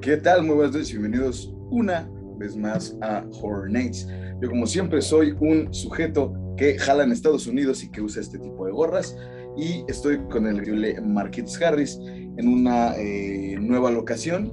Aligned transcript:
¿qué 0.00 0.16
tal? 0.16 0.42
Muy 0.42 0.56
buenas 0.56 0.72
noches 0.74 0.90
y 0.90 0.98
bienvenidos 0.98 1.54
una 1.70 2.08
vez 2.38 2.56
más 2.56 2.96
a 3.02 3.24
Horror 3.40 3.70
Nights. 3.70 4.08
Yo 4.40 4.48
como 4.48 4.66
siempre 4.66 5.02
soy 5.02 5.34
un 5.40 5.72
sujeto 5.72 6.32
que 6.56 6.78
jala 6.78 7.04
en 7.04 7.12
Estados 7.12 7.46
Unidos 7.46 7.82
y 7.84 7.90
que 7.90 8.00
usa 8.00 8.22
este 8.22 8.38
tipo 8.38 8.64
de 8.64 8.72
gorras 8.72 9.16
y 9.56 9.84
estoy 9.88 10.18
con 10.30 10.46
el 10.46 10.56
increíble 10.56 11.00
Marquitos 11.00 11.60
Harris 11.60 11.98
en 12.06 12.48
una 12.48 12.96
eh, 12.96 13.56
nueva 13.60 13.90
locación 13.90 14.52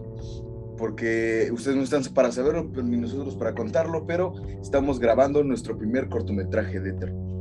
porque 0.77 1.49
ustedes 1.54 1.77
no 1.77 1.84
están 1.84 2.04
para 2.13 2.32
saberlo 2.32 2.70
ni 2.84 2.98
nosotros 2.98 3.35
para 3.35 3.54
contarlo, 3.54 4.05
pero 4.07 4.34
estamos 4.62 4.99
grabando 4.99 5.44
nuestro 5.44 5.77
primer 5.77 6.07
cortometraje 6.10 6.80
de 6.80 6.94
terror. 6.94 7.38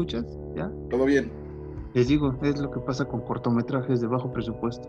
Escuchas? 0.00 0.26
¿Ya? 0.56 0.70
¿Todo 0.90 1.04
bien? 1.04 1.30
Les 1.94 2.08
digo, 2.08 2.32
es 2.42 2.60
lo 2.60 2.70
que 2.70 2.80
pasa 2.80 3.04
con 3.04 3.20
cortometrajes 3.22 4.00
de 4.00 4.06
bajo 4.06 4.32
presupuesto. 4.32 4.88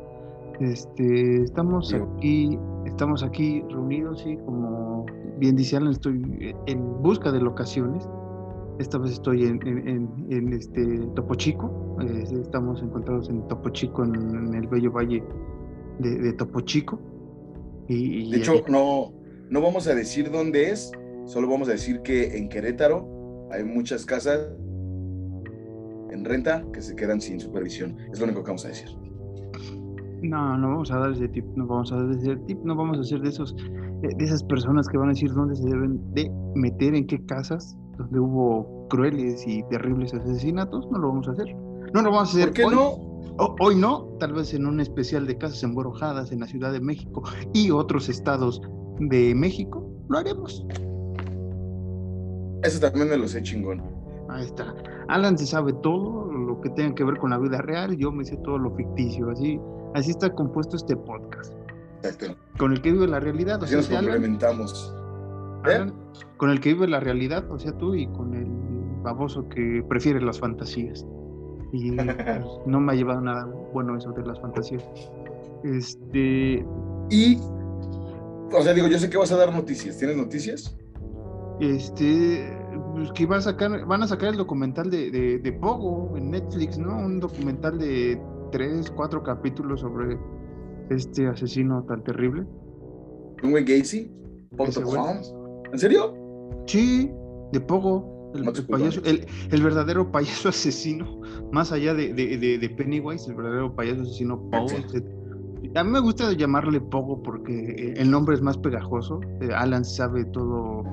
Este, 0.60 1.42
estamos 1.44 1.92
Bien. 1.92 2.08
aquí, 2.18 2.60
estamos 2.86 3.24
aquí 3.24 3.64
reunidos 3.70 4.24
y 4.28 4.38
como 4.38 5.06
bien 5.40 5.56
dice 5.56 5.78
Alan, 5.78 5.92
estoy 5.92 6.56
en 6.68 7.02
busca 7.02 7.32
de 7.32 7.40
locaciones. 7.42 8.08
Esta 8.78 8.98
vez 9.00 9.14
estoy 9.14 9.46
en, 9.46 9.60
en- 9.68 9.88
en- 9.88 10.26
en, 10.30 10.54
este 10.54 11.00
Topo 11.16 11.36
Chico. 11.36 11.98
eh, 12.02 12.24
estamos 12.42 12.82
encontrados 12.82 13.30
en 13.30 13.48
Topo 13.48 13.70
Chico, 13.70 14.04
en, 14.04 14.54
el 14.54 14.68
bello 14.68 14.92
valle 14.92 15.24
de, 16.00 16.18
de 16.18 16.34
Topo 16.34 16.62
Chico. 16.62 17.00
Y, 17.88 18.28
y 18.28 18.32
De 18.32 18.38
hecho, 18.38 18.62
no, 18.70 19.12
no 19.50 19.62
vamos 19.62 19.88
a 19.88 19.96
decir 19.96 20.32
dónde 20.32 20.70
es, 20.70 20.92
solo 21.26 21.48
vamos 21.50 21.68
a 21.70 21.72
decir 21.72 22.02
que 22.02 22.38
en 22.38 22.48
Querétaro 22.50 23.48
hay 23.52 23.64
muchas 23.64 24.06
casas 24.06 24.40
en 26.12 26.26
renta 26.26 26.64
que 26.74 26.82
se 26.82 26.96
quedan 26.96 27.20
sin 27.22 27.40
supervisión. 27.40 27.98
Es 28.12 28.20
lo 28.20 28.26
único 28.26 28.44
que 28.44 28.48
vamos 28.50 28.66
a 28.66 28.70
decir. 28.70 28.90
No, 30.22 30.58
no 30.58 30.70
vamos 30.70 30.92
a 30.92 31.00
dar 31.00 31.12
ese 31.12 31.28
tip, 31.30 31.46
no 31.56 31.66
vamos 31.66 31.92
a 31.92 31.96
dar 31.96 32.12
ese 32.12 32.36
tip, 32.48 32.60
no 32.64 32.76
vamos 32.76 33.00
a 33.00 33.04
ser 33.04 33.22
de 33.22 33.30
esos, 33.30 33.56
de 33.56 34.16
esas 34.24 34.44
personas 34.44 34.88
que 34.88 34.98
van 34.98 35.08
a 35.10 35.14
decir 35.14 35.34
dónde 35.34 35.56
se 35.56 35.68
deben 35.68 36.00
de 36.14 36.32
meter, 36.56 36.94
en 36.94 37.08
qué 37.08 37.26
casas, 37.26 37.76
donde 37.98 38.20
hubo 38.20 38.88
crueles 38.90 39.44
y 39.48 39.64
terribles 39.70 40.14
asesinatos, 40.14 40.88
no 40.92 41.00
lo 41.00 41.08
vamos 41.08 41.28
a 41.28 41.32
hacer. 41.32 41.56
No 41.94 42.02
lo 42.04 42.12
vamos 42.12 42.30
a 42.30 42.38
hacer 42.38 42.50
¿Por 42.50 42.54
qué 42.54 42.66
hoy. 42.66 42.76
no? 42.76 42.90
O- 43.38 43.56
hoy 43.62 43.76
no, 43.76 44.04
tal 44.20 44.34
vez 44.34 44.54
en 44.54 44.66
un 44.68 44.80
especial 44.80 45.26
de 45.26 45.38
casas 45.38 45.64
embrujadas 45.64 46.32
en 46.32 46.42
la 46.42 46.48
Ciudad 46.48 46.72
de 46.72 46.82
México 46.82 47.24
y 47.54 47.72
otros 47.72 48.08
estados 48.10 48.62
de 49.00 49.34
México, 49.34 49.90
lo 50.10 50.18
haremos. 50.20 50.66
Eso 52.64 52.80
también 52.80 53.10
me 53.10 53.18
lo 53.18 53.28
sé 53.28 53.42
chingón. 53.42 53.82
Ahí 54.32 54.46
está. 54.46 54.74
Alan 55.10 55.38
se 55.38 55.46
sabe 55.46 55.74
todo 55.74 56.32
lo 56.32 56.60
que 56.62 56.70
tenga 56.72 56.96
que 56.96 57.04
ver 57.04 57.18
con 57.18 57.30
la 57.32 57.38
vida 57.38 57.58
real, 57.62 57.96
yo 57.98 58.12
me 58.12 58.24
sé 58.26 58.38
todo 58.38 58.58
lo 58.58 58.72
ficticio, 58.76 59.30
así, 59.30 59.60
así 59.94 60.12
está 60.12 60.34
compuesto 60.34 60.76
este 60.78 60.96
podcast, 60.96 61.54
Exacto. 62.04 62.36
con 62.58 62.72
el 62.72 62.82
que 62.82 62.92
vive 62.94 63.08
la 63.08 63.20
realidad. 63.20 63.62
O 63.62 63.66
Así 63.66 63.72
sea, 63.74 63.78
nos 63.82 63.90
Alan- 63.92 64.04
complementamos. 64.06 64.96
¿Eh? 65.70 65.92
Con 66.38 66.50
el 66.50 66.60
que 66.60 66.74
vive 66.74 66.88
la 66.88 67.00
realidad, 67.00 67.50
o 67.52 67.60
sea, 67.60 67.72
tú, 67.78 67.94
y 67.94 68.08
con 68.08 68.34
el 68.34 68.48
baboso 69.04 69.48
que 69.50 69.84
prefiere 69.88 70.22
las 70.22 70.40
fantasías. 70.40 71.06
Y 71.74 71.92
pues, 71.96 72.08
no 72.66 72.80
me 72.80 72.94
ha 72.94 72.96
llevado 72.96 73.22
nada 73.22 73.46
bueno 73.74 73.96
eso 73.98 74.12
de 74.12 74.26
las 74.26 74.40
fantasías. 74.40 74.84
Este, 75.64 76.66
Y, 77.10 77.38
o 78.54 78.62
sea, 78.62 78.74
digo, 78.74 78.88
yo 78.88 78.98
sé 78.98 79.10
que 79.10 79.18
vas 79.18 79.32
a 79.32 79.38
dar 79.38 79.54
noticias. 79.54 79.98
¿Tienes 79.98 80.18
noticias? 80.18 80.78
este, 81.60 82.58
pues 82.94 83.12
que 83.14 83.26
va 83.26 83.38
a 83.38 83.42
sacar, 83.42 83.86
van 83.86 84.04
a 84.04 84.08
sacar 84.08 84.30
el 84.30 84.38
documental 84.38 84.90
de, 84.90 85.12
de, 85.12 85.40
de 85.40 85.54
Pogo 85.54 86.16
en 86.18 86.32
Netflix, 86.32 86.78
¿no? 86.78 86.98
Un 86.98 87.20
documental 87.20 87.78
de 87.78 88.22
tres, 88.52 88.92
cuatro 88.92 89.24
capítulos 89.24 89.82
sobre 89.82 90.18
este 90.90 91.28
asesino 91.28 91.84
tan 91.84 92.04
terrible. 92.04 92.46
¿Un 93.44 93.52
güey 93.52 93.64
Gacy? 93.64 94.12
¿En 95.72 95.80
serio? 95.80 96.14
Sí, 96.68 97.10
de 97.54 97.60
Pogo, 97.62 98.32
el, 98.36 98.44
payaso, 98.66 99.02
el, 99.06 99.26
el 99.52 99.64
verdadero 99.64 100.12
payaso 100.12 100.50
asesino, 100.50 101.22
más 101.52 101.72
allá 101.72 101.94
de, 101.94 102.14
de- 102.14 102.38
de- 102.38 102.58
de 102.58 102.70
Pennywise, 102.70 103.30
el 103.30 103.36
verdadero 103.36 103.76
payaso 103.76 104.02
asesino 104.04 104.38
Pogo. 104.50 104.68
A 105.76 105.84
mí 105.84 105.90
me 105.92 106.00
gusta 106.02 106.32
llamarle 106.34 106.82
Pogo 106.82 107.22
porque 107.24 107.54
eh, 107.54 107.94
el 107.98 108.12
nombre 108.12 108.36
es 108.36 108.42
más 108.42 108.58
pegajoso. 108.58 109.22
eh, 109.42 109.50
Alan 109.56 109.86
sabe 109.86 110.26
todo, 110.26 110.84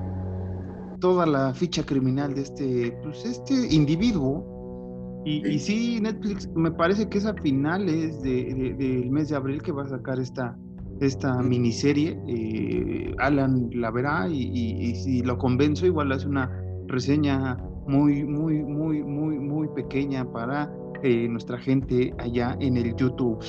toda 0.99 1.25
la 1.25 1.53
ficha 1.53 1.85
criminal 1.85 2.33
de 2.35 2.41
este, 2.41 2.91
pues, 3.03 3.25
este 3.25 3.73
individuo. 3.73 5.21
Y, 5.25 5.45
y 5.47 5.59
sí, 5.59 5.99
Netflix, 6.01 6.47
me 6.55 6.71
parece 6.71 7.07
que 7.09 7.17
es 7.17 7.25
a 7.25 7.33
finales 7.35 8.21
de- 8.21 8.53
de- 8.53 8.73
del 8.73 9.11
mes 9.11 9.29
de 9.29 9.35
abril 9.35 9.61
que 9.61 9.71
va 9.71 9.83
a 9.83 9.87
sacar 9.87 10.19
esta, 10.19 10.57
esta 11.01 11.41
miniserie. 11.41 12.17
eh, 12.27 13.13
Alan 13.19 13.69
la 13.73 13.91
verá 13.91 14.27
y, 14.29 14.41
y- 14.41 14.89
y 14.89 14.95
si 14.95 15.21
lo 15.21 15.37
convenzo, 15.37 15.85
igual 15.85 16.11
hace 16.11 16.27
una 16.27 16.49
reseña 16.87 17.57
muy, 17.87 18.23
muy, 18.23 18.63
muy, 18.63 19.03
muy, 19.03 19.39
muy 19.39 19.67
pequeña 19.75 20.29
para 20.31 20.71
eh, 21.03 21.27
nuestra 21.27 21.57
gente 21.57 22.13
allá 22.17 22.55
en 22.59 22.77
el 22.77 22.95
YouTube. 22.95 23.39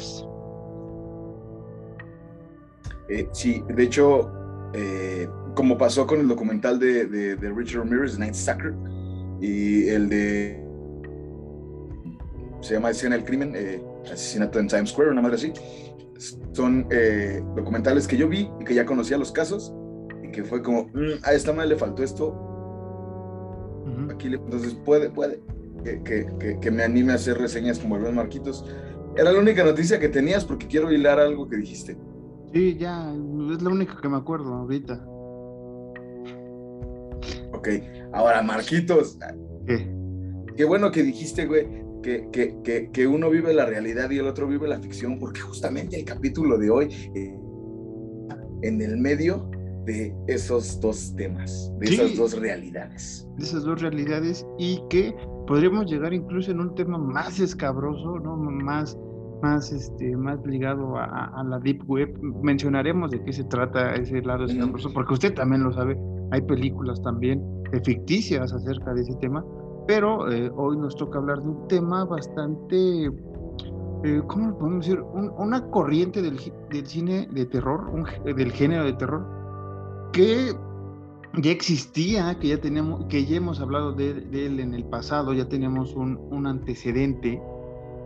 Eh, 3.08 3.28
sí, 3.32 3.62
de 3.74 3.82
hecho, 3.84 4.30
eh, 4.72 5.28
como 5.60 5.76
pasó 5.76 6.06
con 6.06 6.20
el 6.20 6.26
documental 6.26 6.78
de, 6.78 7.04
de, 7.04 7.36
de 7.36 7.50
Richard 7.50 7.80
Ramirez, 7.80 8.18
Night 8.18 8.32
Stalker, 8.32 8.72
y 9.42 9.88
el 9.88 10.08
de. 10.08 10.64
Se 12.62 12.72
llama 12.74 12.88
Escena 12.88 13.16
del 13.16 13.26
Crimen, 13.26 13.52
eh, 13.54 13.82
Asesinato 14.10 14.58
en 14.58 14.68
Times 14.68 14.88
Square, 14.88 15.10
una 15.10 15.20
madre 15.20 15.36
así. 15.36 15.52
Son 16.52 16.86
eh, 16.90 17.42
documentales 17.56 18.08
que 18.08 18.16
yo 18.16 18.26
vi 18.26 18.48
y 18.58 18.64
que 18.64 18.72
ya 18.74 18.86
conocía 18.86 19.18
los 19.18 19.32
casos, 19.32 19.74
y 20.24 20.30
que 20.30 20.44
fue 20.44 20.62
como, 20.62 20.84
"Mm, 20.94 21.22
a 21.24 21.34
esta 21.34 21.52
madre 21.52 21.68
le 21.68 21.76
faltó 21.76 22.02
esto, 22.02 22.34
aquí 24.10 24.30
le- 24.30 24.36
entonces 24.38 24.72
puede, 24.82 25.10
puede 25.10 25.42
que, 25.84 26.02
que, 26.02 26.26
que, 26.38 26.58
que 26.58 26.70
me 26.70 26.84
anime 26.84 27.12
a 27.12 27.16
hacer 27.16 27.36
reseñas 27.36 27.78
como 27.78 27.96
el 27.96 28.02
buen 28.02 28.14
Marquitos. 28.14 28.64
Era 29.14 29.30
la 29.30 29.38
única 29.38 29.62
noticia 29.62 30.00
que 30.00 30.08
tenías 30.08 30.42
porque 30.46 30.66
quiero 30.68 30.90
hilar 30.90 31.20
algo 31.20 31.46
que 31.50 31.56
dijiste. 31.56 31.98
Sí, 32.54 32.76
ya, 32.78 33.12
es 33.52 33.62
la 33.62 33.68
única 33.70 33.98
que 34.00 34.08
me 34.08 34.16
acuerdo 34.16 34.54
ahorita. 34.54 35.06
Ok, 37.60 37.68
ahora 38.14 38.42
Marquitos, 38.42 39.18
¿Qué? 39.66 39.86
qué 40.56 40.64
bueno 40.64 40.90
que 40.90 41.02
dijiste, 41.02 41.44
güey, 41.46 41.66
que, 42.02 42.26
que, 42.32 42.56
que, 42.64 42.90
que 42.90 43.06
uno 43.06 43.28
vive 43.28 43.52
la 43.52 43.66
realidad 43.66 44.10
y 44.10 44.18
el 44.18 44.26
otro 44.26 44.48
vive 44.48 44.66
la 44.66 44.78
ficción, 44.78 45.18
porque 45.18 45.40
justamente 45.40 45.98
el 45.98 46.06
capítulo 46.06 46.56
de 46.56 46.70
hoy, 46.70 46.88
eh, 47.14 47.34
en 48.62 48.80
el 48.80 48.96
medio 48.96 49.50
de 49.84 50.14
esos 50.26 50.80
dos 50.80 51.14
temas, 51.16 51.70
de 51.80 51.86
Sí. 51.88 51.94
esas 51.96 52.16
dos 52.16 52.38
realidades. 52.40 53.26
de 53.36 53.44
esas 53.44 53.64
dos 53.64 53.80
realidades 53.82 54.46
y 54.58 54.82
que 54.88 55.14
podríamos 55.46 55.90
llegar 55.90 56.14
incluso 56.14 56.50
en 56.50 56.60
un 56.60 56.74
tema 56.74 56.96
más 56.96 57.40
escabroso, 57.40 58.18
¿no? 58.20 58.36
Más, 58.36 58.98
más, 59.42 59.70
este, 59.72 60.16
más 60.16 60.38
ligado 60.46 60.96
a, 60.96 61.04
a- 61.38 61.44
la 61.44 61.58
deep 61.58 61.82
web. 61.88 62.10
Mencionaremos 62.42 63.10
de 63.10 63.22
qué 63.24 63.32
se 63.34 63.44
trata 63.44 63.94
ese 63.96 64.20
lado 64.22 64.44
escabroso, 64.46 64.90
porque 64.94 65.14
usted 65.14 65.34
también 65.34 65.62
lo 65.62 65.72
sabe. 65.72 65.98
Hay 66.30 66.42
películas 66.42 67.00
también 67.02 67.42
eh, 67.72 67.80
ficticias 67.84 68.52
acerca 68.52 68.94
de 68.94 69.02
ese 69.02 69.14
tema, 69.16 69.44
pero 69.86 70.30
eh, 70.30 70.50
hoy 70.56 70.76
nos 70.76 70.94
toca 70.96 71.18
hablar 71.18 71.40
de 71.42 71.48
un 71.48 71.66
tema 71.68 72.04
bastante, 72.04 73.06
eh, 74.04 74.22
¿cómo 74.28 74.48
lo 74.48 74.58
podemos 74.58 74.86
decir? 74.86 75.00
Un- 75.00 75.32
una 75.38 75.68
corriente 75.70 76.22
del, 76.22 76.38
cine 76.86 77.26
de 77.32 77.46
terror, 77.46 77.88
un 77.92 78.04
gé- 78.04 78.34
del 78.34 78.52
género 78.52 78.84
de 78.84 78.92
terror, 78.92 79.26
que 80.12 80.52
ya 81.42 81.50
existía, 81.50 82.38
que 82.38 82.48
ya 82.48 82.60
tenemos, 82.60 83.04
que 83.06 83.24
ya 83.24 83.36
hemos 83.36 83.60
hablado 83.60 83.92
de, 83.92 84.10
él 84.32 84.60
en 84.60 84.74
el 84.74 84.84
pasado, 84.84 85.32
ya 85.32 85.48
tenemos 85.48 85.94
un, 85.94 86.18
un 86.30 86.46
antecedente 86.46 87.40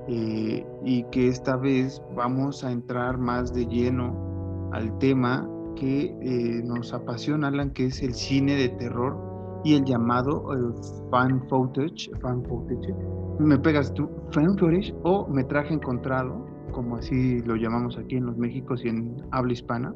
eh, 0.09 0.67
y 0.85 1.05
que 1.05 1.29
esta 1.29 1.57
vez 1.57 2.03
vamos 2.15 2.63
a 2.65 2.71
entrar 2.73 3.17
más 3.19 3.55
de 3.55 3.67
lleno 3.67 4.71
al 4.73 4.99
tema 4.99 5.49
que 5.75 6.07
eh, 6.21 6.63
nos 6.65 6.93
apasiona, 6.93 7.49
Alan, 7.49 7.71
que 7.71 7.87
es 7.87 8.03
el 8.03 8.15
cine 8.15 8.55
de 8.55 8.69
terror 8.71 9.61
y 9.65 9.75
el 9.75 9.85
llamado 9.85 10.53
eh, 10.55 10.75
fan 11.11 11.47
footage, 11.49 12.11
fan 12.21 12.45
footage. 12.45 12.95
Me 13.39 13.59
pegas 13.59 13.93
tú, 13.95 14.09
fan 14.31 14.57
footage 14.59 14.95
o 15.03 15.27
metraje 15.29 15.75
encontrado, 15.75 16.47
como 16.73 16.97
así 16.97 17.41
lo 17.43 17.57
llamamos 17.57 17.99
aquí 17.99 18.17
en 18.17 18.27
los 18.27 18.37
Méxicos 18.37 18.85
y 18.85 18.89
en 18.89 19.17
habla 19.31 19.53
hispana. 19.53 19.95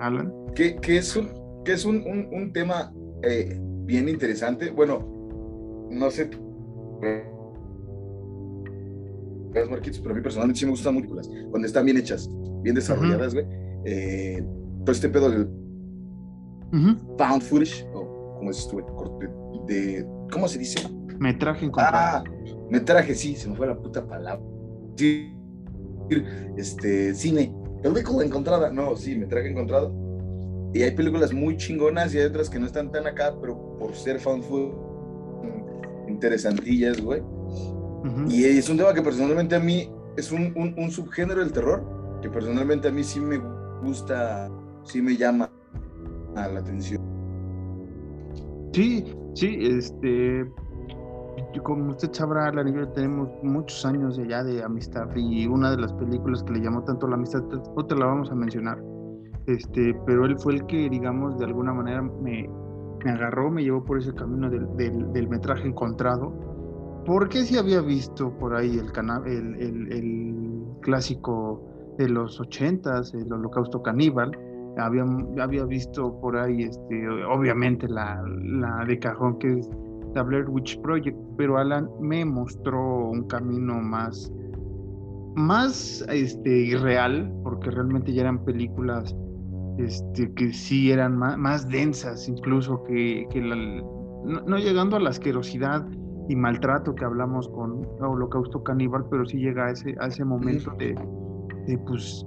Alan. 0.00 0.32
Que, 0.54 0.76
que 0.76 0.98
es 0.98 1.16
un, 1.16 1.28
que 1.64 1.72
es 1.72 1.84
un, 1.84 2.04
un, 2.32 2.52
tema 2.52 2.92
eh, 3.22 3.58
bien 3.84 4.08
interesante. 4.08 4.70
Bueno, 4.70 4.98
no 5.90 6.10
sé 6.10 6.30
las 9.54 9.70
marquitas, 9.70 10.00
pero 10.00 10.12
a 10.12 10.16
mí 10.16 10.22
personalmente 10.22 10.60
sí 10.60 10.66
me 10.66 10.72
gustan 10.72 10.94
mucho 10.94 11.14
las, 11.14 11.28
cuando 11.50 11.66
están 11.66 11.84
bien 11.84 11.96
hechas, 11.96 12.28
bien 12.64 12.74
desarrolladas, 12.74 13.32
güey. 13.34 13.46
Eh, 13.84 14.42
todo 14.80 14.92
este 14.92 15.08
pedo 15.08 15.30
del 15.30 15.48
found 17.16 17.42
footage, 17.42 17.86
o 17.94 18.34
como 18.38 18.50
es 18.50 18.68
güey, 18.72 18.84
de, 19.68 20.04
¿cómo 20.32 20.48
se 20.48 20.58
dice? 20.58 20.88
Metraje 21.20 21.66
encontrado. 21.66 21.96
Ah, 21.96 22.24
metraje, 22.68 23.14
sí, 23.14 23.36
se 23.36 23.48
me 23.48 23.54
fue 23.54 23.68
la 23.68 23.78
puta 23.78 24.04
palabra. 24.04 24.44
Sí, 24.96 25.32
este, 26.56 27.14
cine, 27.14 27.54
película 27.82 28.24
encontrada, 28.24 28.72
no, 28.72 28.96
sí, 28.96 29.14
metraje 29.16 29.50
encontrado. 29.50 29.94
Y 30.74 30.82
hay 30.82 30.90
películas 30.90 31.32
muy 31.32 31.56
chingonas 31.56 32.12
y 32.14 32.18
hay 32.18 32.24
otras 32.24 32.50
que 32.50 32.58
no 32.58 32.66
están 32.66 32.90
tan 32.90 33.06
acá, 33.06 33.32
pero 33.40 33.78
por 33.78 33.94
ser 33.94 34.18
found 34.18 34.42
footage 34.42 34.94
interesantillas, 36.08 37.00
güey. 37.00 37.22
Y 38.28 38.44
es 38.44 38.68
un 38.68 38.76
tema 38.76 38.92
que 38.92 39.02
personalmente 39.02 39.54
a 39.54 39.60
mí 39.60 39.90
es 40.16 40.30
un, 40.30 40.52
un, 40.76 40.90
subgénero 40.90 41.40
del 41.40 41.52
terror 41.52 41.82
que 42.24 42.30
personalmente 42.30 42.88
a 42.88 42.90
mí 42.90 43.04
sí 43.04 43.20
me 43.20 43.38
gusta, 43.82 44.50
sí 44.84 45.02
me 45.02 45.14
llama 45.14 45.50
a 46.36 46.48
la 46.48 46.60
atención. 46.60 47.02
Sí, 48.72 49.04
sí, 49.34 49.58
este, 49.60 50.50
como 51.62 51.90
usted 51.90 52.10
sabrá, 52.12 52.50
la 52.50 52.64
tenemos 52.94 53.28
muchos 53.42 53.84
años 53.84 54.18
ya 54.26 54.42
de 54.42 54.62
amistad 54.62 55.06
y 55.14 55.46
una 55.46 55.72
de 55.72 55.76
las 55.76 55.92
películas 55.92 56.42
que 56.44 56.54
le 56.54 56.60
llamó 56.60 56.82
tanto 56.84 57.06
la 57.06 57.16
amistad, 57.16 57.42
te 57.42 57.94
la 57.94 58.06
vamos 58.06 58.30
a 58.30 58.34
mencionar, 58.34 58.82
este, 59.46 59.94
pero 60.06 60.24
él 60.24 60.38
fue 60.38 60.54
el 60.54 60.64
que, 60.64 60.88
digamos, 60.88 61.38
de 61.38 61.44
alguna 61.44 61.74
manera 61.74 62.00
me, 62.00 62.48
me 63.04 63.10
agarró, 63.10 63.50
me 63.50 63.62
llevó 63.62 63.84
por 63.84 63.98
ese 63.98 64.14
camino 64.14 64.48
del, 64.48 64.66
del, 65.12 65.28
metraje 65.28 65.68
encontrado, 65.68 66.32
porque 67.04 67.42
si 67.42 67.58
había 67.58 67.82
visto 67.82 68.32
por 68.38 68.54
ahí 68.56 68.78
el, 68.78 69.56
el, 69.60 69.92
el, 69.92 70.34
clásico 70.80 71.73
de 71.98 72.08
los 72.08 72.40
ochentas, 72.40 73.14
el 73.14 73.32
holocausto 73.32 73.82
caníbal, 73.82 74.32
había, 74.78 75.04
había 75.40 75.64
visto 75.64 76.18
por 76.20 76.36
ahí, 76.36 76.62
este, 76.62 77.06
obviamente 77.24 77.88
la, 77.88 78.22
la 78.42 78.84
de 78.86 78.98
cajón 78.98 79.38
que 79.38 79.58
es 79.58 79.70
The 80.14 80.22
Blair 80.22 80.48
Witch 80.48 80.80
Project, 80.80 81.16
pero 81.36 81.58
Alan 81.58 81.88
me 82.00 82.24
mostró 82.24 83.10
un 83.10 83.24
camino 83.24 83.80
más, 83.80 84.32
más 85.34 86.04
este, 86.08 86.50
irreal, 86.50 87.32
porque 87.42 87.70
realmente 87.70 88.12
ya 88.12 88.22
eran 88.22 88.44
películas 88.44 89.14
este, 89.78 90.32
que 90.34 90.52
sí 90.52 90.92
eran 90.92 91.18
más, 91.18 91.68
densas, 91.68 92.28
incluso 92.28 92.82
que, 92.84 93.26
no, 94.24 94.56
llegando 94.56 94.96
a 94.96 95.00
la 95.00 95.10
asquerosidad 95.10 95.86
y 96.28 96.36
maltrato 96.36 96.94
que 96.94 97.04
hablamos 97.04 97.48
con 97.48 97.86
Holocausto 98.00 98.62
Caníbal, 98.62 99.04
pero 99.10 99.26
sí 99.26 99.38
llega 99.38 99.66
a 99.66 99.70
ese, 99.72 99.94
a 100.00 100.06
ese 100.06 100.24
momento 100.24 100.72
de, 100.78 100.94
pues, 101.86 102.26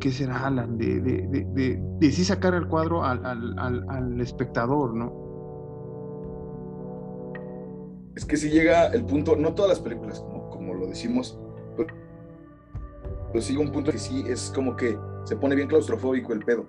¿qué 0.00 0.10
será, 0.10 0.46
Alan? 0.46 0.76
De, 0.76 1.00
de, 1.00 1.78
de, 1.98 2.10
sí 2.10 2.24
sacar 2.24 2.54
el 2.54 2.68
cuadro 2.68 3.04
al, 3.04 3.24
al, 3.58 4.20
espectador, 4.20 4.94
¿no? 4.94 5.24
Es 8.16 8.24
que 8.24 8.36
si 8.36 8.50
llega 8.50 8.88
el 8.88 9.04
punto, 9.04 9.34
no 9.36 9.54
todas 9.54 9.70
las 9.70 9.80
películas, 9.80 10.20
como, 10.20 10.48
como 10.50 10.74
lo 10.74 10.86
decimos, 10.86 11.38
pero, 11.76 11.94
pero 13.28 13.40
sigue 13.40 13.58
un 13.58 13.72
punto 13.72 13.90
que 13.90 13.98
sí 13.98 14.24
es 14.28 14.52
como 14.54 14.76
que 14.76 14.96
se 15.24 15.36
pone 15.36 15.56
bien 15.56 15.68
claustrofóbico 15.68 16.32
el 16.32 16.44
pedo. 16.44 16.66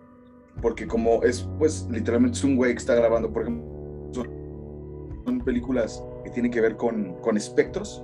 Porque 0.62 0.88
como 0.88 1.22
es, 1.24 1.48
pues, 1.60 1.88
literalmente 1.92 2.38
es 2.38 2.44
un 2.44 2.56
güey 2.56 2.72
que 2.72 2.80
está 2.80 2.96
grabando, 2.96 3.32
por 3.32 3.44
ejemplo, 3.44 4.12
son, 4.14 5.42
películas 5.44 6.04
que 6.24 6.32
tienen 6.32 6.52
que 6.52 6.62
ver 6.62 6.76
con, 6.78 7.16
con 7.22 7.38
espectros. 7.38 8.04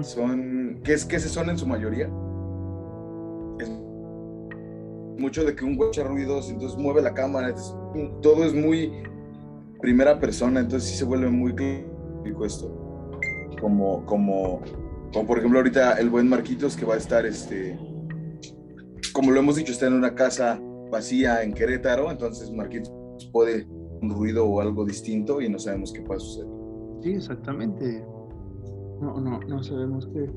Son, 0.00 0.80
¿qué 0.82 0.94
es 0.94 1.04
que 1.04 1.20
se 1.20 1.28
son 1.28 1.50
en 1.50 1.58
su 1.58 1.66
mayoría? 1.66 2.10
Mucho 5.18 5.44
de 5.44 5.54
que 5.54 5.64
un 5.64 5.76
güey 5.76 5.88
echa 5.88 6.04
ruidos, 6.04 6.50
entonces 6.50 6.78
mueve 6.78 7.02
la 7.02 7.14
cámara, 7.14 7.54
todo 8.22 8.44
es 8.44 8.54
muy 8.54 8.92
primera 9.80 10.18
persona, 10.18 10.60
entonces 10.60 10.90
sí 10.90 10.96
se 10.96 11.04
vuelve 11.04 11.28
muy 11.28 11.54
clásico 11.54 12.44
esto. 12.44 13.10
Como, 13.60 14.04
como, 14.04 14.60
como 15.12 15.26
por 15.26 15.38
ejemplo 15.38 15.58
ahorita 15.58 15.94
el 15.94 16.10
buen 16.10 16.28
Marquitos 16.28 16.76
que 16.76 16.84
va 16.84 16.94
a 16.94 16.98
estar 16.98 17.24
este 17.24 17.78
como 19.16 19.30
lo 19.30 19.40
hemos 19.40 19.56
dicho, 19.56 19.72
está 19.72 19.86
en 19.86 19.94
una 19.94 20.14
casa 20.14 20.60
vacía 20.90 21.42
en 21.42 21.54
Querétaro, 21.54 22.10
entonces 22.10 22.52
Marquitos 22.52 22.92
puede 23.32 23.66
un 24.02 24.10
ruido 24.10 24.46
o 24.46 24.60
algo 24.60 24.84
distinto 24.84 25.40
y 25.40 25.48
no 25.48 25.58
sabemos 25.58 25.90
qué 25.90 26.02
puede 26.02 26.20
suceder. 26.20 26.50
Sí, 27.02 27.12
exactamente. 27.12 28.04
No, 29.00 29.18
no, 29.18 29.40
no 29.40 29.62
sabemos 29.62 30.06
qué, 30.12 30.30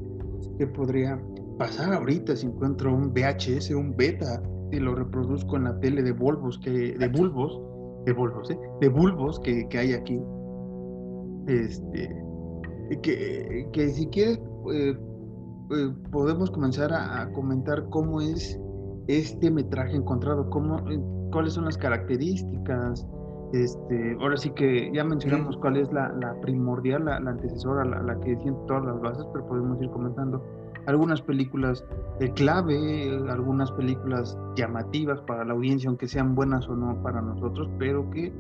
qué 0.57 0.67
podría 0.67 1.21
pasar 1.57 1.93
ahorita 1.93 2.37
si 2.37 2.47
encuentro 2.47 2.95
un 2.95 3.11
VHS, 3.13 3.71
un 3.71 3.95
beta 3.97 4.41
y 4.71 4.80
lo 4.80 4.95
reproduzco 4.95 5.57
en 5.57 5.66
la 5.66 5.80
tele 5.80 6.04
de 6.04 6.12
bulbos 6.12 6.60
que 6.60 6.98
de 6.98 7.07
bulbos, 7.07 7.62
de 8.06 8.13
bulbos, 8.13 8.50
¿eh? 8.51 8.60
de 8.81 8.89
bulbos 8.89 9.39
que, 9.39 9.68
que 9.69 9.77
hay 9.77 9.94
aquí. 9.94 10.19
Este, 11.48 12.24
que, 13.01 13.68
que 13.71 13.89
si 13.89 14.07
quieres 14.07 14.39
eh, 14.74 14.98
eh, 15.71 15.94
podemos 16.12 16.51
comenzar 16.51 16.92
a, 16.94 17.21
a, 17.21 17.31
comentar 17.31 17.89
cómo 17.89 18.21
es 18.21 18.60
este 19.10 19.50
metraje 19.50 19.95
encontrado? 19.95 20.50
¿Cómo, 20.50 20.77
eh, 20.89 21.00
¿Cuáles 21.31 21.54
son 21.54 21.65
las 21.65 21.77
características? 21.77 23.06
Este, 23.54 24.18
ahora 24.22 24.38
sí 24.38 24.51
que 24.51 24.92
ya 24.94 25.04
mencionamos 25.04 25.57
cuál 25.57 25.77
es 25.77 25.92
la, 25.92 26.36
primordial, 26.42 27.06
la, 27.06 27.15
antecesora, 27.18 27.83
la, 27.83 28.19
que 28.19 28.38
siente 28.38 28.60
todas 28.68 28.86
las 28.86 29.01
bases, 29.01 29.25
pero 29.33 29.48
podemos 29.48 29.82
ir 29.82 29.89
comentando 29.89 30.43
algunas 30.86 31.21
películas 31.21 31.86
de 32.19 32.31
clave, 32.33 33.19
algunas 33.29 33.71
películas 33.71 34.38
llamativas 34.55 35.21
para 35.21 35.45
la 35.45 35.53
audiencia, 35.53 35.89
aunque 35.89 36.07
sean 36.07 36.36
buenas 36.36 36.67
o 36.67 36.75
no 36.75 37.01
para 37.01 37.21
nosotros, 37.21 37.69
pero 37.77 38.09
que 38.09 38.33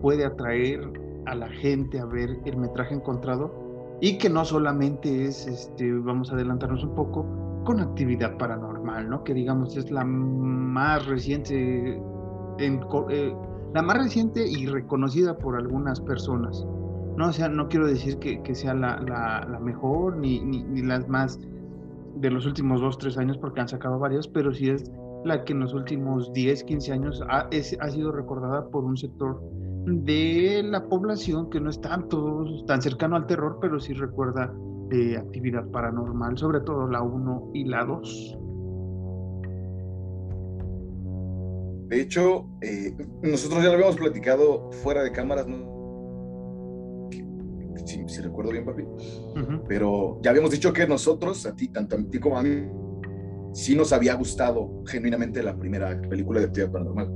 puede 0.00 0.24
atraer 0.24 0.92
a 1.26 1.34
la 1.34 1.48
gente 1.48 1.98
a 1.98 2.04
ver 2.04 2.38
el 2.44 2.56
metraje 2.56 2.94
encontrado 2.94 3.98
y 4.00 4.18
que 4.18 4.28
no 4.28 4.44
solamente 4.44 5.24
es, 5.24 5.46
este, 5.46 5.92
vamos 5.92 6.30
a 6.30 6.34
adelantarnos 6.34 6.84
un 6.84 6.94
poco, 6.94 7.24
con 7.64 7.80
actividad 7.80 8.36
paranormal, 8.36 9.08
¿no? 9.08 9.24
Que 9.24 9.34
digamos 9.34 9.76
es 9.76 9.90
la 9.90 10.04
más 10.04 11.06
reciente, 11.06 11.96
en, 12.58 12.80
eh, 13.10 13.34
la 13.72 13.82
más 13.82 13.98
reciente 13.98 14.46
y 14.46 14.66
reconocida 14.66 15.36
por 15.38 15.56
algunas 15.56 16.00
personas. 16.00 16.64
No, 17.16 17.28
o 17.28 17.32
sea, 17.32 17.48
no 17.48 17.68
quiero 17.68 17.86
decir 17.86 18.18
que, 18.18 18.42
que 18.42 18.54
sea 18.54 18.74
la, 18.74 19.00
la, 19.00 19.58
mejor 19.60 20.16
ni, 20.16 20.40
ni, 20.40 20.82
las 20.82 21.08
más 21.08 21.38
de 22.16 22.30
los 22.30 22.46
últimos 22.46 22.80
dos, 22.80 22.98
tres 22.98 23.18
años, 23.18 23.38
porque 23.38 23.60
han 23.60 23.68
sacado 23.68 23.98
varias, 23.98 24.28
pero 24.28 24.52
sí 24.52 24.70
es 24.70 24.90
la 25.24 25.44
que 25.44 25.52
en 25.52 25.60
los 25.60 25.74
últimos 25.74 26.32
10, 26.32 26.64
15 26.64 26.92
años 26.92 27.22
ha, 27.28 27.48
ha 27.48 27.90
sido 27.90 28.12
recordada 28.12 28.68
por 28.68 28.84
un 28.84 28.96
sector 28.96 29.42
de 29.86 30.62
la 30.64 30.86
población 30.88 31.50
que 31.50 31.60
no 31.60 31.70
es 31.70 31.80
tanto 31.80 32.44
tan 32.66 32.80
cercano 32.80 33.16
al 33.16 33.26
terror, 33.26 33.58
pero 33.60 33.80
sí 33.80 33.92
recuerda 33.92 34.52
de 34.88 35.16
actividad 35.16 35.66
paranormal, 35.70 36.36
sobre 36.38 36.60
todo 36.60 36.86
la 36.88 37.02
1 37.02 37.50
y 37.54 37.64
la 37.64 37.84
2. 37.84 38.38
De 41.88 42.00
hecho, 42.00 42.46
eh, 42.62 42.96
nosotros 43.22 43.62
ya 43.62 43.68
lo 43.68 43.74
habíamos 43.74 43.96
platicado 43.96 44.70
fuera 44.82 45.02
de 45.02 45.12
cámaras, 45.12 45.46
¿no? 45.46 45.73
Si, 47.84 48.20
recuerdo 48.20 48.52
bien, 48.52 48.64
papi. 48.64 48.84
Pero 49.68 50.20
ya 50.22 50.30
habíamos 50.30 50.50
dicho 50.50 50.72
que 50.72 50.86
nosotros, 50.86 51.44
a 51.46 51.54
ti, 51.54 51.68
tanto 51.68 51.96
a 51.96 52.02
ti 52.02 52.18
como 52.18 52.38
a 52.38 52.42
mí, 52.42 52.66
sí 53.52 53.76
nos 53.76 53.92
había 53.92 54.14
gustado 54.14 54.82
genuinamente 54.86 55.42
la 55.42 55.56
primera 55.56 56.00
película 56.08 56.40
de 56.40 56.46
actividad 56.46 56.72
paranormal. 56.72 57.12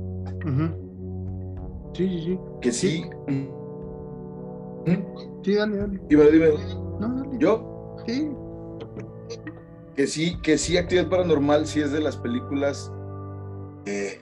Sí, 1.93 2.07
sí, 2.07 2.21
sí. 2.21 2.39
Que 2.61 2.71
sí. 2.71 3.03
Sí, 5.43 5.53
dale, 5.55 5.77
dale. 5.77 5.99
Dime, 6.07 6.31
dime. 6.31 6.49
¿Yo? 7.39 7.95
Sí. 8.05 8.29
Que 9.95 10.07
sí, 10.07 10.37
que 10.41 10.57
sí, 10.57 10.77
Actividad 10.77 11.09
Paranormal 11.09 11.67
sí 11.67 11.81
es 11.81 11.91
de 11.91 11.99
las 11.99 12.15
películas 12.15 12.91
eh, 13.85 14.21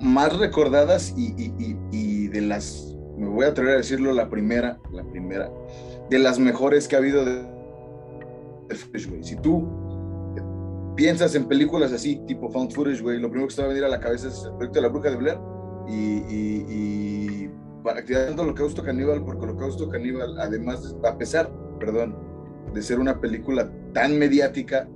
más 0.00 0.36
recordadas 0.36 1.14
y, 1.16 2.28
de 2.28 2.40
las, 2.42 2.95
me 3.16 3.28
voy 3.28 3.46
a 3.46 3.48
atrever 3.48 3.74
a 3.74 3.76
decirlo, 3.78 4.12
la 4.12 4.28
primera, 4.28 4.78
la 4.92 5.04
primera, 5.04 5.50
de 6.10 6.18
las 6.18 6.38
mejores 6.38 6.86
que 6.86 6.96
ha 6.96 6.98
habido 6.98 7.24
de, 7.24 7.42
de 8.68 9.24
Si 9.24 9.36
tú 9.36 9.68
piensas 10.96 11.34
en 11.34 11.46
películas 11.46 11.92
así, 11.92 12.22
tipo 12.26 12.50
Found 12.50 12.72
Footage, 12.72 13.02
güey, 13.02 13.18
lo 13.18 13.28
primero 13.28 13.48
que 13.48 13.54
te 13.54 13.62
va 13.62 13.66
a 13.66 13.68
venir 13.68 13.84
a 13.84 13.88
la 13.88 14.00
cabeza 14.00 14.28
es 14.28 14.44
el 14.44 14.52
proyecto 14.52 14.80
de 14.80 14.82
la 14.82 14.88
bruja 14.88 15.10
de 15.10 15.16
Blair 15.16 15.38
y, 15.88 15.94
y, 15.94 16.66
y 16.68 17.50
para 17.82 18.00
activar 18.00 18.28
el 18.28 18.38
holocausto 18.38 18.82
caníbal, 18.82 19.24
porque 19.24 19.44
holocausto 19.44 19.88
caníbal, 19.88 20.38
además, 20.40 20.94
a 21.04 21.16
pesar 21.16 21.50
perdón, 21.78 22.16
de 22.74 22.82
ser 22.82 22.98
una 22.98 23.20
película 23.20 23.70
tan 23.92 24.18
mediática, 24.18 24.88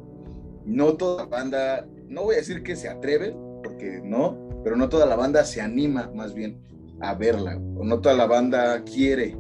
no 0.65 0.95
toda 0.95 1.27
banda, 1.27 1.87
no 2.09 2.25
voy 2.25 2.35
a 2.35 2.39
decir 2.39 2.63
que 2.63 2.77
se 2.77 2.89
atreve, 2.89 3.35
porque 3.63 4.01
no, 4.03 4.37
pero 4.65 4.77
no 4.77 4.89
toda 4.89 5.07
la 5.07 5.17
banda 5.17 5.45
se 5.45 5.61
anima 5.61 6.11
más 6.15 6.35
bien 6.35 6.59
a 7.01 7.15
verla, 7.15 7.57
o 7.77 7.85
no 7.85 8.01
toda 8.01 8.15
la 8.15 8.27
banda 8.27 8.83
quiere, 8.85 9.37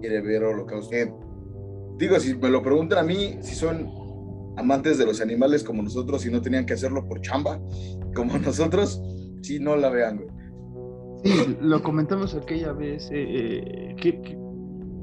quiere 0.00 0.20
ver 0.20 0.44
Holocausto. 0.44 0.94
Eh, 0.94 1.12
digo, 1.98 2.18
si 2.18 2.34
me 2.36 2.48
lo 2.48 2.62
preguntan 2.62 2.98
a 2.98 3.02
mí, 3.02 3.38
si 3.40 3.54
son 3.54 3.88
amantes 4.56 4.98
de 4.98 5.06
los 5.06 5.20
animales 5.20 5.64
como 5.64 5.82
nosotros 5.82 6.24
y 6.26 6.30
no 6.30 6.40
tenían 6.40 6.66
que 6.66 6.74
hacerlo 6.74 7.06
por 7.06 7.20
chamba, 7.20 7.60
como 8.14 8.38
nosotros, 8.44 9.02
sí, 9.42 9.58
no 9.58 9.76
la 9.76 9.90
vean, 9.90 10.18
güey. 10.18 10.28
Sí, 11.24 11.56
lo 11.60 11.82
comentamos 11.82 12.34
aquella 12.34 12.72
vez, 12.72 13.08
eh, 13.10 13.62
eh, 13.64 13.96
que, 13.96 14.20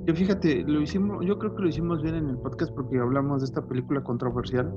que, 0.06 0.14
fíjate, 0.14 0.64
lo 0.64 0.82
hicimos, 0.82 1.26
yo 1.26 1.40
creo 1.40 1.56
que 1.56 1.64
lo 1.64 1.70
hicimos 1.70 2.04
bien 2.04 2.16
en 2.16 2.30
el 2.30 2.38
podcast 2.38 2.72
porque 2.76 3.00
hablamos 3.00 3.42
de 3.42 3.46
esta 3.46 3.66
película 3.66 4.04
controversial 4.04 4.72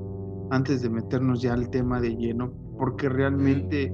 antes 0.50 0.80
de 0.82 0.88
meternos 0.88 1.42
ya 1.42 1.52
al 1.52 1.68
tema 1.68 2.00
de 2.00 2.16
lleno, 2.16 2.52
porque 2.78 3.08
realmente 3.10 3.92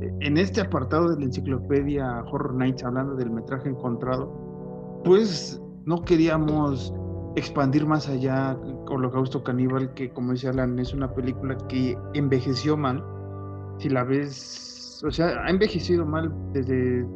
en 0.00 0.36
este 0.36 0.60
apartado 0.60 1.10
de 1.10 1.18
la 1.18 1.26
enciclopedia 1.26 2.24
Horror 2.30 2.54
Nights, 2.54 2.84
hablando 2.84 3.14
del 3.16 3.30
metraje 3.30 3.68
encontrado, 3.68 4.32
pues 5.04 5.60
no 5.84 6.02
queríamos 6.02 6.94
expandir 7.36 7.86
más 7.86 8.08
allá 8.08 8.56
Holocausto 8.88 9.42
Caníbal, 9.42 9.92
que 9.94 10.10
como 10.10 10.32
dice 10.32 10.48
Alan, 10.48 10.78
es 10.78 10.92
una 10.92 11.12
película 11.12 11.56
que 11.68 11.96
envejeció 12.14 12.76
mal. 12.76 13.04
Si 13.78 13.88
la 13.88 14.04
ves, 14.04 15.02
o 15.06 15.10
sea, 15.10 15.42
ha 15.44 15.50
envejecido 15.50 16.04
mal 16.04 16.32
desde 16.52 17.06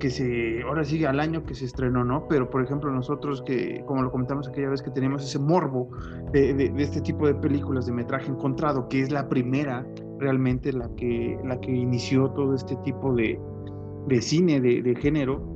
que 0.00 0.10
se, 0.10 0.62
ahora 0.62 0.84
sigue 0.84 1.06
al 1.06 1.20
año 1.20 1.44
que 1.46 1.54
se 1.54 1.64
estrenó, 1.64 2.04
¿no? 2.04 2.26
Pero 2.28 2.50
por 2.50 2.62
ejemplo 2.62 2.90
nosotros 2.90 3.42
que, 3.46 3.82
como 3.86 4.02
lo 4.02 4.10
comentamos 4.10 4.48
aquella 4.48 4.68
vez, 4.68 4.82
que 4.82 4.90
teníamos 4.90 5.24
ese 5.24 5.38
morbo 5.38 5.88
de, 6.32 6.52
de 6.52 6.82
este 6.82 7.00
tipo 7.00 7.26
de 7.26 7.34
películas 7.34 7.86
de 7.86 7.92
metraje 7.92 8.28
encontrado, 8.30 8.88
que 8.88 9.00
es 9.00 9.10
la 9.10 9.28
primera 9.28 9.86
realmente 10.18 10.72
la 10.72 10.88
que, 10.96 11.38
la 11.44 11.60
que 11.60 11.72
inició 11.72 12.30
todo 12.30 12.54
este 12.54 12.76
tipo 12.84 13.14
de, 13.14 13.38
de 14.08 14.20
cine 14.20 14.60
de, 14.60 14.82
de 14.82 14.94
género, 14.96 15.54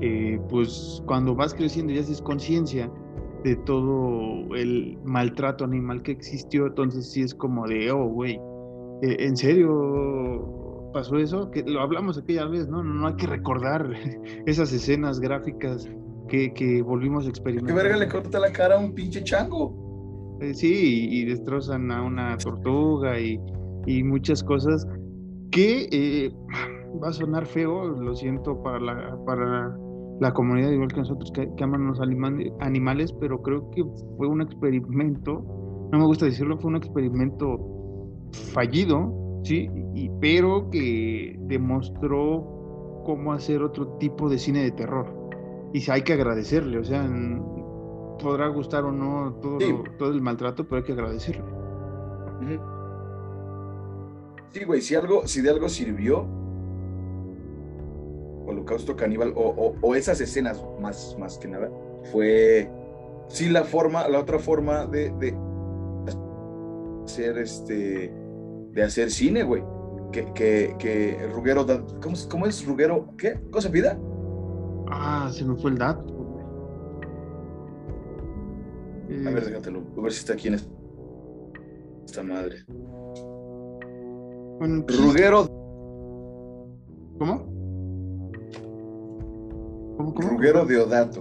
eh, 0.00 0.38
pues 0.48 1.02
cuando 1.06 1.34
vas 1.34 1.54
creciendo 1.54 1.92
y 1.92 1.98
haces 1.98 2.20
conciencia 2.20 2.90
de 3.42 3.56
todo 3.56 4.54
el 4.54 4.98
maltrato 5.04 5.64
animal 5.64 6.02
que 6.02 6.12
existió, 6.12 6.66
entonces 6.66 7.10
sí 7.10 7.22
es 7.22 7.34
como 7.34 7.66
de, 7.66 7.90
oh, 7.90 8.06
güey, 8.06 8.40
eh, 9.02 9.16
¿en 9.18 9.36
serio 9.36 10.90
pasó 10.92 11.16
eso? 11.18 11.50
Que 11.50 11.62
lo 11.62 11.80
hablamos 11.80 12.16
aquella 12.16 12.46
vez, 12.46 12.68
¿no? 12.68 12.82
No, 12.82 13.06
hay 13.06 13.16
que 13.16 13.26
recordar 13.26 13.90
esas 14.46 14.72
escenas 14.72 15.20
gráficas 15.20 15.88
que, 16.28 16.54
que 16.54 16.82
volvimos 16.82 17.26
a 17.26 17.28
experimentar. 17.28 17.76
¿Qué 17.76 17.82
verga 17.82 17.96
le 17.98 18.08
corta 18.08 18.38
la 18.38 18.50
cara 18.50 18.76
a 18.76 18.78
un 18.78 18.94
pinche 18.94 19.22
chango? 19.22 20.38
Eh, 20.40 20.54
sí, 20.54 21.08
y 21.10 21.24
destrozan 21.26 21.90
a 21.90 22.02
una 22.02 22.36
tortuga 22.38 23.20
y, 23.20 23.38
y 23.86 24.02
muchas 24.02 24.42
cosas 24.42 24.86
que 25.50 25.88
eh, 25.90 26.32
va 27.02 27.08
a 27.08 27.12
sonar 27.12 27.46
feo, 27.46 27.88
lo 27.88 28.14
siento 28.14 28.62
para 28.62 28.80
la, 28.80 29.18
para 29.24 29.76
la 30.20 30.32
comunidad 30.32 30.70
igual 30.70 30.88
que 30.88 31.00
nosotros 31.00 31.32
que, 31.32 31.48
aman 31.62 31.86
los 31.86 32.00
animales, 32.00 33.12
pero 33.20 33.42
creo 33.42 33.70
que 33.70 33.84
fue 34.16 34.28
un 34.28 34.42
experimento, 34.42 35.44
no 35.92 35.98
me 35.98 36.06
gusta 36.06 36.26
decirlo, 36.26 36.58
fue 36.58 36.70
un 36.70 36.76
experimento 36.76 37.58
fallido, 38.52 39.40
sí, 39.42 39.68
y, 39.94 40.10
pero 40.20 40.70
que 40.70 41.36
demostró 41.46 43.02
cómo 43.04 43.32
hacer 43.32 43.62
otro 43.62 43.88
tipo 43.98 44.28
de 44.28 44.38
cine 44.38 44.62
de 44.62 44.70
terror. 44.72 45.12
Y 45.72 45.90
hay 45.90 46.02
que 46.02 46.12
agradecerle, 46.12 46.78
o 46.78 46.84
sea, 46.84 47.04
podrá 48.22 48.48
gustar 48.48 48.84
o 48.84 48.92
no 48.92 49.34
todo, 49.42 49.58
todo 49.98 50.10
el 50.10 50.22
maltrato, 50.22 50.64
pero 50.64 50.76
hay 50.76 50.84
que 50.84 50.92
agradecerle. 50.92 51.44
Sí, 54.54 54.62
güey, 54.62 54.80
si 54.80 54.94
algo, 54.94 55.26
si 55.26 55.40
de 55.40 55.50
algo 55.50 55.68
sirvió 55.68 56.28
Holocausto 58.46 58.94
Caníbal 58.94 59.32
o, 59.34 59.94
esas 59.96 60.20
escenas 60.20 60.64
más, 60.80 61.16
más 61.18 61.38
que 61.38 61.48
nada, 61.48 61.68
fue 62.12 62.70
sí 63.26 63.48
la 63.48 63.64
forma, 63.64 64.06
la 64.06 64.20
otra 64.20 64.38
forma 64.38 64.86
de, 64.86 65.10
de 65.18 65.36
hacer 67.04 67.36
este, 67.38 68.14
de 68.70 68.82
hacer 68.82 69.10
cine, 69.10 69.42
güey. 69.42 69.64
Que, 70.12 70.32
que, 70.32 70.76
que 70.78 71.28
Ruguero, 71.32 71.66
¿cómo, 72.00 72.16
¿cómo, 72.30 72.46
es 72.46 72.64
Ruguero? 72.64 73.12
¿Qué? 73.18 73.40
¿Cosa 73.50 73.68
vida? 73.68 73.98
Ah, 74.88 75.28
se 75.32 75.44
me 75.44 75.56
fue 75.56 75.72
el 75.72 75.78
dato, 75.78 76.06
A 79.26 79.30
ver, 79.30 79.44
déjatelo, 79.46 79.82
a 79.98 80.00
ver 80.00 80.12
si 80.12 80.20
está 80.20 80.34
aquí 80.34 80.46
en 80.46 80.60
esta 82.04 82.22
madre. 82.22 82.64
Ruguero. 84.66 85.46
¿Cómo? 87.18 87.46
¿Cómo, 89.96 90.14
cómo? 90.14 90.28
Ruguero 90.30 90.64
Deodato. 90.64 91.20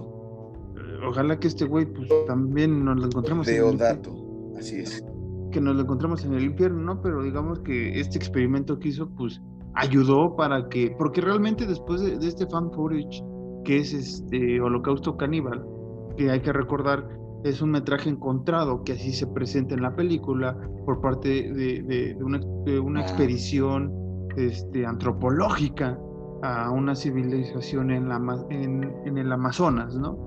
Eh, 0.76 1.06
ojalá 1.08 1.40
que 1.40 1.48
este 1.48 1.66
güey, 1.66 1.86
pues 1.86 2.10
también 2.28 2.84
nos 2.84 2.98
lo 2.98 3.06
encontremos. 3.06 3.46
Deodato, 3.46 4.12
así 4.58 4.78
es. 4.78 5.04
Que 5.52 5.62
nos 5.62 5.76
lo 5.76 5.82
encontremos 5.82 6.26
en 6.26 6.34
el 6.34 6.44
infierno, 6.44 6.82
¿no? 6.82 7.02
Pero 7.02 7.22
digamos 7.22 7.60
que 7.60 8.00
este 8.00 8.18
experimento 8.18 8.80
que 8.80 8.90
hizo, 8.90 9.10
pues 9.10 9.42
ayudó 9.76 10.36
para 10.36 10.68
que. 10.70 10.96
Porque 10.98 11.22
realmente 11.22 11.66
después 11.66 12.02
de, 12.02 12.18
de 12.18 12.28
este 12.28 12.48
fan 12.48 12.72
footage, 12.72 13.24
que 13.64 13.78
es 13.78 13.94
este 13.94 14.60
Holocausto 14.60 15.16
Caníbal, 15.18 15.64
que 16.18 16.32
hay 16.32 16.42
que 16.42 16.54
recordar 16.54 17.08
es 17.44 17.62
un 17.62 17.72
metraje 17.72 18.10
encontrado 18.10 18.84
que 18.84 18.94
así 18.94 19.12
se 19.12 19.28
presenta 19.28 19.76
en 19.76 19.82
la 19.82 19.96
película 19.96 20.58
por 20.86 21.02
parte 21.02 21.30
de, 21.52 22.18
una, 22.22 22.40
ah. 22.40 23.02
expedición 23.02 23.92
este, 24.38 24.86
antropológica 24.86 26.00
a 26.42 26.72
una 26.72 26.96
civilización 26.96 27.92
en, 27.92 28.10
la, 28.10 28.18
en, 28.50 29.18
el 29.18 29.32
Amazonas, 29.32 29.96
¿no? 29.96 30.18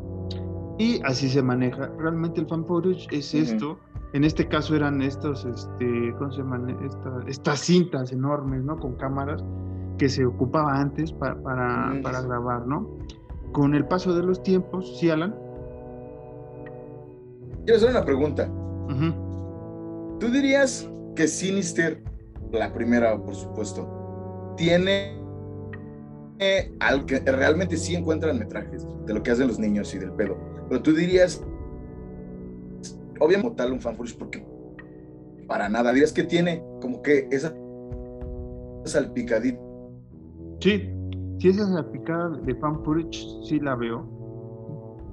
Y 0.79 1.01
así 1.05 1.29
se 1.29 1.43
maneja. 1.43 1.91
Realmente 1.99 2.41
el 2.41 2.47
fan 2.47 2.65
footage 2.65 3.07
es 3.11 3.35
esto. 3.35 3.79
En 4.13 4.25
este 4.25 4.47
caso 4.49 4.75
eran 4.75 5.03
estos, 5.03 5.45
este, 5.45 6.15
¿cómo 6.19 6.31
se 6.33 6.39
llaman? 6.39 6.77
estas 7.27 7.61
cintas 7.61 8.13
enormes, 8.13 8.63
¿no? 8.65 8.79
Con 8.79 8.95
cámaras 8.97 9.43
que 9.99 10.09
se 10.09 10.25
ocupaba 10.25 10.79
antes 10.79 11.13
para, 11.13 11.41
para, 11.43 12.23
grabar, 12.23 12.67
¿no? 12.67 12.89
Con 13.53 13.75
el 13.75 13.87
paso 13.87 14.15
de 14.15 14.23
los 14.23 14.43
tiempos, 14.43 14.99
¿sí, 14.99 15.11
Alan? 15.11 15.35
Quiero 17.67 17.79
hacer 17.79 17.91
una 17.91 18.05
pregunta. 18.05 18.49
¿Tú 20.21 20.29
dirías 20.31 20.89
que 21.17 21.27
Sinister, 21.27 22.01
la 22.53 22.73
primera, 22.73 23.21
por 23.21 23.35
supuesto, 23.35 24.55
tiene 24.57 25.21
al 26.79 27.05
que 27.07 27.19
realmente 27.19 27.77
sí 27.77 27.97
encuentran 27.97 28.39
metrajes 28.39 28.87
de 29.07 29.15
lo 29.15 29.21
que 29.21 29.33
hacen 29.33 29.49
los 29.49 29.59
niños 29.59 29.93
y 29.97 29.99
del 29.99 30.13
pedo? 30.13 30.39
Pero 30.69 30.81
tú 30.81 30.95
dirías, 30.95 31.45
obviamente, 33.19 33.57
tal 33.57 33.73
un 33.73 33.81
fanfurish, 33.81 34.17
porque 34.17 34.47
para 35.49 35.69
nada, 35.69 35.93
dirías 35.93 36.13
que 36.13 36.23
tiene 36.23 36.63
como 36.81 37.03
que 37.03 37.27
esa 37.33 37.53
salpicadita. 38.85 39.59
Sí, 40.61 40.89
sí, 41.41 41.49
esa 41.49 41.67
salpicada 41.67 42.29
de 42.45 42.55
fanfurish 42.55 43.43
sí 43.43 43.59
la 43.59 43.75
veo 43.75 44.16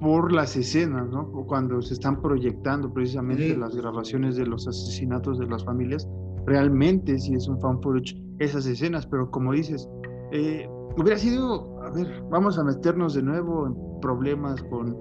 por 0.00 0.32
las 0.32 0.56
escenas, 0.56 1.08
¿no? 1.10 1.30
Cuando 1.46 1.80
se 1.82 1.94
están 1.94 2.20
proyectando 2.20 2.92
precisamente 2.92 3.56
las 3.56 3.74
grabaciones 3.76 4.36
de 4.36 4.46
los 4.46 4.66
asesinatos 4.66 5.38
de 5.38 5.46
las 5.46 5.64
familias, 5.64 6.08
realmente 6.46 7.18
sí 7.18 7.34
es 7.34 7.48
un 7.48 7.60
fan 7.60 7.80
footage 7.80 8.20
esas 8.38 8.66
escenas, 8.66 9.06
pero 9.06 9.30
como 9.30 9.52
dices, 9.52 9.88
eh, 10.32 10.68
hubiera 10.96 11.18
sido, 11.18 11.80
a 11.82 11.90
ver, 11.90 12.22
vamos 12.30 12.58
a 12.58 12.64
meternos 12.64 13.14
de 13.14 13.22
nuevo 13.22 13.66
en 13.66 14.00
problemas 14.00 14.62
con, 14.64 14.98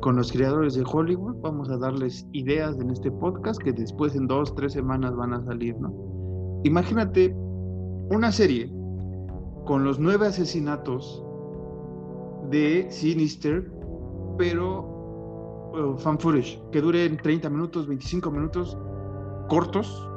con 0.00 0.16
los 0.16 0.30
creadores 0.30 0.74
de 0.74 0.84
Hollywood, 0.86 1.36
vamos 1.40 1.70
a 1.70 1.78
darles 1.78 2.26
ideas 2.32 2.78
en 2.78 2.90
este 2.90 3.10
podcast 3.10 3.60
que 3.62 3.72
después 3.72 4.14
en 4.14 4.26
dos, 4.26 4.54
tres 4.54 4.72
semanas 4.72 5.14
van 5.16 5.32
a 5.32 5.44
salir, 5.44 5.76
¿no? 5.80 5.92
Imagínate 6.64 7.34
una 8.10 8.30
serie 8.30 8.70
con 9.64 9.84
los 9.84 9.98
nueve 9.98 10.26
asesinatos 10.26 11.22
de 12.50 12.86
Sinister 12.90 13.70
pero 14.36 15.72
uh, 15.74 15.98
fan 15.98 16.18
footage, 16.18 16.60
que 16.72 16.80
dure 16.80 17.08
30 17.08 17.48
minutos, 17.50 17.86
25 17.86 18.30
minutos, 18.30 18.78
cortos, 19.48 20.08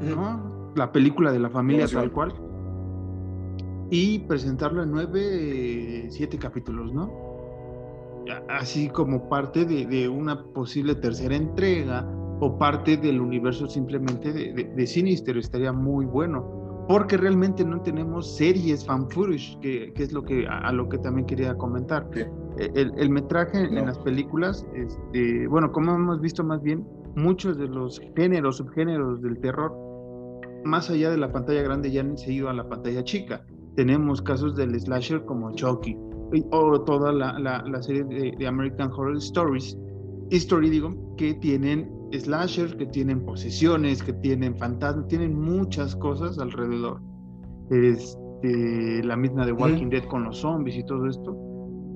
¿no? 0.00 0.72
La 0.74 0.90
película 0.90 1.32
de 1.32 1.38
la 1.38 1.50
familia 1.50 1.86
tal 1.86 2.10
cual. 2.12 2.32
Y 3.90 4.20
presentarlo 4.20 4.82
en 4.82 4.90
9, 4.90 6.06
7 6.10 6.38
capítulos, 6.38 6.92
¿no? 6.94 7.10
Así 8.48 8.88
como 8.88 9.28
parte 9.28 9.64
de, 9.64 10.08
una 10.08 10.42
posible 10.42 10.94
tercera 10.94 11.36
entrega 11.36 12.08
o 12.40 12.56
parte 12.58 12.96
del 12.96 13.20
universo 13.20 13.66
simplemente 13.66 14.32
de, 14.32 14.52
de 14.64 14.86
Sinister, 14.86 15.36
estaría 15.36 15.72
muy 15.72 16.06
bueno 16.06 16.62
porque 16.88 17.16
realmente 17.16 17.64
no 17.64 17.80
tenemos 17.80 18.36
series 18.36 18.84
fan 18.84 19.08
footage, 19.08 19.58
que, 19.60 19.92
es 19.96 20.12
lo 20.12 20.22
que 20.22 20.46
a, 20.46 20.72
lo 20.72 20.88
que 20.88 20.98
también 20.98 21.26
quería 21.26 21.54
comentar. 21.56 22.08
E, 22.14 22.28
el, 22.58 23.10
metraje 23.10 23.58
en 23.58 23.86
las 23.86 23.98
películas, 23.98 24.66
este, 24.74 25.46
bueno, 25.48 25.72
como 25.72 25.94
hemos 25.94 26.20
visto 26.20 26.44
más 26.44 26.62
bien, 26.62 26.86
muchos 27.16 27.58
de 27.58 27.68
los 27.68 28.00
géneros, 28.16 28.56
subgéneros 28.56 29.22
del 29.22 29.38
terror, 29.40 29.72
más 30.64 30.90
allá 30.90 31.10
de 31.10 31.18
la 31.18 31.32
pantalla 31.32 31.62
grande, 31.62 31.90
ya 31.90 32.00
han 32.00 32.16
seguido 32.16 32.48
a 32.48 32.52
la 32.52 32.68
pantalla 32.68 33.02
chica. 33.04 33.44
Tenemos 33.76 34.22
casos 34.22 34.54
del 34.56 34.78
slasher 34.78 35.24
como 35.24 35.52
Chucky 35.52 35.96
o 36.50 36.80
toda 36.82 37.12
la, 37.12 37.82
serie 37.82 38.04
de, 38.04 38.46
American 38.46 38.90
Horror 38.90 39.16
Stories, 39.16 39.76
history, 40.30 40.70
digo, 40.70 41.14
que 41.16 41.34
tienen 41.34 41.90
slasher, 42.12 42.76
que 42.76 42.86
tienen 42.86 43.24
posesiones, 43.24 44.02
que 44.02 44.12
tienen 44.14 44.56
fantasmas, 44.56 45.08
tienen 45.08 45.38
muchas 45.38 45.94
cosas 45.96 46.38
alrededor. 46.38 47.00
Este, 47.70 49.02
la 49.04 49.16
misma 49.16 49.46
de 49.46 49.52
Walking 49.52 49.88
Dead 49.88 50.04
con 50.04 50.24
los 50.24 50.38
zombies 50.38 50.76
y 50.76 50.84
todo 50.84 51.06
esto. 51.06 51.51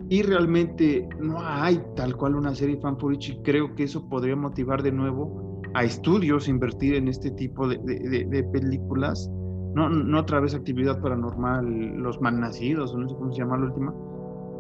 Y 0.09 0.23
realmente 0.23 1.09
no 1.21 1.39
hay 1.41 1.83
tal 1.97 2.17
cual 2.17 2.37
una 2.37 2.55
serie 2.55 2.79
fan 2.81 2.99
for 2.99 3.13
y 3.15 3.43
creo 3.43 3.75
que 3.75 3.85
eso 3.85 4.09
podría 4.09 4.37
motivar 4.37 4.83
de 4.83 4.93
nuevo 4.93 5.61
a 5.75 5.85
estudios 5.85 6.47
a 6.47 6.51
invertir 6.51 6.95
en 6.95 7.09
este 7.09 7.31
tipo 7.33 7.67
de, 7.69 7.79
de, 7.79 8.43
películas. 8.53 9.29
No, 9.75 9.91
no 9.91 10.21
otra 10.21 10.41
vez 10.41 10.55
actividad 10.55 11.01
paranormal, 11.01 11.67
los 11.97 12.21
malnacidos, 12.21 12.95
no 12.95 13.09
sé 13.09 13.15
cómo 13.17 13.33
se 13.33 13.43
llama 13.43 13.59
la 13.59 13.67
última, 13.67 13.95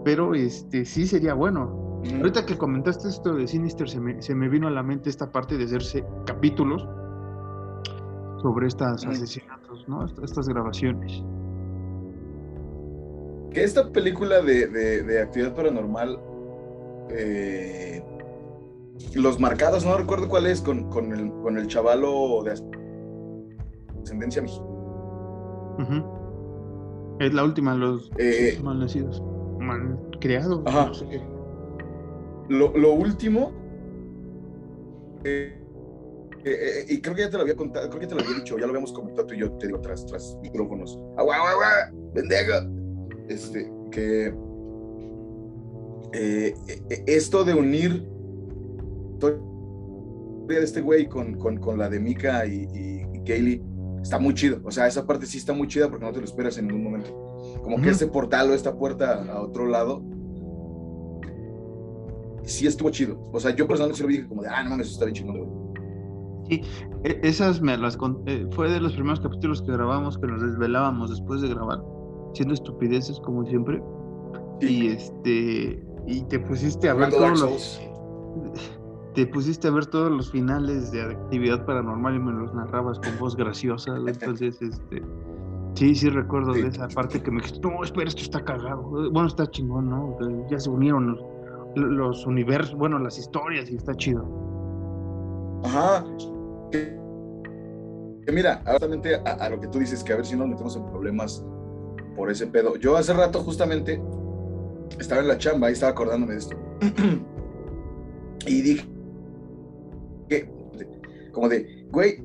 pero 0.04 0.34
este 0.34 0.84
sí 0.84 1.06
sería 1.06 1.34
bueno 1.34 1.86
Ahorita 2.14 2.46
que 2.46 2.56
comentaste 2.56 3.08
esto 3.08 3.34
de 3.34 3.46
Sinister, 3.46 3.88
se 3.88 4.00
me, 4.00 4.22
se 4.22 4.34
me, 4.34 4.48
vino 4.48 4.68
a 4.68 4.70
la 4.70 4.82
mente 4.82 5.10
esta 5.10 5.30
parte 5.30 5.56
de 5.56 5.64
hacerse 5.64 6.04
capítulos 6.24 6.86
sobre 8.42 8.68
estas 8.68 9.04
asesinatos, 9.06 9.88
¿no? 9.88 10.04
Estas 10.22 10.48
grabaciones. 10.48 11.22
Que 13.56 13.64
esta 13.64 13.90
película 13.90 14.42
de, 14.42 14.66
de, 14.66 15.22
actividad 15.22 15.54
paranormal, 15.54 16.20
eh, 17.08 18.04
los 19.14 19.40
marcados, 19.40 19.82
no 19.82 19.96
recuerdo 19.96 20.28
cuál 20.28 20.44
es, 20.46 20.60
con, 20.60 20.90
con, 20.90 21.10
el, 21.10 21.30
con 21.40 21.56
el 21.56 21.66
chavalo 21.66 22.42
de 22.44 22.52
ascendencia 24.02 24.42
mexicana. 24.42 26.04
Es 27.18 27.32
la 27.32 27.44
última, 27.44 27.74
los 27.74 28.12
eh, 28.18 28.60
mal 28.62 28.78
nacidos, 28.78 29.22
mal 29.58 30.06
creados. 30.20 30.62
No 30.62 30.92
sé 30.92 31.08
qué. 31.08 31.22
Lo, 32.50 32.92
último, 32.92 33.54
eh, 35.24 35.58
eh, 36.44 36.44
eh, 36.44 36.86
y 36.90 37.00
creo 37.00 37.16
que 37.16 37.22
ya 37.22 37.30
te 37.30 37.38
lo 37.38 37.42
había 37.44 37.56
contado, 37.56 37.88
creo 37.88 38.00
que 38.00 38.06
te 38.06 38.16
lo 38.16 38.20
había 38.20 38.36
dicho, 38.36 38.58
ya 38.58 38.66
lo 38.66 38.72
habíamos 38.72 38.92
comentado 38.92 39.26
tú 39.26 39.32
y 39.32 39.38
yo, 39.38 39.50
te 39.52 39.68
digo, 39.68 39.80
tras, 39.80 40.04
tras 40.04 40.36
micrófonos. 40.42 40.98
¡Agua, 41.16 41.36
agua, 41.36 41.50
agua! 41.52 41.90
¡Bendeja! 42.12 42.75
Este, 43.28 43.70
que 43.90 44.34
esto 47.06 47.44
de 47.44 47.54
unir 47.54 48.06
de 50.46 50.62
este 50.62 50.80
güey 50.80 51.08
con, 51.08 51.34
con, 51.34 51.58
con, 51.58 51.78
la 51.78 51.88
de 51.88 51.98
Mika 51.98 52.46
y, 52.46 52.68
y, 52.72 53.24
Kaylee 53.24 53.62
está 54.02 54.18
muy 54.18 54.34
chido. 54.34 54.60
O 54.64 54.70
sea, 54.70 54.86
esa 54.86 55.06
parte 55.06 55.26
sí 55.26 55.38
está 55.38 55.52
muy 55.52 55.66
chida 55.66 55.88
porque 55.88 56.04
no 56.04 56.12
te 56.12 56.20
lo 56.20 56.24
esperas 56.24 56.56
en 56.58 56.68
ningún 56.68 56.84
momento. 56.84 57.10
Como 57.62 57.80
que 57.80 57.90
ese 57.90 58.06
portal 58.06 58.50
o 58.50 58.54
esta 58.54 58.76
puerta 58.76 59.24
a 59.24 59.42
otro 59.42 59.66
lado 59.66 60.02
sí 62.44 62.66
estuvo 62.66 62.90
chido. 62.90 63.20
O 63.32 63.40
sea, 63.40 63.54
yo 63.54 63.66
personalmente 63.66 63.98
sí 63.98 64.02
lo 64.04 64.08
dije 64.08 64.28
como 64.28 64.42
de, 64.42 64.48
ah, 64.48 64.62
no 64.62 64.70
mames, 64.70 64.86
eso 64.86 64.94
está 64.94 65.06
bien 65.06 65.14
chingón, 65.16 65.38
güey. 65.38 65.66
Sí, 66.48 66.62
e, 67.02 67.20
esas 67.24 67.60
me 67.60 67.76
las 67.76 67.96
conté, 67.96 68.46
fue 68.52 68.70
de 68.70 68.80
los 68.80 68.92
primeros 68.92 69.18
capítulos 69.18 69.62
que 69.62 69.72
grabamos 69.72 70.16
que 70.16 70.28
nos 70.28 70.40
desvelábamos 70.40 71.10
después 71.10 71.40
de 71.40 71.48
grabar, 71.48 71.82
siendo 72.34 72.54
estupideces 72.54 73.20
como 73.20 73.44
siempre. 73.44 73.82
Y 74.60 74.88
este, 74.88 75.82
y 76.06 76.22
te 76.28 76.38
pusiste 76.40 76.88
a 76.88 76.94
ver 76.94 77.10
todos 77.10 77.40
los. 77.40 77.80
Te 79.14 79.26
pusiste 79.26 79.66
a 79.68 79.70
ver 79.70 79.86
todos 79.86 80.12
los 80.12 80.30
finales 80.30 80.92
de 80.92 81.00
actividad 81.00 81.64
paranormal 81.64 82.16
y 82.16 82.18
me 82.18 82.32
los 82.32 82.52
narrabas 82.52 82.98
con 82.98 83.18
voz 83.18 83.34
graciosa. 83.34 83.96
Entonces, 84.06 84.60
este. 84.60 85.02
Sí, 85.74 85.94
sí 85.94 86.10
recuerdo 86.10 86.52
de 86.52 86.68
esa 86.68 86.88
parte 86.88 87.22
que 87.22 87.30
me 87.30 87.38
dijiste, 87.42 87.66
no, 87.66 87.82
espera, 87.82 88.08
esto 88.08 88.22
está 88.22 88.42
cagado. 88.42 88.82
Bueno, 89.10 89.26
está 89.26 89.46
chingón, 89.50 89.90
¿no? 89.90 90.18
Ya 90.50 90.58
se 90.58 90.70
unieron 90.70 91.18
los 91.76 92.26
universos, 92.26 92.74
bueno, 92.76 92.98
las 92.98 93.18
historias 93.18 93.70
y 93.70 93.76
está 93.76 93.94
chido. 93.94 94.24
Ajá. 95.64 96.04
Que, 96.72 98.32
mira, 98.32 98.62
justamente 98.66 99.16
a, 99.16 99.50
lo 99.50 99.60
que 99.60 99.68
tú 99.68 99.78
dices, 99.78 100.02
que 100.02 100.14
a 100.14 100.16
ver 100.16 100.24
si 100.24 100.36
nos 100.36 100.48
metemos 100.48 100.76
en 100.76 100.86
problemas 100.86 101.44
por 102.16 102.30
ese 102.30 102.46
pedo. 102.46 102.76
Yo 102.76 102.96
hace 102.96 103.12
rato 103.12 103.40
justamente 103.40 104.00
estaba 104.98 105.20
en 105.20 105.28
la 105.28 105.38
chamba 105.38 105.70
y 105.70 105.74
estaba 105.74 105.92
acordándome 105.92 106.32
de 106.32 106.38
esto. 106.38 106.56
y 108.46 108.62
dije 108.62 108.88
que, 110.28 110.50
como 111.32 111.48
de, 111.48 111.86
güey, 111.90 112.22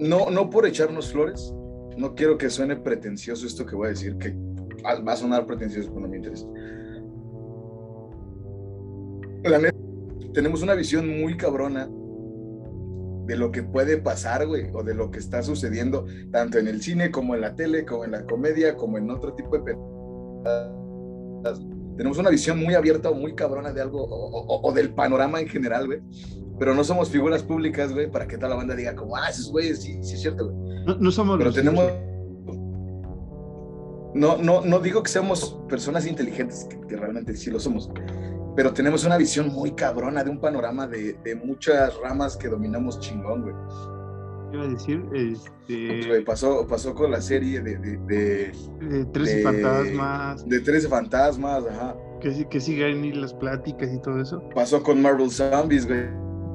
no, 0.00 0.30
no 0.30 0.50
por 0.50 0.66
echarnos 0.66 1.12
flores, 1.12 1.54
no 1.96 2.14
quiero 2.14 2.38
que 2.38 2.50
suene 2.50 2.76
pretencioso 2.76 3.46
esto 3.46 3.64
que 3.64 3.76
voy 3.76 3.86
a 3.86 3.90
decir, 3.90 4.16
que 4.18 4.34
va 4.84 5.12
a 5.12 5.16
sonar 5.16 5.46
pretencioso 5.46 5.90
cuando 5.90 6.08
me 6.08 6.16
interesa 6.16 6.46
la 9.50 9.72
tenemos 10.32 10.62
una 10.62 10.74
visión 10.74 11.20
muy 11.20 11.36
cabrona 11.36 11.88
de 13.26 13.36
lo 13.36 13.50
que 13.50 13.62
puede 13.62 13.98
pasar, 13.98 14.46
güey, 14.46 14.70
o 14.72 14.82
de 14.82 14.94
lo 14.94 15.10
que 15.10 15.18
está 15.18 15.42
sucediendo, 15.42 16.06
tanto 16.30 16.58
en 16.58 16.68
el 16.68 16.82
cine 16.82 17.10
como 17.10 17.34
en 17.34 17.40
la 17.40 17.54
tele, 17.54 17.84
como 17.84 18.04
en 18.04 18.12
la 18.12 18.24
comedia, 18.24 18.76
como 18.76 18.98
en 18.98 19.10
otro 19.10 19.34
tipo 19.34 19.56
de 19.58 19.76
Tenemos 21.96 22.18
una 22.18 22.30
visión 22.30 22.58
muy 22.58 22.74
abierta 22.74 23.10
o 23.10 23.14
muy 23.14 23.34
cabrona 23.34 23.72
de 23.72 23.80
algo, 23.80 24.04
o, 24.06 24.72
del 24.72 24.90
panorama 24.90 25.40
en 25.40 25.48
general, 25.48 25.86
güey. 25.86 26.00
Pero 26.58 26.74
no 26.74 26.84
somos 26.84 27.08
figuras 27.08 27.42
públicas, 27.42 27.92
güey, 27.92 28.10
para 28.10 28.28
que 28.28 28.36
toda 28.36 28.50
la 28.50 28.56
banda 28.56 28.76
diga 28.76 28.94
como, 28.94 29.16
ah, 29.16 29.28
esos 29.28 29.50
güeyes, 29.50 29.82
sí, 29.82 29.98
sí 30.02 30.14
es 30.14 30.20
cierto, 30.20 30.50
güey. 30.50 30.84
No, 30.98 31.10
somos 31.10 31.38
Pero 31.38 31.52
tenemos... 31.52 31.84
No, 34.14 34.36
no, 34.36 34.60
no 34.60 34.78
digo 34.78 35.02
que 35.02 35.10
seamos 35.10 35.58
personas 35.68 36.06
inteligentes, 36.06 36.68
que 36.88 36.96
realmente 36.96 37.34
sí 37.34 37.50
lo 37.50 37.58
somos, 37.58 37.90
pero 38.56 38.72
tenemos 38.72 39.04
una 39.04 39.16
visión 39.16 39.48
muy 39.48 39.72
cabrona 39.72 40.22
de 40.22 40.30
un 40.30 40.40
panorama 40.40 40.86
de, 40.86 41.14
de 41.24 41.34
muchas 41.34 41.96
ramas 42.00 42.36
que 42.36 42.48
dominamos 42.48 43.00
chingón, 43.00 43.42
güey. 43.42 43.54
Iba 44.52 44.64
a 44.64 44.68
decir, 44.68 45.04
este... 45.12 46.22
pasó, 46.22 46.64
pasó 46.66 46.94
con 46.94 47.10
la 47.10 47.20
serie 47.20 47.60
de... 47.60 47.76
De, 47.76 47.98
de, 47.98 48.52
de 48.88 49.04
13 49.06 49.42
fantasmas. 49.42 50.48
De 50.48 50.60
13 50.60 50.88
fantasmas, 50.88 51.64
ajá. 51.66 51.96
Que, 52.20 52.48
que 52.48 52.60
siguen 52.60 53.02
ahí 53.02 53.12
las 53.12 53.34
pláticas 53.34 53.92
y 53.92 54.00
todo 54.00 54.20
eso. 54.20 54.48
Pasó 54.54 54.80
con 54.82 55.02
Marvel 55.02 55.30
Zombies, 55.30 55.86
güey. 55.86 56.06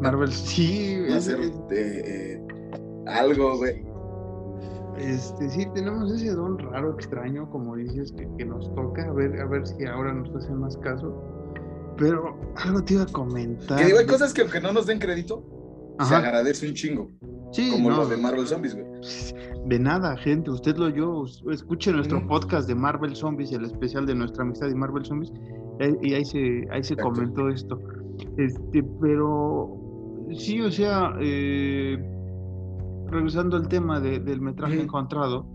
Marvel, 0.01 0.31
sí. 0.31 0.97
Hacer 1.13 1.39
eh, 1.71 2.41
algo, 3.05 3.57
güey. 3.57 3.83
Este, 4.97 5.49
sí, 5.49 5.65
tenemos 5.73 6.11
ese 6.11 6.31
don 6.31 6.57
raro, 6.57 6.93
extraño, 6.93 7.49
como 7.49 7.75
dices, 7.75 8.11
que, 8.13 8.27
que, 8.37 8.45
nos 8.45 8.73
toca, 8.75 9.05
a 9.05 9.13
ver, 9.13 9.39
a 9.39 9.45
ver 9.45 9.65
si 9.65 9.85
ahora 9.85 10.13
nos 10.13 10.33
hacen 10.35 10.57
más 10.57 10.75
caso. 10.77 11.21
Pero 11.99 12.39
algo 12.55 12.83
te 12.83 12.93
iba 12.93 13.03
a 13.03 13.07
comentar. 13.07 13.77
Que 13.77 13.85
digo, 13.85 13.99
hay 13.99 14.05
cosas 14.05 14.33
que 14.33 14.41
aunque 14.41 14.61
no 14.61 14.71
nos 14.71 14.85
den 14.85 14.99
crédito, 14.99 15.43
se 16.07 16.15
agradece 16.15 16.67
un 16.67 16.73
chingo. 16.73 17.11
Sí, 17.51 17.71
como 17.71 17.89
lo 17.89 18.07
de 18.07 18.15
Marvel 18.15 18.47
Zombies, 18.47 18.75
güey. 18.75 18.85
De 19.65 19.79
nada, 19.79 20.15
gente. 20.17 20.49
Usted 20.49 20.77
lo 20.77 20.85
oyó. 20.85 21.25
Escuche 21.51 21.91
nuestro 21.91 22.25
podcast 22.27 22.67
de 22.67 22.75
Marvel 22.75 23.15
Zombies, 23.15 23.51
el 23.51 23.65
especial 23.65 24.05
de 24.05 24.15
nuestra 24.15 24.43
amistad 24.43 24.67
de 24.67 24.75
Marvel 24.75 25.03
Zombies. 25.05 25.33
Y 26.01 26.13
ahí 26.13 26.23
se, 26.23 26.67
ahí 26.71 26.83
se 26.83 26.95
comentó 26.95 27.49
esto. 27.49 27.79
Este, 28.37 28.83
pero 29.01 29.77
sí, 30.37 30.61
o 30.61 30.71
sea, 30.71 31.13
eh, 31.19 31.97
regresando 33.07 33.57
al 33.57 33.67
tema 33.67 33.99
del 33.99 34.41
metraje 34.41 34.79
encontrado, 34.79 35.45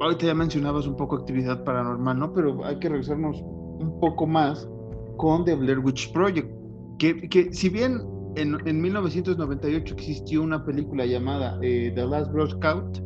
ahorita 0.00 0.26
ya 0.26 0.34
mencionabas 0.34 0.86
un 0.86 0.96
poco 0.96 1.16
actividad 1.16 1.62
paranormal, 1.64 2.18
¿no? 2.18 2.32
Pero 2.32 2.64
hay 2.64 2.78
que 2.78 2.88
regresarnos 2.88 3.40
un 3.42 4.00
poco 4.00 4.26
más 4.26 4.68
con 5.16 5.44
The 5.44 5.54
Blair 5.54 5.78
Witch 5.78 6.12
Project, 6.12 6.50
que, 6.98 7.28
que 7.28 7.52
si 7.52 7.68
bien 7.68 8.00
en, 8.36 8.56
en, 8.66 8.80
1998 8.80 9.94
existió 9.94 10.42
una 10.42 10.64
película 10.64 11.06
llamada 11.06 11.58
eh, 11.62 11.92
The 11.94 12.06
Last 12.06 12.32
Broadcast, 12.32 12.98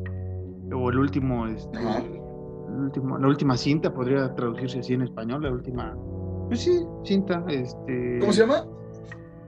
o 0.73 0.90
el 0.90 0.99
último, 0.99 1.46
este, 1.46 1.79
el 1.79 2.85
último, 2.85 3.18
la 3.18 3.29
última 3.29 3.57
cinta, 3.57 3.92
podría 3.92 4.35
traducirse 4.35 4.81
así 4.81 4.94
en 4.94 5.03
español, 5.03 5.42
la 5.42 5.53
última, 5.53 5.96
pues 6.49 6.61
sí, 6.61 6.81
cinta, 7.05 7.44
este... 7.49 8.18
¿Cómo 8.20 8.33
se 8.33 8.40
llama? 8.42 8.66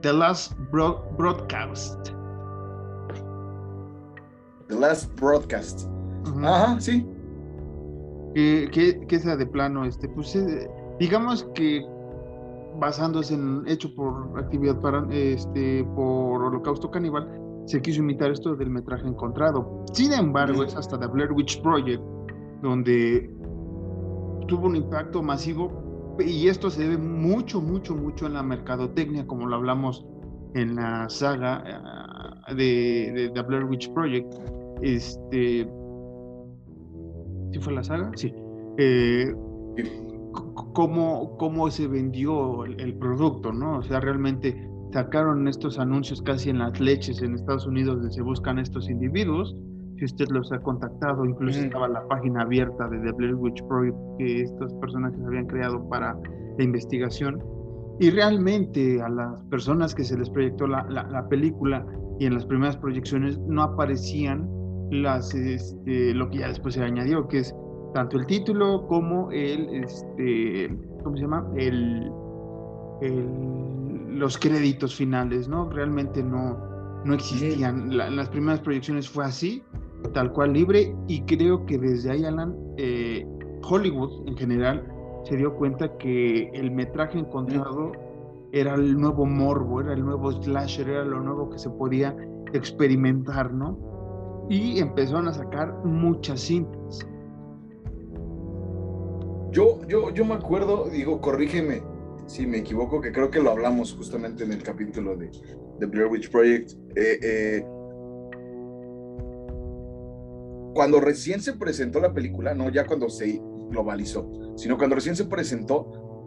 The 0.01 0.13
Last 0.13 0.53
Broadcast. 0.71 2.09
The 4.67 4.75
Last 4.75 5.13
Broadcast. 5.19 5.87
Ajá, 6.43 6.79
sí. 6.79 7.05
Que, 8.35 8.69
que, 8.71 9.05
que 9.07 9.19
sea 9.19 9.35
de 9.35 9.45
plano, 9.45 9.85
este, 9.85 10.09
pues 10.09 10.35
eh, 10.35 10.69
digamos 10.99 11.43
que 11.53 11.85
basándose 12.79 13.33
en 13.35 13.63
hecho 13.67 13.93
por 13.95 14.39
actividad 14.39 14.79
para 14.79 15.05
este 15.11 15.83
por 15.95 16.43
Holocausto 16.43 16.89
Caníbal, 16.89 17.27
se 17.65 17.81
quiso 17.81 18.01
imitar 18.01 18.31
esto 18.31 18.55
del 18.55 18.69
metraje 18.69 19.07
encontrado. 19.07 19.85
Sin 19.93 20.11
embargo, 20.13 20.63
es 20.63 20.75
hasta 20.75 20.99
The 20.99 21.07
Blair 21.07 21.31
Witch 21.31 21.61
Project 21.61 22.01
donde 22.63 23.29
tuvo 24.47 24.67
un 24.67 24.75
impacto 24.75 25.21
masivo 25.21 26.15
y 26.19 26.47
esto 26.47 26.69
se 26.69 26.83
debe 26.83 26.97
mucho, 26.97 27.61
mucho, 27.61 27.95
mucho 27.95 28.25
en 28.25 28.33
la 28.33 28.43
mercadotecnia, 28.43 29.27
como 29.27 29.47
lo 29.47 29.55
hablamos 29.55 30.05
en 30.53 30.75
la 30.75 31.09
saga 31.09 31.63
eh, 32.49 33.11
de, 33.13 33.31
The 33.33 33.41
Blair 33.41 33.65
Witch 33.65 33.91
Project. 33.93 34.33
Este, 34.81 35.67
¿Sí 37.51 37.59
fue 37.59 37.73
la 37.73 37.83
saga? 37.83 38.11
Sí. 38.15 38.33
Eh, 38.77 39.33
cómo, 40.33 41.37
cómo 41.37 41.69
se 41.69 41.87
vendió 41.87 42.65
el, 42.65 42.95
producto, 42.95 43.51
¿no? 43.51 43.77
O 43.77 43.83
sea, 43.83 43.99
realmente 43.99 44.69
sacaron 44.91 45.47
estos 45.47 45.79
anuncios 45.79 46.21
casi 46.21 46.49
en 46.49 46.59
las 46.59 46.79
leches 46.79 47.21
en 47.21 47.35
Estados 47.35 47.65
Unidos 47.65 47.95
donde 47.97 48.11
se 48.11 48.21
buscan 48.21 48.59
estos 48.59 48.89
individuos. 48.89 49.55
Si 49.97 50.05
usted 50.05 50.27
los 50.29 50.51
ha 50.51 50.59
contactado, 50.59 51.25
incluso 51.25 51.59
estaba 51.59 51.87
la 51.87 52.05
página 52.07 52.41
abierta 52.41 52.87
de 52.89 52.99
The 52.99 53.11
Blair 53.13 53.35
Witch 53.35 53.63
Project 53.67 53.97
que 54.17 54.41
estos 54.41 54.73
personajes 54.75 55.19
habían 55.25 55.45
creado 55.47 55.87
para 55.89 56.17
la 56.57 56.63
investigación. 56.63 57.41
Y 57.99 58.09
realmente 58.09 59.01
a 59.01 59.09
las 59.09 59.43
personas 59.43 59.93
que 59.93 60.03
se 60.03 60.17
les 60.17 60.29
proyectó 60.29 60.67
la, 60.67 60.83
la, 60.89 61.29
película 61.29 61.85
y 62.19 62.25
en 62.25 62.33
las 62.33 62.45
primeras 62.45 62.75
proyecciones 62.75 63.37
no 63.39 63.61
aparecían 63.61 64.49
las, 64.89 65.33
este, 65.35 66.13
lo 66.15 66.29
que 66.29 66.39
ya 66.39 66.47
después 66.47 66.73
se 66.73 66.83
añadió, 66.83 67.27
que 67.27 67.39
es 67.39 67.55
tanto 67.93 68.17
el 68.17 68.25
título 68.25 68.87
como 68.87 69.31
el, 69.31 69.83
este, 69.83 70.75
¿cómo 71.03 71.15
se 71.15 71.21
llama? 71.21 71.47
El, 71.55 72.11
los 74.09 74.37
créditos 74.37 74.95
finales, 74.95 75.47
¿no? 75.47 75.69
Realmente 75.69 76.23
no, 76.23 76.57
no 77.05 77.13
existían. 77.13 77.91
en 77.91 78.15
las 78.15 78.29
primeras 78.29 78.61
proyecciones 78.61 79.09
fue 79.09 79.25
así, 79.25 79.63
tal 80.13 80.31
cual 80.31 80.53
libre, 80.53 80.95
y 81.07 81.21
creo 81.21 81.65
que 81.65 81.77
desde 81.77 82.11
ahí, 82.11 82.25
Alan, 82.25 82.55
eh, 82.77 83.25
Hollywood 83.63 84.27
en 84.27 84.37
general 84.37 84.87
se 85.23 85.37
dio 85.37 85.53
cuenta 85.55 85.97
que 85.97 86.49
el 86.53 86.71
metraje 86.71 87.19
encontrado 87.19 87.91
era 88.51 88.75
el 88.75 88.97
nuevo 88.97 89.25
morbo, 89.25 89.81
era 89.81 89.93
el 89.93 90.05
nuevo 90.05 90.31
slasher, 90.31 90.89
era 90.89 91.05
lo 91.05 91.21
nuevo 91.21 91.49
que 91.49 91.57
se 91.57 91.69
podía 91.69 92.15
experimentar, 92.53 93.51
¿no? 93.53 93.77
Y 94.49 94.79
empezaron 94.79 95.27
a 95.27 95.33
sacar 95.33 95.73
muchas 95.83 96.41
cintas. 96.41 97.07
Yo, 99.53 99.79
yo, 99.87 100.09
yo 100.09 100.25
me 100.25 100.33
acuerdo, 100.33 100.89
digo, 100.89 101.21
corrígeme 101.21 101.83
si 102.25 102.47
me 102.47 102.57
equivoco, 102.57 102.99
que 102.99 103.11
creo 103.11 103.29
que 103.29 103.39
lo 103.39 103.51
hablamos 103.51 103.93
justamente 103.93 104.43
en 104.43 104.51
el 104.51 104.63
capítulo 104.63 105.15
de, 105.15 105.29
The 105.79 105.85
Blair 105.85 106.07
Witch 106.07 106.31
Project. 106.31 106.71
Eh, 106.95 107.19
eh, 107.21 107.65
cuando 110.73 110.99
recién 110.99 111.39
se 111.39 111.53
presentó 111.53 111.99
la 111.99 112.13
película, 112.13 112.55
no 112.55 112.69
ya 112.71 112.87
cuando 112.87 113.09
se 113.09 113.39
globalizó, 113.69 114.27
sino 114.55 114.75
cuando 114.77 114.95
recién 114.95 115.15
se 115.15 115.25
presentó, 115.25 116.23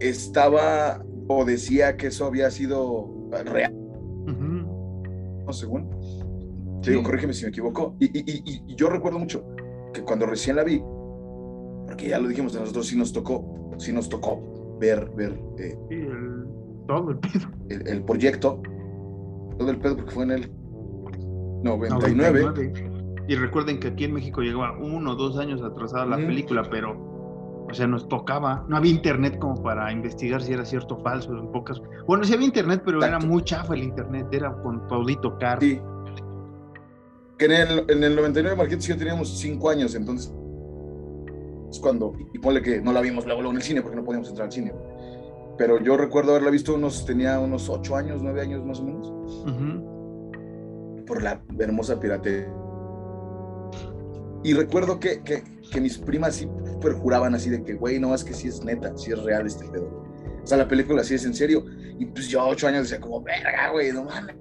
estaba 0.00 1.02
o 1.26 1.44
decía 1.46 1.96
que 1.96 2.08
eso 2.08 2.26
había 2.26 2.50
sido 2.50 3.28
real. 3.46 3.74
No, 4.26 5.52
según. 5.54 5.88
digo, 6.82 7.02
corrígeme 7.02 7.32
si 7.32 7.44
me 7.44 7.48
equivoco. 7.48 7.96
Y, 7.98 8.10
y, 8.12 8.76
yo 8.76 8.90
recuerdo 8.90 9.18
mucho 9.18 9.42
que 9.94 10.02
cuando 10.02 10.26
recién 10.26 10.56
la 10.56 10.64
vi, 10.64 10.82
porque 11.88 12.08
ya 12.08 12.18
lo 12.18 12.28
dijimos 12.28 12.52
de 12.52 12.60
nosotros, 12.60 12.86
sí 12.86 12.96
nos 12.96 13.12
tocó, 13.14 13.72
sí 13.78 13.92
nos 13.92 14.10
tocó 14.10 14.76
ver, 14.78 15.10
ver 15.16 15.40
eh, 15.58 15.76
el, 15.88 16.44
todo 16.86 17.10
el 17.10 17.18
pedo. 17.18 17.48
El, 17.70 18.02
proyecto, 18.04 18.60
todo 19.58 19.70
el 19.70 19.78
pedo, 19.78 19.96
porque 19.96 20.10
fue 20.12 20.24
en 20.24 20.30
el 20.32 20.52
99. 21.64 22.72
Y 23.26 23.34
recuerden 23.36 23.80
que 23.80 23.88
aquí 23.88 24.04
en 24.04 24.12
México 24.12 24.42
llegaba 24.42 24.76
uno 24.78 25.12
o 25.12 25.14
dos 25.14 25.38
años 25.38 25.62
atrasada 25.62 26.04
la 26.04 26.16
película, 26.16 26.62
pero, 26.70 26.92
o 27.70 27.74
sea, 27.74 27.86
nos 27.86 28.06
tocaba. 28.06 28.66
No 28.68 28.76
había 28.76 28.90
internet 28.90 29.38
como 29.38 29.62
para 29.62 29.90
investigar 29.90 30.42
si 30.42 30.52
era 30.52 30.66
cierto 30.66 30.96
o 30.96 31.02
falso, 31.02 31.36
en 31.38 31.50
pocas. 31.50 31.80
Bueno, 32.06 32.24
sí 32.24 32.34
había 32.34 32.46
internet, 32.46 32.82
pero 32.84 33.02
era 33.02 33.18
muy 33.18 33.42
chafa 33.44 33.74
el 33.74 33.82
internet, 33.82 34.26
era 34.30 34.52
con 34.62 34.86
Paulito 34.88 35.38
Caro. 35.38 35.62
Sí. 35.62 35.80
Que 37.38 37.46
en 37.46 37.52
el, 37.52 37.84
en 37.88 38.04
el 38.04 38.14
99, 38.14 38.56
Marquitos 38.56 38.86
y 38.86 38.88
yo 38.90 38.98
teníamos 38.98 39.38
cinco 39.38 39.70
años, 39.70 39.94
entonces 39.94 40.34
es 41.70 41.78
cuando, 41.78 42.14
y 42.32 42.38
ponle 42.38 42.62
que 42.62 42.80
no 42.80 42.92
la 42.92 43.00
vimos 43.00 43.26
luego, 43.26 43.50
en 43.50 43.56
el 43.56 43.62
cine 43.62 43.82
porque 43.82 43.96
no 43.96 44.04
podíamos 44.04 44.28
entrar 44.28 44.46
al 44.46 44.52
cine. 44.52 44.72
Pero 45.56 45.82
yo 45.82 45.96
recuerdo 45.96 46.30
haberla 46.30 46.50
visto 46.50 46.74
unos, 46.74 47.04
tenía 47.04 47.38
unos 47.40 47.68
ocho 47.68 47.96
años, 47.96 48.22
nueve 48.22 48.40
años 48.40 48.64
más 48.64 48.80
o 48.80 48.84
menos. 48.84 49.12
Por 51.06 51.22
la 51.22 51.42
hermosa 51.58 51.98
piratería. 51.98 52.52
Y 54.44 54.54
recuerdo 54.54 55.00
que, 55.00 55.20
que, 55.22 55.42
que 55.70 55.80
mis 55.80 55.98
primas 55.98 56.36
sí 56.36 56.48
perjuraban 56.80 57.34
así 57.34 57.50
de 57.50 57.62
que, 57.64 57.74
güey, 57.74 57.98
no, 57.98 58.14
es 58.14 58.22
que 58.22 58.34
sí 58.34 58.48
es 58.48 58.64
neta, 58.64 58.96
sí 58.96 59.10
es 59.10 59.22
real 59.24 59.46
este 59.46 59.66
pedo. 59.66 60.04
O 60.42 60.46
sea, 60.46 60.58
la 60.58 60.68
película 60.68 61.02
sí 61.02 61.14
es 61.14 61.24
en 61.24 61.34
serio. 61.34 61.64
Y 61.98 62.06
pues 62.06 62.28
yo 62.28 62.46
ocho 62.46 62.68
años 62.68 62.84
decía 62.84 63.00
como, 63.00 63.20
verga, 63.20 63.70
güey, 63.70 63.92
no 63.92 64.04
mames. 64.04 64.36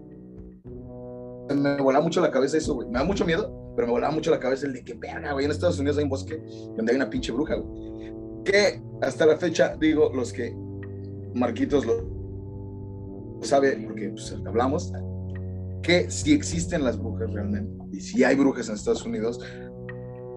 Me 1.56 1.78
volaba 1.82 2.04
mucho 2.04 2.22
la 2.22 2.32
cabeza 2.32 2.58
eso, 2.58 2.76
güey. 2.76 2.88
Me 2.90 3.00
da 3.00 3.06
mucho 3.06 3.26
miedo, 3.26 3.74
pero 3.76 3.88
me 3.88 3.94
volaba 3.94 4.14
mucho 4.14 4.32
la 4.32 4.40
cabeza 4.40 4.68
el 4.68 4.74
de 4.74 4.84
que, 4.84 4.94
verga, 4.94 5.34
güey, 5.34 5.46
en 5.46 5.52
Estados 5.52 5.80
Unidos 5.80 5.98
hay 5.98 6.04
un 6.04 6.10
bosque 6.10 6.42
donde 6.76 6.92
hay 6.92 6.96
una 6.96 7.10
pinche 7.10 7.32
bruja, 7.32 7.56
güey. 7.56 8.14
Que 8.44 8.82
hasta 9.02 9.26
la 9.26 9.38
fecha, 9.38 9.76
digo, 9.80 10.12
los 10.14 10.34
que 10.34 10.56
Marquitos 11.34 11.86
lo 11.86 12.18
sabe, 13.42 13.78
porque 13.86 14.10
pues, 14.10 14.36
hablamos, 14.46 14.92
que 15.84 16.10
sí 16.10 16.34
existen 16.34 16.84
las 16.84 16.98
brujas 16.98 17.32
realmente. 17.32 17.72
Y 17.92 18.02
sí 18.02 18.24
hay 18.24 18.36
brujas 18.36 18.68
en 18.70 18.76
Estados 18.76 19.06
Unidos, 19.06 19.40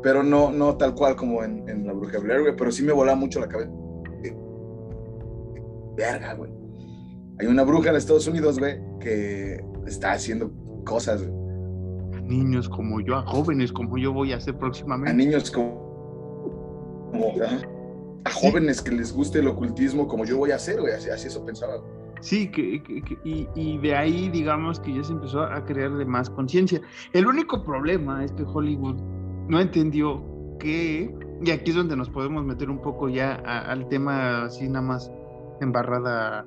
pero 0.03 0.23
no, 0.23 0.53
no 0.53 0.77
tal 0.77 0.95
cual 0.95 1.17
como 1.17 1.43
en, 1.43 1.69
en 1.69 1.87
la 1.87 1.93
bruja 1.93 2.19
Blair, 2.19 2.43
güey, 2.43 2.57
pero 2.57 2.71
sí 2.71 2.83
me 2.83 2.93
volaba 2.93 3.17
mucho 3.17 3.41
la 3.41 3.49
cabeza. 3.49 3.73
Verga, 5.97 6.35
güey. 6.35 6.51
Hay 7.39 7.47
una 7.47 7.63
bruja 7.63 7.91
en 7.91 7.97
Estados 7.97 8.27
Unidos, 8.27 8.59
güey, 8.59 8.81
que 9.01 9.65
está 9.87 10.13
haciendo 10.13 10.53
cosas, 10.91 11.23
güey 11.23 11.41
niños 12.31 12.69
como 12.69 13.01
yo, 13.01 13.17
a 13.17 13.23
jóvenes 13.23 13.73
como 13.73 13.99
yo 13.99 14.13
voy 14.13 14.33
a 14.33 14.37
hacer 14.37 14.57
próximamente. 14.57 15.11
A 15.11 15.15
niños 15.15 15.51
como... 15.51 17.13
a 18.25 18.31
jóvenes 18.31 18.81
que 18.81 18.93
les 18.93 19.13
guste 19.13 19.41
el 19.41 19.49
ocultismo 19.49 20.07
como 20.07 20.25
yo 20.25 20.39
voy 20.39 20.53
a 20.53 20.57
hacer, 20.57 20.81
güey, 20.81 20.95
así, 20.95 21.27
eso 21.27 21.45
pensaba. 21.45 21.75
Sí, 22.21 22.51
que, 22.51 22.83
y, 23.25 23.49
y, 23.55 23.79
de 23.79 23.97
ahí 23.97 24.29
digamos 24.29 24.79
que 24.79 24.95
ya 24.95 25.03
se 25.03 25.13
empezó 25.13 25.43
a 25.43 25.65
crear 25.65 25.91
de 25.93 26.05
más 26.05 26.29
conciencia. 26.31 26.81
El 27.13 27.27
único 27.27 27.65
problema 27.65 28.25
es 28.25 28.33
que 28.33 28.43
Hollywood 28.43 28.97
no 29.49 29.59
entendió 29.59 30.23
que, 30.59 31.13
y 31.43 31.51
aquí 31.51 31.71
es 31.71 31.77
donde 31.77 31.97
nos 31.97 32.11
podemos 32.11 32.45
meter 32.45 32.69
un 32.69 32.81
poco 32.83 33.09
ya 33.09 33.35
al 33.35 33.89
tema 33.89 34.45
así 34.45 34.69
nada 34.69 34.83
más 34.83 35.11
embarrada 35.63 36.47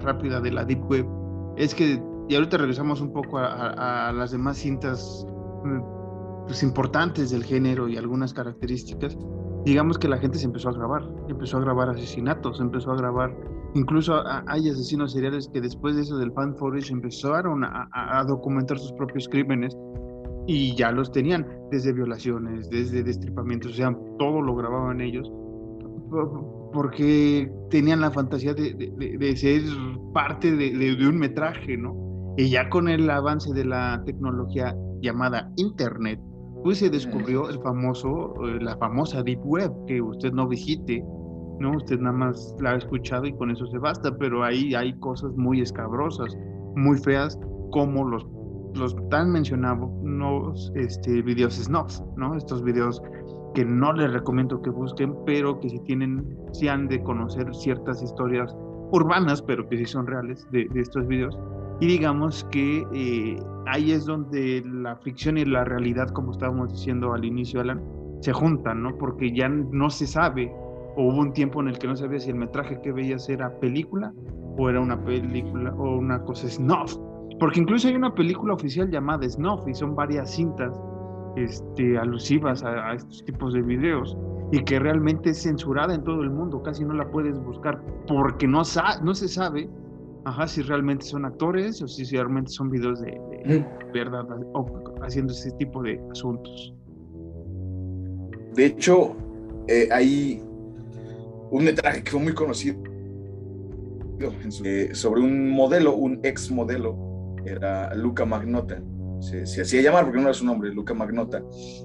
rápida 0.00 0.40
de 0.40 0.52
la 0.52 0.64
Deep 0.64 0.88
Web, 0.90 1.06
es 1.56 1.74
que 1.74 2.00
y 2.28 2.34
ahorita 2.34 2.56
regresamos 2.58 3.00
un 3.00 3.12
poco 3.12 3.38
a, 3.38 4.12
las 4.12 4.30
demás 4.30 4.58
cintas 4.58 5.26
mm, 5.64 6.46
pues, 6.46 6.62
importantes 6.62 7.30
del 7.30 7.44
género 7.44 7.88
y 7.88 7.96
algunas 7.96 8.32
características. 8.34 9.16
Digamos 9.64 9.98
que 9.98 10.08
la 10.08 10.18
gente 10.18 10.38
se 10.38 10.46
empezó 10.46 10.68
a 10.68 10.72
grabar, 10.72 11.02
empezó 11.28 11.58
a 11.58 11.60
grabar 11.60 11.90
asesinatos, 11.90 12.60
empezó 12.60 12.92
a 12.92 12.96
grabar, 12.96 13.36
incluso 13.74 14.22
hay 14.46 14.68
asesinos 14.68 15.12
seriales 15.12 15.48
que 15.52 15.60
después 15.60 15.96
de 15.96 16.02
eso 16.02 16.18
del 16.18 16.32
fan 16.32 16.56
footage 16.56 16.92
empezaron 16.92 17.64
a, 17.64 18.24
documentar 18.28 18.78
sus 18.78 18.92
propios 18.92 19.28
crímenes 19.28 19.76
y 20.46 20.76
ya 20.76 20.92
los 20.92 21.10
tenían, 21.10 21.44
desde 21.72 21.92
violaciones, 21.92 22.70
desde 22.70 23.02
destripamientos, 23.02 23.72
o 23.72 23.74
sea, 23.74 23.96
todo 24.18 24.40
lo 24.40 24.54
grababan 24.54 25.00
ellos 25.00 25.28
porque 26.72 27.50
tenían 27.70 28.00
la 28.00 28.10
fantasía 28.10 28.54
de, 28.54 28.72
de 29.18 29.36
ser 29.36 29.62
parte 30.12 30.54
de, 30.54 31.08
un 31.08 31.18
metraje, 31.18 31.76
¿no? 31.76 31.94
Y 32.36 32.50
ya 32.50 32.68
con 32.68 32.88
el 32.88 33.08
avance 33.08 33.52
de 33.52 33.64
la 33.64 34.02
tecnología 34.04 34.76
llamada 35.00 35.50
Internet, 35.56 36.20
pues 36.62 36.78
se 36.78 36.90
descubrió 36.90 37.48
el 37.48 37.58
famoso, 37.60 38.34
eh, 38.44 38.58
la 38.60 38.76
famosa 38.76 39.22
Deep 39.22 39.40
Web, 39.44 39.72
que 39.86 40.02
usted 40.02 40.32
no 40.32 40.46
visite, 40.46 41.02
¿no? 41.60 41.76
Usted 41.76 41.98
nada 41.98 42.16
más 42.16 42.54
la 42.60 42.72
ha 42.72 42.76
escuchado 42.76 43.24
y 43.24 43.32
con 43.34 43.50
eso 43.50 43.66
se 43.68 43.78
basta, 43.78 44.14
pero 44.18 44.44
ahí 44.44 44.74
hay 44.74 44.98
cosas 44.98 45.30
muy 45.36 45.60
escabrosas, 45.60 46.36
muy 46.74 46.98
feas, 46.98 47.38
como 47.70 48.04
los, 48.04 48.26
los 48.74 48.94
tan 49.10 49.30
mencionados 49.30 50.72
este, 50.74 51.22
videos 51.22 51.54
snuff, 51.54 52.00
¿no? 52.16 52.34
Estos 52.36 52.62
videos 52.62 53.00
que 53.54 53.64
no 53.64 53.92
les 53.94 54.12
recomiendo 54.12 54.60
que 54.60 54.70
busquen, 54.70 55.14
pero 55.24 55.58
que 55.60 55.70
si 55.70 55.78
tienen, 55.84 56.36
si 56.52 56.68
han 56.68 56.88
de 56.88 57.02
conocer 57.02 57.46
ciertas 57.54 58.02
historias 58.02 58.54
urbanas, 58.92 59.40
pero 59.40 59.66
que 59.68 59.78
sí 59.78 59.86
son 59.86 60.06
reales 60.06 60.46
de, 60.50 60.66
de 60.72 60.80
estos 60.80 61.06
videos, 61.06 61.38
y 61.80 61.86
digamos 61.86 62.44
que 62.44 62.86
eh, 62.92 63.38
ahí 63.66 63.92
es 63.92 64.06
donde 64.06 64.62
la 64.64 64.96
ficción 64.96 65.36
y 65.38 65.44
la 65.44 65.64
realidad, 65.64 66.08
como 66.10 66.32
estábamos 66.32 66.72
diciendo 66.72 67.12
al 67.12 67.24
inicio, 67.24 67.60
Alan, 67.60 67.82
se 68.20 68.32
juntan, 68.32 68.82
¿no? 68.82 68.96
Porque 68.96 69.32
ya 69.32 69.48
no 69.48 69.90
se 69.90 70.06
sabe, 70.06 70.50
o 70.96 71.08
hubo 71.08 71.20
un 71.20 71.32
tiempo 71.32 71.60
en 71.60 71.68
el 71.68 71.78
que 71.78 71.86
no 71.86 71.96
sabía 71.96 72.18
si 72.18 72.30
el 72.30 72.36
metraje 72.36 72.80
que 72.80 72.92
veías 72.92 73.28
era 73.28 73.50
película 73.60 74.12
o 74.56 74.70
era 74.70 74.80
una 74.80 74.98
película 75.04 75.74
o 75.74 75.98
una 75.98 76.22
cosa 76.22 76.48
snuff. 76.48 76.96
Porque 77.38 77.60
incluso 77.60 77.88
hay 77.88 77.94
una 77.94 78.14
película 78.14 78.54
oficial 78.54 78.90
llamada 78.90 79.28
Snuff 79.28 79.68
y 79.68 79.74
son 79.74 79.94
varias 79.94 80.34
cintas 80.34 80.80
este, 81.36 81.98
alusivas 81.98 82.64
a, 82.64 82.94
estos 82.94 83.22
tipos 83.26 83.52
de 83.52 83.60
videos 83.60 84.16
y 84.52 84.64
que 84.64 84.78
realmente 84.78 85.30
es 85.30 85.42
censurada 85.42 85.94
en 85.94 86.02
todo 86.04 86.22
el 86.22 86.30
mundo, 86.30 86.62
casi 86.62 86.84
no 86.84 86.94
la 86.94 87.10
puedes 87.10 87.38
buscar 87.40 87.82
porque 88.06 88.46
no, 88.46 88.62
no 89.02 89.14
se 89.14 89.28
sabe 89.28 89.68
Ajá, 90.26 90.48
si 90.48 90.60
realmente 90.60 91.04
son 91.04 91.24
actores 91.24 91.80
o 91.80 91.86
si 91.86 92.02
realmente 92.04 92.50
son 92.50 92.68
videos 92.68 93.00
de, 93.00 93.16
verdad 93.94 94.26
haciendo 95.02 95.32
ese 95.32 95.52
tipo 95.52 95.84
de 95.84 96.02
asuntos. 96.10 96.74
De 98.54 98.66
hecho, 98.66 99.16
eh, 99.68 99.88
ahí 99.92 100.42
un 101.52 101.64
metraje 101.64 102.02
que 102.02 102.10
fue 102.10 102.18
muy 102.18 102.34
conocido 102.34 102.76
eh, 104.64 104.90
sobre 104.94 105.20
un 105.20 105.48
modelo, 105.48 105.94
un 105.94 106.18
ex 106.24 106.50
modelo, 106.50 107.36
era 107.44 107.94
Luca 107.94 108.24
Magnota, 108.24 108.82
se, 109.20 109.46
se, 109.46 109.62
hacía 109.62 109.80
llamar 109.80 110.06
porque 110.06 110.18
no 110.18 110.24
era 110.24 110.34
su 110.34 110.44
nombre, 110.44 110.74
Luca 110.74 110.92
Magnota, 110.92 111.40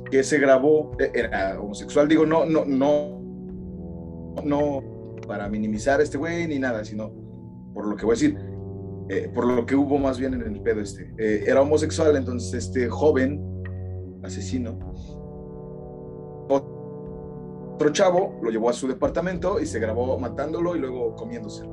que 0.09 0.23
se 0.23 0.39
grabó, 0.39 0.97
eh, 0.99 1.11
era 1.13 1.61
homosexual, 1.61 2.07
digo, 2.07 2.25
no, 2.25 2.47
no, 2.47 2.65
no, 2.65 3.21
no 4.43 4.83
para 5.27 5.47
minimizar 5.47 5.99
a 5.99 6.03
este 6.03 6.17
güey 6.17 6.47
ni 6.47 6.57
nada, 6.57 6.83
sino 6.83 7.21
por 7.73 7.87
lo 7.87 7.95
que 7.95 8.05
voy 8.05 8.13
a 8.13 8.17
decir, 8.17 8.37
eh, 9.09 9.31
por 9.33 9.45
lo 9.45 9.65
que 9.65 9.75
hubo 9.75 9.97
más 9.97 10.19
bien 10.19 10.33
en 10.33 10.41
el 10.41 10.61
pedo 10.61 10.81
este. 10.81 11.13
era 11.17 11.61
homosexual, 11.61 12.15
entonces 12.15 12.65
este 12.65 12.89
joven 12.89 13.41
asesino, 14.23 14.77
otro 16.47 17.91
chavo 17.91 18.39
lo 18.41 18.51
llevó 18.51 18.69
a 18.69 18.73
su 18.73 18.87
departamento 18.87 19.59
y 19.59 19.65
se 19.65 19.79
grabó 19.79 20.17
matándolo 20.19 20.75
y 20.75 20.79
luego 20.79 21.15
comiéndose. 21.15 21.65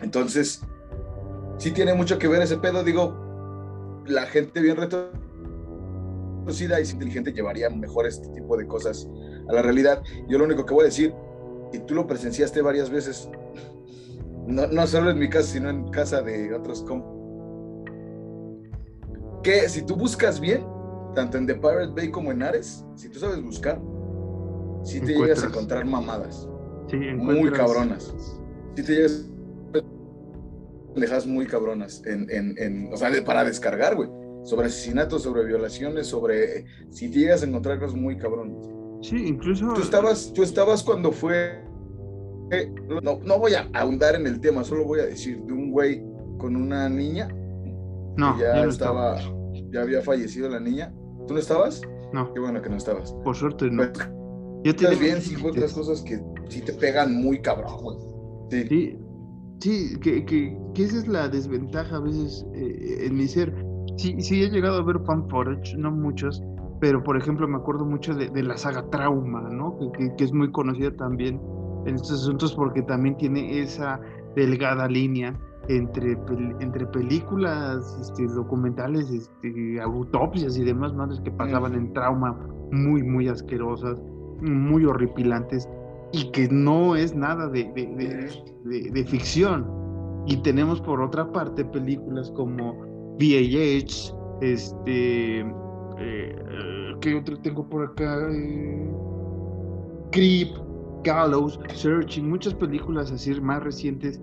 Entonces, 0.00 0.62
sí 1.58 1.72
tiene 1.72 1.94
mucho 1.94 2.18
que 2.18 2.28
ver 2.28 2.42
ese 2.42 2.58
pedo, 2.58 2.84
digo, 2.84 3.14
la 4.06 4.26
gente 4.26 4.60
bien 4.60 4.76
retorcida 4.76 6.80
y 6.80 6.84
inteligente 6.84 7.32
llevaría 7.32 7.70
mejor 7.70 8.06
este 8.06 8.28
tipo 8.28 8.56
de 8.56 8.66
cosas 8.66 9.08
a 9.48 9.52
la 9.52 9.62
realidad. 9.62 10.02
Yo 10.28 10.38
lo 10.38 10.44
único 10.44 10.64
que 10.64 10.74
voy 10.74 10.82
a 10.82 10.86
decir, 10.86 11.14
y 11.72 11.78
tú 11.80 11.94
lo 11.94 12.06
presenciaste 12.06 12.62
varias 12.62 12.90
veces, 12.90 13.28
no, 14.46 14.66
no 14.66 14.86
solo 14.86 15.10
en 15.10 15.18
mi 15.18 15.28
casa, 15.28 15.52
sino 15.52 15.70
en 15.70 15.88
casa 15.88 16.22
de 16.22 16.54
otros 16.54 16.82
com 16.82 17.16
que 19.42 19.68
si 19.68 19.82
tú 19.82 19.94
buscas 19.94 20.40
bien, 20.40 20.66
tanto 21.14 21.38
en 21.38 21.46
The 21.46 21.54
Pirate 21.54 21.92
Bay 21.94 22.10
como 22.10 22.32
en 22.32 22.42
Ares, 22.42 22.84
si 22.96 23.08
tú 23.08 23.20
sabes 23.20 23.40
buscar, 23.42 23.80
si 24.82 25.00
te 25.00 25.14
llegas 25.14 25.44
a 25.44 25.46
encontrar 25.46 25.84
mamadas. 25.84 26.48
muy 27.16 27.50
cabronas. 27.52 28.12
Si 28.74 28.82
te 28.82 28.92
llegas 28.92 29.30
dejas 31.00 31.26
muy 31.26 31.46
cabronas 31.46 32.02
en, 32.06 32.28
en, 32.30 32.54
en, 32.58 32.92
o 32.92 32.96
sea, 32.96 33.10
para 33.24 33.44
descargar, 33.44 33.94
güey. 33.94 34.08
Sobre 34.44 34.66
asesinatos, 34.66 35.22
sobre 35.22 35.44
violaciones, 35.44 36.06
sobre... 36.06 36.66
Si 36.90 37.10
te 37.10 37.18
llegas 37.18 37.42
a 37.42 37.46
encontrar 37.46 37.78
cosas 37.78 37.96
muy 37.96 38.16
cabronas. 38.16 38.64
Sí, 39.02 39.26
incluso... 39.26 39.72
Tú 39.74 39.82
estabas, 39.82 40.32
tú 40.32 40.42
estabas 40.42 40.82
cuando 40.82 41.12
fue... 41.12 41.65
No, 43.02 43.18
no 43.24 43.38
voy 43.38 43.54
a 43.54 43.68
ahondar 43.74 44.14
en 44.14 44.26
el 44.26 44.40
tema, 44.40 44.62
solo 44.64 44.84
voy 44.84 45.00
a 45.00 45.06
decir 45.06 45.42
de 45.42 45.52
un 45.52 45.70
güey 45.72 46.02
con 46.38 46.56
una 46.56 46.88
niña. 46.88 47.28
No, 48.16 48.38
ya 48.38 48.64
estaba, 48.64 49.18
ya 49.70 49.82
había 49.82 50.00
fallecido 50.00 50.48
la 50.48 50.60
niña. 50.60 50.94
¿Tú 51.26 51.34
no 51.34 51.40
estabas? 51.40 51.82
No. 52.12 52.32
Qué 52.32 52.40
bueno 52.40 52.62
que 52.62 52.68
no 52.68 52.76
estabas. 52.76 53.12
Por 53.24 53.34
suerte 53.34 53.70
no. 53.70 53.82
Pues, 53.92 54.08
yo 54.64 54.74
te 54.74 54.94
bien, 54.96 55.20
sí, 55.20 55.36
otras 55.44 55.72
cosas 55.72 56.02
que 56.02 56.20
sí 56.48 56.60
te 56.60 56.72
pegan 56.72 57.14
muy 57.16 57.40
cabrón, 57.40 57.76
güey. 57.82 57.98
Sí. 58.50 58.68
sí. 58.68 58.98
Sí, 59.60 59.98
que, 60.00 60.24
que, 60.26 60.56
que, 60.74 60.84
esa 60.84 60.98
es 60.98 61.08
la 61.08 61.28
desventaja 61.28 61.96
a 61.96 62.00
veces 62.00 62.46
eh, 62.54 63.06
en 63.06 63.16
mi 63.16 63.26
ser. 63.26 63.54
Sí, 63.96 64.14
sí 64.20 64.42
he 64.42 64.50
llegado 64.50 64.76
a 64.76 64.84
ver 64.84 65.00
fan 65.06 65.28
footage, 65.30 65.76
no 65.78 65.90
muchos, 65.90 66.42
pero 66.80 67.02
por 67.02 67.16
ejemplo 67.16 67.48
me 67.48 67.56
acuerdo 67.56 67.86
mucho 67.86 68.14
de, 68.14 68.28
de 68.28 68.42
la 68.42 68.58
saga 68.58 68.88
Trauma, 68.90 69.48
¿no? 69.50 69.78
Que, 69.96 70.14
que, 70.16 70.24
es 70.24 70.32
muy 70.32 70.52
conocida 70.52 70.94
también 70.96 71.40
en 71.86 71.94
estos 71.94 72.22
asuntos 72.22 72.54
porque 72.54 72.82
también 72.82 73.16
tiene 73.16 73.60
esa 73.60 74.00
delgada 74.34 74.88
línea 74.88 75.34
entre, 75.68 76.16
entre 76.60 76.86
películas 76.86 77.96
este, 78.00 78.26
documentales, 78.26 79.10
este, 79.10 79.80
autopsias 79.80 80.56
y 80.58 80.64
demás 80.64 80.94
madres 80.94 81.20
que 81.20 81.30
pasaban 81.30 81.74
en 81.74 81.92
trauma 81.92 82.38
muy, 82.70 83.02
muy 83.02 83.28
asquerosas, 83.28 84.00
muy 84.40 84.84
horripilantes 84.84 85.68
y 86.12 86.30
que 86.30 86.48
no 86.48 86.94
es 86.94 87.14
nada 87.14 87.48
de, 87.48 87.64
de, 88.64 89.04
ficción. 89.04 89.66
Y 90.26 90.36
tenemos 90.38 90.80
por 90.80 91.00
otra 91.00 91.30
parte 91.32 91.64
películas 91.64 92.30
como 92.32 92.74
VAH, 93.18 94.14
este, 94.40 95.40
eh, 95.98 96.94
¿qué 97.00 97.14
otro 97.14 97.38
tengo 97.38 97.68
por 97.68 97.84
acá? 97.84 98.28
Eh, 98.30 98.90
Creep, 100.10 100.65
Gallows, 101.06 101.60
Searching, 101.72 102.28
muchas 102.28 102.54
películas 102.54 103.12
así 103.12 103.40
más 103.40 103.62
recientes 103.62 104.20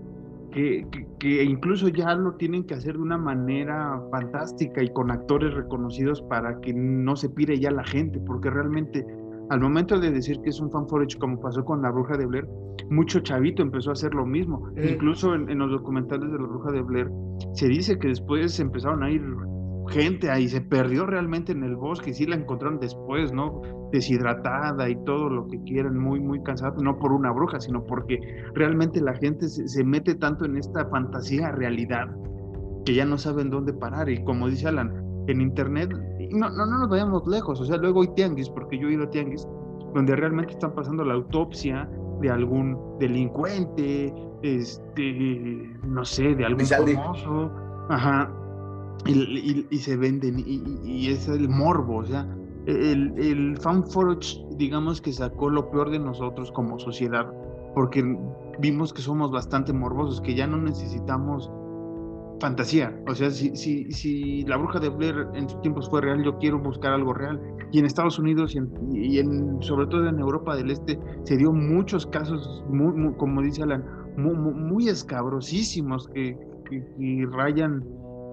que, 0.52 0.86
que, 1.20 1.44
incluso 1.44 1.88
ya 1.88 2.14
lo 2.14 2.34
tienen 2.34 2.66
que 2.66 2.76
hacer 2.76 2.94
de 2.94 3.02
una 3.02 3.18
manera 3.18 4.00
fantástica 4.12 4.84
y 4.84 4.90
con 4.90 5.10
actores 5.10 5.54
reconocidos 5.54 6.22
para 6.24 6.60
que 6.60 6.74
no 6.74 7.16
se 7.16 7.30
pire 7.30 7.58
ya 7.58 7.72
la 7.72 7.84
gente, 7.86 8.20
porque 8.20 8.50
realmente 8.50 9.06
al 9.50 9.60
momento 9.60 10.00
de 10.00 10.12
decir 10.12 10.40
que 10.42 10.50
es 10.50 10.60
un 10.60 10.72
fan 10.72 10.88
footage 10.88 11.18
como 11.20 11.40
pasó 11.40 11.64
con 11.64 11.82
La 11.82 11.92
Bruja 11.92 12.18
de 12.18 12.26
Blair, 12.26 12.48
mucho 12.90 13.20
chavito 13.20 13.62
empezó 13.62 13.90
a 13.90 13.94
hacer 13.94 14.14
lo 14.14 14.26
mismo. 14.26 14.70
Incluso 14.78 15.36
en, 15.36 15.58
los 15.58 15.72
documentales 15.72 16.32
de 16.32 16.38
La 16.38 16.48
Bruja 16.48 16.72
de 16.72 16.82
Blair 16.82 17.12
se 17.54 17.68
dice 17.68 17.98
que 17.98 18.10
después 18.10 18.60
empezaron 18.60 19.04
a 19.04 19.12
ir 19.12 19.22
gente 19.90 20.30
ahí, 20.30 20.48
se 20.48 20.62
perdió 20.62 21.06
realmente 21.06 21.52
en 21.52 21.64
el 21.64 21.76
bosque 21.76 22.12
y 22.12 22.14
sí 22.14 22.26
la 22.26 22.36
encontraron 22.36 22.80
después, 22.80 23.32
¿no? 23.32 23.62
Deshidratada 23.92 24.90
y 24.90 24.96
todo 25.04 25.30
lo 25.30 25.48
que 25.48 25.62
quieran, 25.64 25.98
muy, 25.98 26.20
muy 26.20 26.42
cansada, 26.44 26.76
no 26.82 26.98
por 26.98 27.12
una 27.12 27.32
bruja, 27.32 27.60
sino 27.60 27.84
porque 27.84 28.20
realmente 28.54 29.02
la 29.02 29.14
gente 29.16 29.48
se, 29.50 29.68
se 29.68 29.84
mete 29.84 30.16
tanto 30.16 30.46
en 30.46 30.58
esta 30.58 30.86
fantasía 30.90 31.52
realidad 31.52 32.08
que 32.86 32.94
ya 32.96 33.06
no 33.06 33.18
saben 33.18 33.50
dónde 33.50 33.74
parar. 33.74 34.10
Y 34.10 34.24
como 34.24 34.50
dice 34.50 34.68
Alan, 34.68 34.92
en 35.28 35.42
internet, 35.42 35.92
no, 36.32 36.50
no, 36.50 36.66
no 36.66 36.80
nos 36.80 36.90
vayamos 36.90 37.26
lejos, 37.28 37.60
o 37.62 37.66
sea, 37.66 37.78
luego 37.78 38.02
hay 38.02 38.10
tianguis, 38.16 38.50
porque 38.50 38.78
yo 38.78 38.88
he 38.88 38.94
ido 38.94 39.04
a 39.04 39.10
tianguis, 39.10 39.48
donde 39.94 40.16
realmente 40.16 40.54
están 40.54 40.74
pasando 40.74 41.04
la 41.04 41.14
autopsia 41.14 41.90
de 42.22 42.30
algún 42.30 42.78
delincuente, 43.00 44.14
este, 44.42 45.70
no 45.84 46.04
sé, 46.04 46.36
de 46.36 46.46
algún 46.46 46.66
famoso, 46.66 47.52
ajá, 47.90 48.32
y, 49.06 49.66
y, 49.70 49.78
se 49.80 49.98
venden, 49.98 50.44
y, 50.46 51.10
es 51.10 51.28
el 51.28 51.50
morbo, 51.50 51.98
o 51.98 52.06
sea, 52.06 52.28
el, 52.66 53.14
el 53.18 53.58
fanforge, 53.58 54.46
digamos 54.58 55.02
que 55.02 55.12
sacó 55.12 55.50
lo 55.50 55.70
peor 55.70 55.90
de 55.92 56.00
nosotros 56.00 56.52
como 56.52 56.80
sociedad, 56.80 57.32
porque 57.76 58.04
vimos 58.60 58.94
que 58.94 59.02
somos 59.02 59.32
bastante 59.32 59.74
morbosos, 59.74 60.22
que 60.22 60.36
ya 60.36 60.48
no 60.48 60.58
necesitamos 60.58 61.52
fantasía. 62.40 62.94
O 63.08 63.16
sea, 63.16 63.32
si, 63.32 63.56
si, 63.56 63.90
si 63.92 64.44
la 64.44 64.58
bruja 64.58 64.80
de 64.80 64.90
Blair 64.90 65.28
en 65.34 65.48
sus 65.48 65.62
tiempos 65.62 65.90
fue 65.90 66.02
real, 66.02 66.24
yo 66.24 66.38
quiero 66.40 66.60
buscar 66.60 66.92
algo 66.92 67.14
real. 67.14 67.42
Y 67.72 67.80
en 67.80 67.86
Estados 67.86 68.20
Unidos 68.20 68.56
y, 68.92 69.20
en, 69.20 69.62
sobre 69.62 69.88
todo 69.88 70.08
en 70.08 70.20
Europa 70.20 70.56
del 70.56 70.70
Este 70.70 71.00
se 71.24 71.38
dio 71.38 71.52
muchos 71.52 72.06
casos, 72.06 72.64
muy, 72.70 73.14
como 73.14 73.42
dice 73.42 73.64
Alan, 73.64 73.86
muy, 74.18 74.36
muy 74.36 74.90
escabrosísimos 74.90 76.08
que, 76.10 76.38
que, 76.70 77.28
rayan 77.32 77.84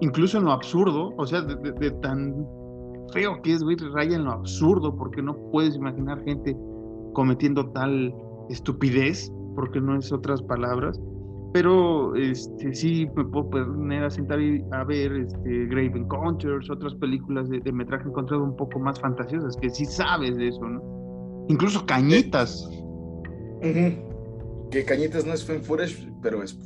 incluso 0.01 0.37
en 0.39 0.45
lo 0.45 0.51
absurdo, 0.51 1.13
o 1.17 1.25
sea, 1.25 1.41
de, 1.41 1.91
tan 2.01 2.45
feo 3.13 3.41
que 3.41 3.53
es, 3.53 3.63
güey, 3.63 3.77
raya 3.93 4.15
en 4.15 4.25
lo 4.25 4.31
absurdo, 4.31 4.95
porque 4.95 5.21
no 5.21 5.35
puedes 5.51 5.75
imaginar 5.75 6.21
gente 6.23 6.55
cometiendo 7.13 7.69
tal 7.71 8.13
estupidez, 8.49 9.31
porque 9.55 9.79
no 9.79 9.97
es 9.97 10.11
otras 10.11 10.41
palabras, 10.41 10.99
pero 11.53 12.15
este, 12.15 12.73
sí 12.73 13.07
me 13.15 13.25
puedo 13.25 13.49
poner 13.49 14.03
a 14.03 14.09
sentar 14.09 14.41
y 14.41 14.63
a 14.71 14.83
ver 14.83 15.11
este, 15.13 15.65
Grave 15.67 15.91
Encounters, 15.95 16.69
otras 16.69 16.95
películas 16.95 17.49
de, 17.49 17.71
metraje 17.71 18.07
encontrado 18.07 18.43
un 18.43 18.55
poco 18.55 18.79
más 18.79 18.99
fantasiosas, 18.99 19.55
que 19.57 19.69
sí 19.69 19.85
sabes 19.85 20.37
de 20.37 20.47
eso, 20.47 20.63
¿no? 20.63 21.45
Incluso 21.49 21.85
Cañitas. 21.85 22.69
Que 23.61 24.85
Cañitas 24.85 25.25
no 25.25 25.33
es 25.33 25.45
fan 25.45 25.61
footage, 25.61 26.09
pero 26.21 26.41
es 26.41 26.57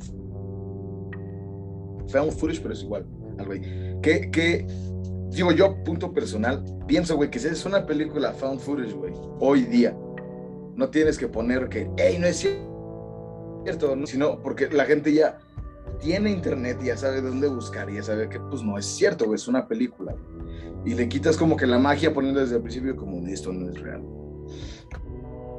fan 2.08 2.30
footage, 2.30 2.60
pero 2.62 2.72
es 2.72 2.84
igual. 2.84 3.04
Que, 4.02 4.30
que, 4.30 4.66
digo 5.30 5.52
yo, 5.52 5.82
punto 5.84 6.12
personal, 6.12 6.64
pienso, 6.86 7.16
güey, 7.16 7.30
que 7.30 7.38
si 7.38 7.48
es 7.48 7.64
una 7.64 7.86
película 7.86 8.32
fan 8.32 8.58
footage, 8.58 8.92
güey, 8.92 9.12
hoy 9.40 9.62
día, 9.64 9.96
no 10.74 10.88
tienes 10.88 11.18
que 11.18 11.28
poner 11.28 11.68
que, 11.68 11.90
hey, 11.96 12.16
no 12.18 12.26
es 12.26 12.36
cierto 12.36 12.76
cierto, 13.66 14.06
sino 14.06 14.38
porque 14.40 14.68
la 14.68 14.84
gente 14.84 15.12
ya 15.12 15.38
tiene 16.00 16.30
internet, 16.30 16.78
ya 16.82 16.96
sabe 16.96 17.20
dónde 17.20 17.48
buscar, 17.48 17.90
ya 17.90 18.02
sabe 18.02 18.28
que 18.28 18.38
pues 18.38 18.62
no 18.62 18.78
es 18.78 18.86
cierto, 18.86 19.34
es 19.34 19.48
una 19.48 19.66
película. 19.66 20.14
Y 20.84 20.94
le 20.94 21.08
quitas 21.08 21.36
como 21.36 21.56
que 21.56 21.66
la 21.66 21.78
magia 21.78 22.14
poniendo 22.14 22.40
desde 22.40 22.56
el 22.56 22.62
principio 22.62 22.94
como 22.94 23.26
esto 23.26 23.52
no 23.52 23.68
es 23.68 23.80
real. 23.80 24.02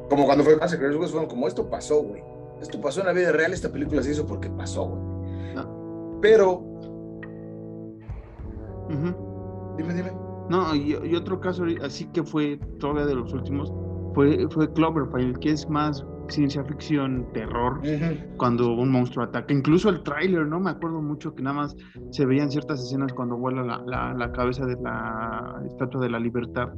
Como 0.10 0.26
cuando 0.26 0.44
fue 0.46 0.56
Massacre, 0.56 0.94
fueron 0.94 1.28
como 1.28 1.48
esto 1.48 1.70
pasó, 1.70 2.02
güey. 2.02 2.24
Esto 2.62 2.80
pasó 2.80 3.02
en 3.02 3.08
la 3.08 3.14
vida 3.14 3.32
real, 3.34 3.52
esta 3.52 3.70
película 3.70 4.02
se 4.02 4.12
hizo 4.12 4.26
porque 4.26 4.50
pasó, 4.50 4.86
güey. 4.86 5.02
Dime, 8.90 9.94
dime. 9.94 10.12
No, 10.50 10.74
y, 10.74 10.94
otro 11.16 11.40
caso 11.40 11.66
así 11.84 12.06
que 12.12 12.24
fue 12.24 12.58
todavía 12.80 13.06
de 13.06 13.16
los 13.16 13.34
últimos, 13.34 13.72
fue, 14.16 14.48
fue 14.50 14.72
Cloverfield, 14.72 15.40
que 15.40 15.52
es 15.52 15.70
más 15.70 16.06
ciencia 16.30 16.64
ficción, 16.64 17.28
terror, 17.34 17.82
cuando 18.38 18.74
un 18.74 18.90
monstruo 18.90 19.26
ataca. 19.26 19.54
Incluso 19.54 19.90
el 19.90 20.04
tráiler, 20.04 20.48
¿no? 20.48 20.60
Me 20.60 20.72
acuerdo 20.72 21.02
mucho 21.02 21.34
que 21.34 21.44
nada 21.44 21.58
más 21.58 21.76
se 22.12 22.26
veían 22.26 22.52
ciertas 22.52 22.82
escenas 22.82 23.14
cuando 23.14 23.38
vuela 23.38 23.64
la, 23.64 24.14
la, 24.14 24.32
cabeza 24.32 24.66
de 24.66 24.76
la 24.82 25.62
Estatua 25.66 26.02
de 26.02 26.10
la 26.10 26.20
Libertad. 26.20 26.70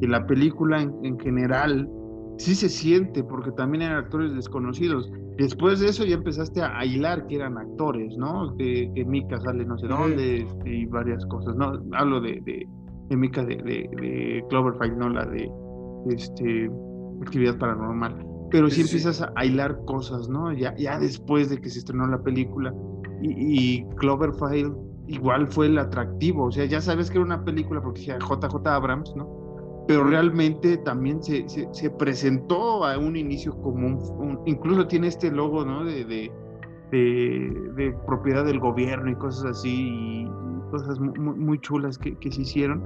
Y 0.00 0.06
la 0.06 0.26
película 0.26 0.82
en, 0.82 1.18
general 1.18 1.88
sí 2.38 2.54
se 2.54 2.68
siente, 2.68 3.24
porque 3.24 3.50
también 3.52 3.82
eran 3.82 4.04
actores 4.04 4.34
desconocidos. 4.34 5.10
Después 5.38 5.80
de 5.80 5.88
eso 5.88 6.04
ya 6.04 6.14
empezaste 6.14 6.62
a 6.62 6.84
hilar 6.84 7.26
que 7.26 7.36
eran 7.36 7.58
actores, 7.58 8.16
¿no? 8.16 8.56
Que, 8.56 8.90
que 8.94 9.04
Mika 9.04 9.38
sale 9.40 9.66
no 9.66 9.76
sé 9.78 9.86
dónde 9.86 10.42
este, 10.42 10.70
y 10.70 10.86
varias 10.86 11.24
cosas, 11.26 11.54
¿no? 11.56 11.78
Hablo 11.92 12.20
de, 12.20 12.40
de, 12.44 12.66
de 13.10 13.16
Mika 13.16 13.44
de, 13.44 13.56
de, 13.56 14.44
Cloverfield, 14.48 14.96
no 14.96 15.10
la 15.10 15.26
de 15.26 15.50
este, 16.08 16.70
actividad 17.20 17.58
paranormal. 17.58 18.26
Pero 18.50 18.70
sí, 18.70 18.80
empiezas 18.80 19.22
a 19.34 19.44
hilar 19.44 19.78
cosas, 19.84 20.28
¿no? 20.28 20.52
Ya, 20.52 20.74
ya 20.76 20.98
después 20.98 21.50
de 21.50 21.60
que 21.60 21.68
se 21.68 21.80
estrenó 21.80 22.06
la 22.06 22.22
película. 22.22 22.72
Y, 23.20 23.80
y 23.80 23.86
Cloverfield 23.96 24.74
igual 25.08 25.48
fue 25.48 25.66
el 25.66 25.78
atractivo, 25.78 26.46
o 26.46 26.52
sea, 26.52 26.64
ya 26.64 26.80
sabes 26.80 27.10
que 27.10 27.18
era 27.18 27.24
una 27.24 27.44
película 27.44 27.80
porque 27.80 28.00
decía 28.00 28.18
JJ 28.18 28.66
Abrams, 28.66 29.14
¿no? 29.16 29.45
Pero 29.86 30.04
realmente 30.04 30.78
también 30.78 31.22
se, 31.22 31.46
se, 31.48 31.90
presentó 31.90 32.84
a 32.84 32.98
un 32.98 33.16
inicio 33.16 33.56
como 33.62 33.86
un, 33.86 34.40
incluso 34.46 34.86
tiene 34.86 35.06
este 35.06 35.30
logo 35.30 35.64
¿no? 35.64 35.84
de, 35.84 36.04
de, 36.04 36.32
de, 36.90 37.96
propiedad 38.06 38.44
del 38.44 38.58
gobierno 38.58 39.10
y 39.10 39.14
cosas 39.14 39.58
así, 39.58 40.24
y 40.24 40.28
cosas 40.70 40.98
muy, 40.98 41.36
muy 41.36 41.58
chulas 41.60 41.98
que, 41.98 42.16
que, 42.18 42.32
se 42.32 42.42
hicieron, 42.42 42.82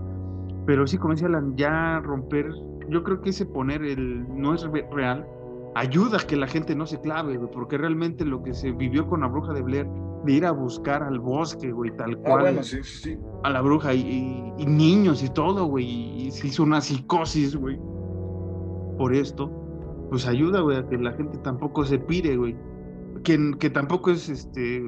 pero 0.67 0.87
sí, 0.87 0.99
como 0.99 1.15
decía 1.15 1.29
ya 1.57 2.01
romper, 2.01 2.51
yo 2.89 3.03
creo 3.03 3.21
que 3.23 3.31
ese 3.31 3.47
poner 3.47 3.83
el 3.83 4.27
no 4.37 4.55
es 4.55 4.67
real, 4.93 5.27
ayuda 5.75 6.19
a 6.19 6.27
que 6.27 6.37
la 6.37 6.47
gente 6.47 6.75
no 6.75 6.87
se 6.87 7.01
clave, 7.01 7.39
porque 7.53 7.79
realmente 7.79 8.25
lo 8.25 8.43
que 8.43 8.53
se 8.53 8.73
vivió 8.73 9.07
con 9.07 9.21
la 9.21 9.29
bruja 9.29 9.53
de 9.55 9.63
Blair 9.63 9.87
de 10.25 10.33
ir 10.33 10.47
a 10.47 10.51
buscar 10.51 11.03
al 11.03 11.19
bosque, 11.19 11.71
güey, 11.71 11.95
tal 11.97 12.13
ah, 12.13 12.23
cual. 12.25 12.41
bueno, 12.41 12.63
sí, 12.63 12.83
sí. 12.83 13.19
A 13.43 13.51
la 13.51 13.61
bruja 13.61 13.95
y, 13.95 14.53
niños 14.67 15.23
y 15.23 15.29
todo, 15.29 15.67
güey. 15.67 16.27
Y 16.27 16.31
se 16.31 16.49
hizo 16.49 16.63
una 16.63 16.81
psicosis, 16.81 17.57
güey. 17.57 17.79
Por 18.99 19.15
esto, 19.15 19.51
pues 20.11 20.27
ayuda, 20.27 20.61
güey, 20.61 20.77
a 20.77 20.87
que 20.87 20.99
la 20.99 21.13
gente 21.13 21.39
tampoco 21.39 21.85
se 21.85 21.99
pire, 21.99 22.37
güey. 22.37 22.57
Que, 23.25 23.53
que 23.59 23.71
tampoco 23.71 24.11
es 24.11 24.29
este 24.29 24.83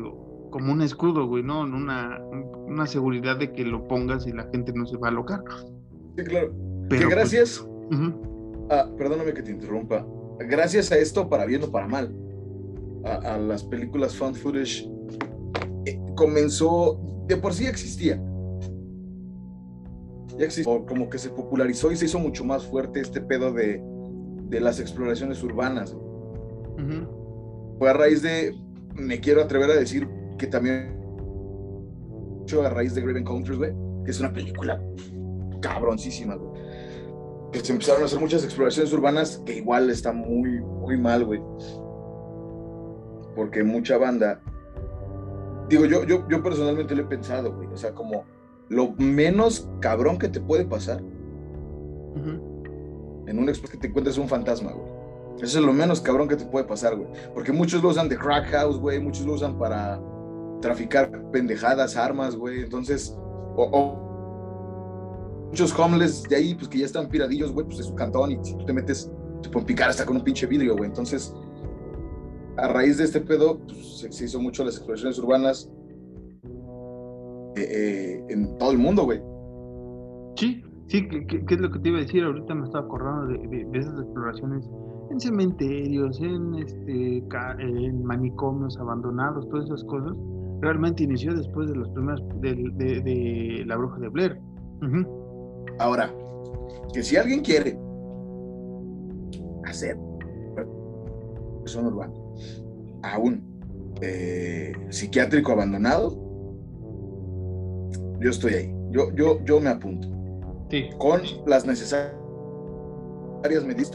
como 0.51 0.71
un 0.73 0.83
escudo, 0.83 1.27
güey, 1.27 1.43
¿no? 1.43 1.63
Una, 1.63 2.21
una 2.67 2.87
seguridad 2.87 3.39
de 3.39 3.53
que 3.53 3.65
lo 3.65 3.89
pongas 3.89 4.27
y 4.27 4.33
la 4.33 4.45
gente 4.53 4.73
no 4.75 4.87
se 4.87 4.99
va 4.99 5.09
a 5.09 5.11
alocar. 5.11 5.43
Sí, 6.17 6.25
claro. 6.25 6.53
Pero, 6.89 7.09
que 7.09 7.15
pues, 7.15 7.31
gracias. 7.31 7.69
ah, 8.71 8.87
perdóname 8.97 9.33
que 9.33 9.43
te 9.43 9.51
interrumpa. 9.51 10.07
Gracias 10.39 10.93
a 10.93 10.99
esto, 10.99 11.29
para 11.29 11.47
bien 11.47 11.63
o 11.65 11.71
para 11.71 11.89
mal, 11.89 12.15
a, 13.05 13.35
a 13.35 13.39
las 13.39 13.65
películas 13.65 14.17
fan 14.17 14.35
footage 14.35 14.89
comenzó, 16.15 17.01
de 17.27 17.37
por 17.37 17.53
sí 17.55 17.67
existía. 17.67 18.23
Ya 20.39 20.47
existía, 20.47 20.85
como 20.87 21.11
que 21.11 21.19
se 21.19 21.29
popularizó 21.31 21.93
y 21.93 21.97
se 21.97 22.07
hizo 22.07 22.19
mucho 22.19 22.45
más 22.45 22.65
fuerte 22.65 23.01
este 23.01 23.21
pedo 23.21 23.53
de, 23.53 23.83
de 24.49 24.61
las 24.61 24.81
exploraciones 24.81 25.43
urbanas. 25.43 25.97
Fue 27.79 27.91
a 27.91 27.93
raíz 27.93 28.23
de, 28.23 28.55
me 28.95 29.21
quiero 29.21 29.43
atrever 29.43 29.71
a 29.71 29.75
decir 29.75 30.09
que 30.39 30.47
también 30.47 31.01
a 32.65 32.69
raíz 32.69 32.95
de 32.95 33.01
Great 33.01 33.17
Encounters, 33.17 33.57
güey, 33.57 33.73
que 34.05 34.11
es 34.11 34.21
una 34.21 34.31
película 34.31 34.83
cabroncísima, 35.61 36.35
güey. 36.35 36.53
Que 37.51 37.61
se 37.61 37.73
empezaron 37.73 38.03
a 38.03 38.05
hacer 38.05 38.21
muchas 38.21 38.45
exploraciones 38.45 38.93
urbanas 38.93 39.43
que 39.47 39.57
igual 39.57 39.89
está 39.89 40.13
muy, 40.13 40.61
muy 40.61 40.99
mal, 40.99 41.25
güey. 41.25 41.41
Porque 43.35 43.65
mucha 43.65 43.99
banda 43.99 44.41
digo, 45.69 45.87
yo, 45.87 46.05
yo, 46.05 46.27
yo 46.29 46.43
personalmente 46.43 46.95
lo 46.95 47.03
he 47.03 47.07
pensado, 47.07 47.53
güey. 47.55 47.69
O 47.69 47.77
sea, 47.77 47.95
como 47.95 48.25
lo 48.69 48.93
menos 48.99 49.69
cabrón 49.81 50.19
que 50.19 50.29
te 50.29 50.41
puede 50.41 50.65
pasar 50.65 51.03
en 53.27 53.39
un 53.39 53.49
expo 53.49 53.69
que 53.69 53.79
te 53.79 53.87
encuentres 53.89 54.19
un 54.19 54.29
fantasma, 54.29 54.73
güey. 54.73 54.93
Eso 55.43 55.59
es 55.59 55.65
lo 55.65 55.73
menos 55.73 56.01
cabrón 56.01 56.29
que 56.29 56.37
te 56.37 56.45
puede 56.45 56.65
pasar, 56.65 56.97
güey. 56.97 57.09
Porque 57.35 57.53
muchos 57.53 57.83
lo 57.83 57.89
usan 57.89 58.09
de 58.09 58.17
crack 58.17 58.51
house, 58.51 58.79
güey. 58.79 59.01
Muchos 59.01 59.27
lo 59.27 59.35
usan 59.35 59.59
para 59.59 60.01
traficar 60.61 61.11
pendejadas, 61.31 61.97
armas, 61.97 62.37
güey. 62.37 62.63
Entonces, 62.63 63.17
o, 63.57 63.99
muchos 65.49 65.77
homeless 65.79 66.23
de 66.25 66.37
ahí, 66.37 66.55
pues 66.55 66.69
que 66.69 66.79
ya 66.79 66.87
están 66.87 67.09
piradillos, 67.09 67.53
güey, 67.53 67.67
pues 67.67 67.81
es 67.81 67.87
su 67.87 67.95
cantón 67.95 68.33
y 68.33 68.39
si 68.43 68.57
tú 68.57 68.65
te 68.65 68.73
metes, 68.73 69.11
te 69.43 69.49
pueden 69.49 69.67
picar 69.67 69.91
hasta 69.91 70.07
con 70.07 70.17
un 70.17 70.25
pinche 70.25 70.47
vidrio, 70.47 70.77
güey. 70.77 70.89
Entonces, 70.89 71.35
a 72.57 72.69
raíz 72.69 72.99
de 72.99 73.05
este 73.05 73.21
pedo, 73.21 73.59
pues, 73.67 74.07
se 74.11 74.25
hizo 74.25 74.41
mucho 74.41 74.65
las 74.65 74.77
exploraciones 74.77 75.19
urbanas 75.19 75.71
eh, 77.57 77.61
eh, 77.61 78.25
en 78.29 78.57
todo 78.59 78.73
el 78.73 78.79
mundo, 78.79 79.05
güey. 79.05 79.21
Sí, 80.37 80.63
sí, 80.89 81.09
¿qué, 81.09 81.45
es 81.49 81.61
lo 81.61 81.71
que 81.71 81.79
te 81.79 81.89
iba 81.89 81.99
a 81.99 82.03
decir? 82.03 82.25
Ahorita 82.25 82.55
me 82.55 82.65
estaba 82.65 82.85
acordando 82.85 83.27
de, 83.27 83.67
esas 83.73 83.99
exploraciones 84.01 84.69
en 85.11 85.21
cementerios, 85.21 86.21
en, 86.21 86.55
este, 86.55 87.25
en 87.59 88.05
manicomios 88.05 88.79
abandonados, 88.79 89.49
todas 89.49 89.67
esas 89.67 89.85
cosas. 89.85 90.17
Realmente 90.61 91.03
inició 91.05 91.35
después 91.35 91.69
de 91.69 91.77
los 91.77 91.89
primeros 91.91 92.23
de, 92.41 93.65
la 93.67 93.77
bruja 93.77 93.99
de 93.99 94.09
Blair. 94.09 94.41
Ahora, 95.79 96.13
que 96.93 97.03
si 97.03 97.17
alguien 97.17 97.41
quiere 97.41 97.79
hacer 99.65 99.97
son 101.65 101.87
urbana 101.87 102.22
a 103.03 103.19
un 103.19 103.97
eh, 104.01 104.73
psiquiátrico 104.91 105.53
abandonado, 105.53 106.11
yo 108.21 108.31
estoy 108.31 108.55
ahí. 108.55 108.75
Yo, 108.91 109.13
yo, 109.15 109.43
yo 109.45 109.61
me 109.61 109.71
apunto. 109.71 110.09
Con 110.99 111.23
las 111.47 111.67
necesarias 111.67 112.15
medidas. 113.67 113.93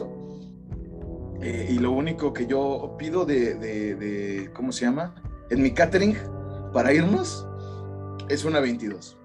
Eh, 1.40 1.68
y 1.70 1.78
lo 1.78 1.92
único 1.92 2.32
que 2.32 2.46
yo 2.46 2.96
pido 2.98 3.24
de, 3.24 3.54
de, 3.54 4.50
¿cómo 4.54 4.72
se 4.72 4.84
llama? 4.84 5.14
En 5.50 5.62
mi 5.62 5.72
catering 5.72 6.16
para 6.72 6.92
irnos 6.92 7.46
es 8.28 8.44
una 8.44 8.60
22. 8.60 9.16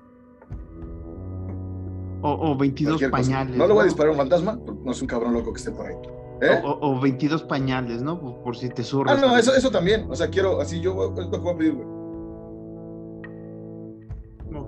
O, 2.26 2.56
22 2.56 3.04
pañales. 3.12 3.58
No 3.58 3.68
le 3.68 3.74
voy 3.74 3.82
a 3.82 3.86
disparar 3.86 4.10
a 4.10 4.12
un 4.12 4.18
fantasma, 4.18 4.58
no 4.84 4.92
es 4.92 5.02
un 5.02 5.08
cabrón 5.08 5.34
loco 5.34 5.52
que 5.52 5.58
esté 5.58 5.72
por 5.72 5.86
ahí. 5.86 5.96
¿Eh? 6.42 6.62
O, 6.64 7.00
22 7.00 7.44
pañales, 7.44 8.02
¿no? 8.02 8.20
Por, 8.20 8.56
si 8.58 8.70
te 8.70 8.84
surras. 8.84 9.18
Ah, 9.18 9.26
no, 9.26 9.38
eso, 9.38 9.56
eso 9.56 9.70
también. 9.72 10.08
O 10.10 10.16
sea, 10.16 10.30
quiero, 10.30 10.60
así 10.60 10.80
yo, 10.80 11.14
que 11.14 11.38
voy 11.38 11.54
a 11.54 11.58
pedir, 11.58 11.74
güey. 11.74 11.88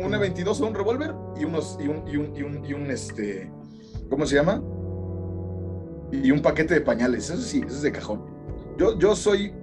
Una 0.05 0.17
22 0.17 0.61
o 0.61 0.67
un 0.67 0.73
revólver 0.73 1.13
y 1.37 1.45
unos, 1.45 1.77
y 1.79 1.87
un, 1.87 2.07
y 2.07 2.17
un, 2.17 2.35
y 2.35 2.41
un, 2.41 2.65
y 2.65 2.73
un, 2.73 2.91
este, 2.91 3.51
¿cómo 4.09 4.25
se 4.25 4.35
llama? 4.35 4.61
Y 6.11 6.31
un 6.31 6.41
paquete 6.41 6.73
de 6.73 6.81
pañales. 6.81 7.29
Eso 7.29 7.41
sí, 7.41 7.61
eso 7.65 7.75
es 7.75 7.81
de 7.81 7.91
cajón. 7.91 8.25
Yo, 8.77 8.97
yo 8.97 9.15
soy 9.15 9.53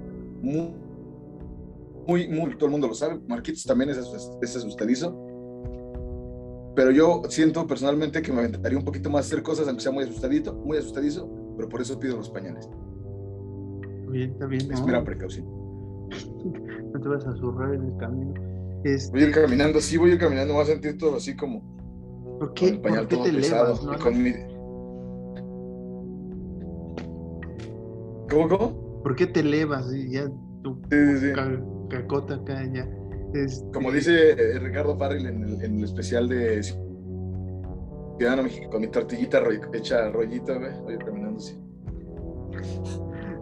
muy, 0.41 0.75
muy, 2.07 2.29
muy, 2.29 2.57
todo 2.57 2.67
el 2.67 2.73
mundo 2.73 2.89
lo 2.89 2.95
sabe. 2.95 3.21
Marquitos 3.27 3.65
también 3.65 3.91
es, 3.91 3.99
es 3.99 4.57
asustadizo. 4.57 5.19
Pero 6.75 6.91
yo 6.91 7.23
siento 7.29 7.67
personalmente 7.67 8.23
que 8.23 8.33
me 8.33 8.41
aventaría 8.41 8.79
un 8.79 8.85
poquito 8.85 9.11
más 9.11 9.25
a 9.25 9.29
hacer 9.29 9.43
cosas, 9.43 9.69
aunque 9.69 9.83
sea 9.83 9.93
muy 9.93 10.05
asustadito, 10.05 10.55
muy 10.55 10.79
asustadizo 10.79 11.42
pero 11.57 11.69
por 11.69 11.81
eso 11.81 11.99
pido 11.99 12.17
los 12.17 12.31
pañales. 12.31 12.69
Bien, 14.09 14.31
está 14.31 14.47
bien. 14.47 14.71
Espera 14.71 15.05
precaución. 15.05 15.47
no 16.93 17.01
te 17.01 17.09
vas 17.09 17.27
a 17.27 17.35
zurrar 17.37 17.75
en 17.75 17.85
el 17.85 17.97
camino. 17.97 18.35
Voy 19.13 19.23
a 19.23 19.27
ir 19.27 19.33
caminando, 19.33 19.81
sí, 19.81 19.97
voy 19.97 20.11
a 20.11 20.15
ir 20.15 20.21
caminando, 20.21 20.55
voy 20.55 20.63
a 20.65 20.67
sentir 20.67 20.99
todo 20.99 21.17
así 21.17 21.37
como. 21.37 21.63
¿Por 22.39 22.53
qué, 22.55 22.75
¿por 22.75 23.07
qué 23.07 23.17
te 23.17 23.29
elevas? 23.29 23.81
¿Cómo, 28.29 28.49
cómo? 28.49 29.03
¿Por 29.03 29.15
qué 29.15 29.27
te 29.27 29.41
elevas? 29.41 29.93
Y 29.95 30.13
ya 30.13 30.29
tu 30.63 30.81
sí, 30.91 31.19
sí, 31.21 31.33
cacota 31.89 32.35
acá, 32.35 32.65
ya. 32.73 32.89
Este 33.35 33.65
como 33.73 33.93
dice 33.93 34.33
eh, 34.33 34.59
Ricardo 34.59 34.97
Farrell 34.97 35.27
en 35.27 35.45
el, 35.45 35.65
en 35.65 35.79
el 35.79 35.85
especial 35.85 36.29
de 36.29 36.59
con 38.71 38.81
mi 38.81 38.89
tortillita 38.89 39.43
hecha 39.73 40.11
rollito, 40.11 40.59
güey, 40.59 40.81
voy 40.83 40.99
caminando 40.99 41.39
así. 41.39 41.59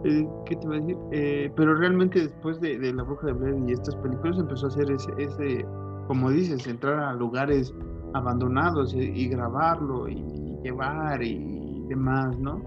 Eh, 0.05 0.27
¿Qué 0.47 0.57
te 0.57 0.67
voy 0.67 0.79
a 0.79 0.81
decir? 0.81 0.97
Eh, 1.13 1.53
pero 1.57 1.75
realmente 1.75 2.21
después 2.21 2.61
de, 2.61 2.79
La 2.93 3.03
Bruja 3.03 3.27
de 3.27 3.33
Blair 3.35 3.69
y 3.69 3.73
estas 3.73 3.95
películas 3.97 4.39
empezó 4.39 4.67
a 4.67 4.69
hacer 4.69 4.91
ese, 4.91 5.11
ese, 5.19 5.67
como 6.07 6.31
dices, 6.31 6.67
entrar 6.67 7.01
a 7.01 7.13
lugares 7.15 7.75
abandonados 8.15 8.95
y, 8.95 9.29
grabarlo 9.29 10.09
y 10.09 10.25
llevar 10.63 11.23
y 11.23 11.85
demás, 11.89 12.39
¿no? 12.39 12.63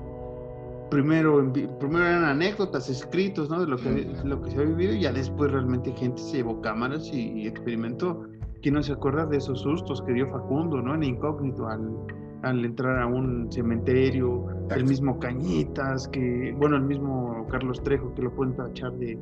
Primero, 0.91 1.51
primero 1.80 2.06
eran 2.06 2.24
anécdotas, 2.24 2.88
escritos, 2.88 3.49
¿no? 3.49 3.62
De 3.62 3.68
lo 3.68 3.78
que, 3.78 4.14
lo 4.24 4.41
que 4.41 4.51
se 4.51 4.60
ha 4.60 4.64
vivido 4.64 4.93
y 4.93 5.01
ya 5.01 5.12
después 5.12 5.51
realmente 5.51 5.91
gente 5.93 6.22
se 6.22 6.38
llevó 6.38 6.62
cámaras 6.62 7.10
y 7.12 7.47
experimentó. 7.47 8.28
¿Quién 8.64 8.76
no 8.76 8.82
se 8.82 8.93
acuerda 8.93 9.26
de 9.26 9.38
esos 9.38 9.59
sustos 9.59 10.01
que 10.03 10.14
dio 10.14 10.30
Facundo, 10.30 10.82
¿no? 10.82 10.95
En 10.95 11.03
incógnito 11.03 11.68
al, 11.68 12.64
entrar 12.64 13.01
a 13.01 13.07
un 13.07 13.51
cementerio, 13.51 14.47
el 14.74 14.86
mismo 14.86 15.20
Cañitas, 15.20 16.07
que, 16.07 16.55
bueno, 16.57 16.78
el 16.78 16.84
mismo 16.84 17.45
Carlos 17.51 17.84
Trejo, 17.84 18.14
que 18.16 18.22
lo 18.22 18.34
pueden 18.34 18.55
tachar 18.55 18.93
de, 18.93 19.20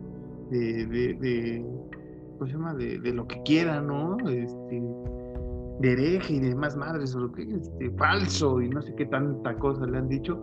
de, 0.51 0.85
de, 0.85 1.65
¿cómo 2.37 2.45
se 2.45 2.53
llama? 2.53 2.75
De, 2.75 3.13
lo 3.13 3.25
que 3.25 3.41
quiera, 3.41 3.81
¿no? 3.81 4.15
Este, 4.29 4.83
de 5.79 5.91
hereje 5.91 6.33
y 6.33 6.39
de 6.39 6.53
más 6.53 6.77
madres, 6.77 7.15
o 7.15 7.21
lo 7.21 7.31
que, 7.31 7.41
este, 7.41 7.89
falso 7.97 8.61
y 8.61 8.69
no 8.69 8.79
sé 8.83 8.93
qué 8.93 9.07
tanta 9.07 9.55
cosa 9.55 9.87
le 9.87 9.97
han 9.97 10.07
dicho. 10.07 10.39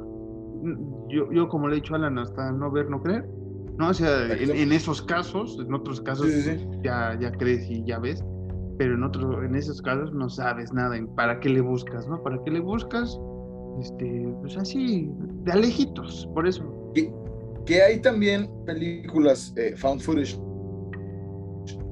yo, 1.08 1.30
yo 1.30 1.48
como 1.48 1.68
le 1.68 1.74
he 1.74 1.80
dicho 1.80 1.94
a 1.94 1.98
Alan, 1.98 2.18
hasta 2.18 2.50
no 2.50 2.68
ver, 2.72 2.90
no 2.90 3.00
creer, 3.00 3.28
¿no? 3.76 3.90
O 3.90 3.94
sea, 3.94 4.26
en, 4.34 4.72
esos 4.72 5.00
casos, 5.02 5.56
en 5.64 5.72
otros 5.72 6.00
casos 6.00 6.28
Ya, 6.82 7.16
ya 7.20 7.30
crees 7.30 7.70
y 7.70 7.84
ya 7.84 8.00
ves, 8.00 8.24
pero 8.78 8.94
en 8.94 9.02
otros, 9.02 9.44
en 9.44 9.56
esos 9.56 9.82
casos 9.82 10.12
no 10.14 10.30
sabes 10.30 10.72
nada, 10.72 10.96
¿para 11.16 11.40
qué 11.40 11.48
le 11.48 11.60
buscas, 11.60 12.06
no? 12.06 12.22
¿Para 12.22 12.42
qué 12.44 12.52
le 12.52 12.60
buscas? 12.60 13.20
Este, 13.80 14.32
pues 14.40 14.56
así, 14.56 15.12
de 15.44 15.52
alejitos, 15.52 16.28
por 16.32 16.46
eso. 16.46 16.64
Que, 16.94 17.12
que 17.66 17.82
hay 17.82 18.00
también 18.00 18.48
películas 18.64 19.52
eh, 19.56 19.74
found 19.76 20.00
footage 20.00 20.38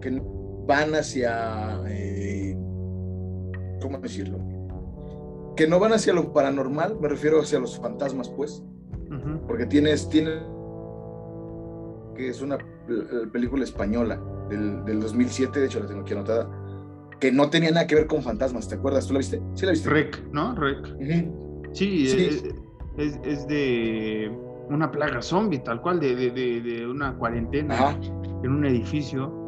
que 0.00 0.22
van 0.66 0.94
hacia, 0.94 1.80
eh, 1.88 2.56
¿cómo 3.82 3.98
decirlo? 3.98 4.38
Que 5.56 5.66
no 5.66 5.80
van 5.80 5.92
hacia 5.92 6.12
lo 6.12 6.32
paranormal, 6.32 6.98
me 7.00 7.08
refiero 7.08 7.40
hacia 7.40 7.58
los 7.58 7.78
fantasmas, 7.78 8.28
pues. 8.30 8.62
Porque 9.46 9.66
tienes, 9.66 10.08
tienes, 10.08 10.42
que 12.16 12.28
es 12.28 12.42
una 12.42 12.58
película 13.32 13.64
española 13.64 14.20
del, 14.48 14.84
del 14.84 15.00
2007, 15.00 15.60
de 15.60 15.66
hecho 15.66 15.80
la 15.80 15.86
tengo 15.86 16.02
aquí 16.02 16.12
anotada, 16.12 16.48
que 17.20 17.32
no 17.32 17.50
tenía 17.50 17.70
nada 17.70 17.86
que 17.86 17.94
ver 17.94 18.06
con 18.06 18.22
fantasmas, 18.22 18.68
¿te 18.68 18.74
acuerdas? 18.74 19.06
¿Tú 19.06 19.14
la 19.14 19.18
viste? 19.18 19.40
Sí, 19.54 19.66
la 19.66 19.72
viste. 19.72 19.88
Rec, 19.88 20.22
¿no? 20.32 20.54
Rec. 20.54 20.86
sí, 21.72 22.06
Es, 22.06 23.18
es, 23.24 23.46
de 23.46 24.30
una 24.68 24.90
plaga 24.90 25.20
zombie, 25.22 25.58
tal 25.58 25.80
cual, 25.80 26.00
de, 26.00 26.16
de, 26.16 26.30
de, 26.30 26.86
una 26.86 27.14
cuarentena 27.16 27.98
en 28.42 28.50
un 28.50 28.64
edificio. 28.64 29.44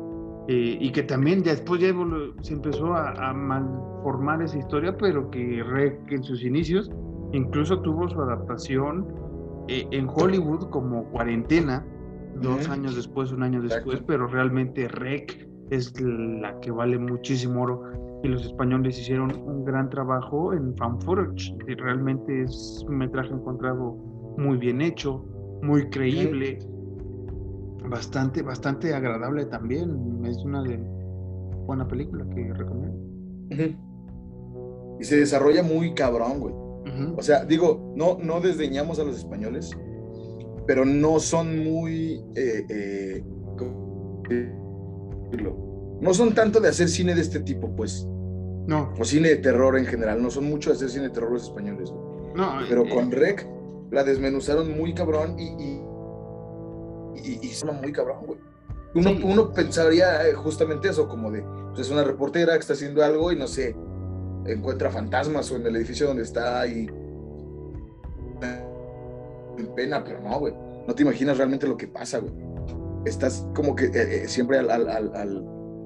Eh, 0.50 0.78
y 0.80 0.90
que 0.92 1.02
también 1.02 1.42
después 1.42 1.80
ya 1.80 1.92
se 2.40 2.54
empezó 2.54 2.94
a, 2.94 3.12
a, 3.12 3.34
malformar 3.34 4.40
esa 4.40 4.56
historia, 4.56 4.96
pero 4.96 5.30
que 5.30 5.62
Rec 5.62 6.10
en 6.10 6.24
sus 6.24 6.42
inicios 6.42 6.90
incluso 7.32 7.80
tuvo 7.80 8.08
su 8.08 8.20
adaptación 8.20 9.06
eh, 9.68 9.86
en 9.90 10.08
Hollywood 10.08 10.70
como 10.70 11.04
cuarentena, 11.10 11.84
dos 12.40 12.68
años 12.70 12.96
después, 12.96 13.32
un 13.32 13.42
año 13.42 13.60
después, 13.60 14.02
pero 14.06 14.26
realmente 14.26 14.88
Rec 14.88 15.46
es 15.70 15.98
la 16.00 16.58
que 16.60 16.70
vale 16.70 16.98
muchísimo 16.98 17.62
oro 17.62 18.20
y 18.22 18.28
los 18.28 18.44
españoles 18.44 18.98
hicieron 18.98 19.32
un 19.46 19.64
gran 19.64 19.88
trabajo 19.90 20.52
en 20.52 20.76
fan 20.76 21.00
footage 21.00 21.54
y 21.66 21.74
realmente 21.74 22.42
es 22.42 22.84
un 22.88 22.98
metraje 22.98 23.32
encontrado 23.32 23.92
muy 24.36 24.56
bien 24.56 24.80
hecho, 24.80 25.24
muy 25.62 25.88
creíble, 25.90 26.58
bastante, 27.88 28.42
bastante 28.42 28.94
agradable 28.94 29.46
también. 29.46 30.24
Es 30.24 30.38
una 30.44 30.62
de 30.62 30.78
buena 31.66 31.86
película 31.86 32.24
que 32.34 32.52
recomiendo. 32.52 32.98
Y 35.00 35.04
se 35.04 35.18
desarrolla 35.18 35.62
muy 35.62 35.94
cabrón, 35.94 36.40
güey. 36.40 36.54
O 37.16 37.22
sea, 37.22 37.44
digo, 37.44 37.92
no, 37.96 38.18
no 38.20 38.40
desdeñamos 38.40 38.98
a 38.98 39.04
los 39.04 39.16
españoles, 39.16 39.70
pero 40.66 40.84
no 40.84 41.20
son 41.20 41.62
muy 41.62 42.24
eh, 42.34 42.64
eh, 42.68 43.24
no 46.00 46.14
son 46.14 46.34
tanto 46.34 46.60
de 46.60 46.68
hacer 46.68 46.88
cine 46.88 47.14
de 47.14 47.22
este 47.22 47.40
tipo, 47.40 47.74
pues. 47.74 48.06
No. 48.66 48.92
O 48.98 49.04
cine 49.04 49.28
de 49.30 49.36
terror 49.36 49.78
en 49.78 49.86
general. 49.86 50.22
No 50.22 50.30
son 50.30 50.44
mucho 50.44 50.70
de 50.70 50.76
hacer 50.76 50.90
cine 50.90 51.04
de 51.04 51.10
terror 51.10 51.32
los 51.32 51.44
españoles. 51.44 51.92
No. 52.34 52.58
Pero 52.68 52.84
eh, 52.84 52.88
con 52.88 53.10
Rec 53.10 53.46
la 53.90 54.04
desmenuzaron 54.04 54.76
muy 54.76 54.94
cabrón 54.94 55.38
y. 55.38 55.44
y, 55.44 57.40
y, 57.42 57.52
muy 57.82 57.92
cabrón, 57.92 58.26
güey. 58.26 58.38
Uno, 58.94 59.10
uno, 59.24 59.52
pensaría 59.52 60.26
eh, 60.26 60.34
justamente 60.34 60.88
eso, 60.88 61.08
como 61.08 61.30
de, 61.30 61.42
pues 61.70 61.80
es 61.80 61.90
una 61.90 62.04
reportera 62.04 62.54
que 62.54 62.60
está 62.60 62.72
haciendo 62.72 63.04
algo 63.04 63.30
y 63.30 63.36
no 63.36 63.46
sé, 63.46 63.76
encuentra 64.46 64.90
fantasmas 64.90 65.50
o 65.50 65.56
en 65.56 65.66
el 65.66 65.76
edificio 65.76 66.06
donde 66.06 66.22
está 66.22 66.66
y 66.66 66.88
en 69.58 69.74
pena, 69.74 70.02
pero 70.02 70.22
no, 70.22 70.38
güey. 70.38 70.54
No 70.86 70.94
te 70.94 71.02
imaginas 71.02 71.36
realmente 71.36 71.66
lo 71.66 71.76
que 71.76 71.86
pasa, 71.86 72.18
güey 72.18 72.47
estás 73.04 73.46
como 73.54 73.74
que 73.74 73.86
eh, 73.86 74.24
eh, 74.24 74.28
siempre 74.28 74.58
al, 74.58 74.70
al, 74.70 74.88
al, 74.88 75.14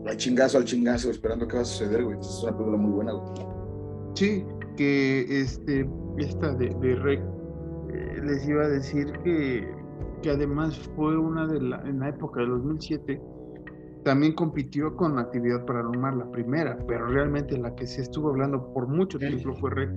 al, 0.07 0.17
chingazo, 0.17 0.59
al 0.59 0.65
chingazo, 0.65 1.11
esperando 1.11 1.47
qué 1.47 1.57
va 1.57 1.63
a 1.63 1.65
suceder, 1.65 2.05
güey. 2.05 2.19
Es 2.19 2.43
una 2.43 2.57
película 2.57 2.79
muy 2.79 2.93
buena, 2.93 3.13
güey. 3.13 3.47
Sí, 4.15 4.45
que 4.77 5.41
este, 5.41 5.89
esta 6.19 6.55
de, 6.55 6.69
de 6.81 6.95
Rec, 6.97 7.21
eh, 7.93 8.21
les 8.25 8.49
iba 8.49 8.65
a 8.65 8.69
decir 8.69 9.13
que, 9.25 9.67
que 10.23 10.31
además 10.31 10.79
fue 10.97 11.17
una 11.17 11.47
de 11.47 11.61
la, 11.61 11.83
en 11.83 12.01
la 12.01 12.09
época 12.09 12.41
de 12.41 12.47
2007, 12.49 13.21
también 14.05 14.35
compitió 14.35 14.97
con 14.97 15.19
actividad 15.19 15.65
paranormal, 15.65 16.19
la 16.19 16.31
primera, 16.31 16.77
pero 16.89 17.07
realmente 17.07 17.57
la 17.57 17.75
que 17.75 17.87
se 17.87 18.03
estuvo 18.03 18.31
hablando 18.31 18.73
por 18.73 18.89
mucho 18.89 19.19
tiempo 19.19 19.55
fue 19.55 19.71
Rec. 19.71 19.91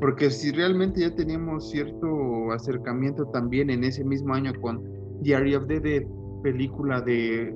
Porque 0.00 0.30
si 0.30 0.52
realmente 0.52 1.00
ya 1.00 1.12
teníamos 1.12 1.70
cierto 1.70 2.52
acercamiento 2.52 3.26
también 3.26 3.68
en 3.68 3.82
ese 3.82 4.04
mismo 4.04 4.32
año 4.32 4.52
con 4.60 4.80
Diary 5.22 5.56
of 5.56 5.66
the 5.66 5.80
Dead, 5.80 6.04
película 6.42 7.00
de 7.00 7.54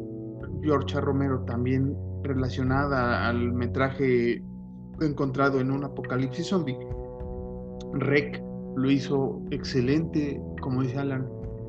George 0.62 1.00
Romero 1.00 1.40
también 1.44 1.96
relacionada 2.22 3.28
al 3.28 3.52
metraje 3.52 4.42
encontrado 5.00 5.60
en 5.60 5.70
un 5.70 5.84
apocalipsis 5.84 6.46
zombie. 6.46 6.78
Rec 7.94 8.42
lo 8.76 8.90
hizo 8.90 9.42
excelente, 9.50 10.40
como 10.60 10.82
dice 10.82 10.98
Alan. 10.98 11.28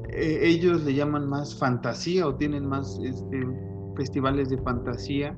Eh, 0.09 0.39
ellos 0.43 0.83
le 0.83 0.93
llaman 0.93 1.27
más 1.27 1.57
fantasía 1.57 2.27
o 2.27 2.35
tienen 2.35 2.65
más 2.67 2.99
este, 3.03 3.47
festivales 3.95 4.49
de 4.49 4.57
fantasía 4.59 5.37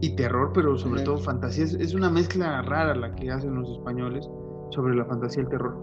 y 0.00 0.14
terror, 0.16 0.52
pero 0.54 0.76
sobre 0.76 1.02
todo 1.02 1.18
fantasía. 1.18 1.64
Es, 1.64 1.94
una 1.94 2.10
mezcla 2.10 2.62
rara 2.62 2.94
la 2.94 3.14
que 3.14 3.30
hacen 3.30 3.54
los 3.54 3.70
españoles 3.70 4.28
sobre 4.70 4.94
la 4.94 5.04
fantasía 5.04 5.42
y 5.42 5.44
el 5.44 5.50
terror. 5.50 5.76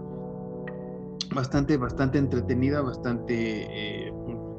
Bastante, 1.34 1.76
bastante 1.76 2.18
entretenida, 2.18 2.80
bastante 2.80 4.06
eh, 4.08 4.12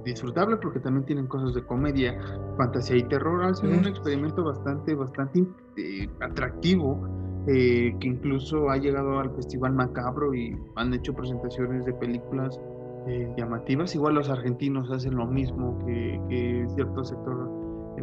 disfrutable 0.06 0.58
porque 0.58 0.80
también 0.80 1.06
tienen 1.06 1.28
cosas 1.28 1.54
de 1.54 1.64
comedia, 1.64 2.18
fantasía 2.58 2.98
y 2.98 3.04
terror. 3.04 3.44
Hacen 3.44 3.78
un 3.78 3.86
experimento 3.86 4.44
bastante, 4.44 4.96
bastante 4.96 5.46
eh, 5.76 6.08
atractivo 6.22 7.44
eh, 7.48 7.96
que 8.00 8.08
incluso 8.08 8.70
ha 8.70 8.78
llegado 8.78 9.20
al 9.20 9.36
Festival 9.36 9.74
Macabro 9.74 10.34
y 10.34 10.58
han 10.76 10.94
hecho 10.94 11.14
presentaciones 11.14 11.86
de 11.86 11.94
películas 11.94 12.60
eh, 13.08 13.30
llamativas. 13.38 13.94
Igual 13.96 14.16
los 14.16 14.30
argentinos 14.30 14.90
hacen 14.92 15.16
lo 15.16 15.26
mismo 15.26 15.78
que, 15.86 16.22
que 16.30 16.66
cierto 16.76 17.04
sector 17.04 17.50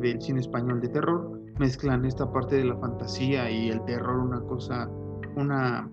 del 0.01 0.21
cine 0.21 0.41
español 0.41 0.81
de 0.81 0.89
terror. 0.89 1.41
Mezclan 1.59 2.05
esta 2.05 2.31
parte 2.31 2.57
de 2.57 2.65
la 2.65 2.77
fantasía 2.77 3.51
y 3.51 3.69
el 3.69 3.85
terror, 3.85 4.19
una 4.19 4.41
cosa, 4.41 4.89
una 5.37 5.89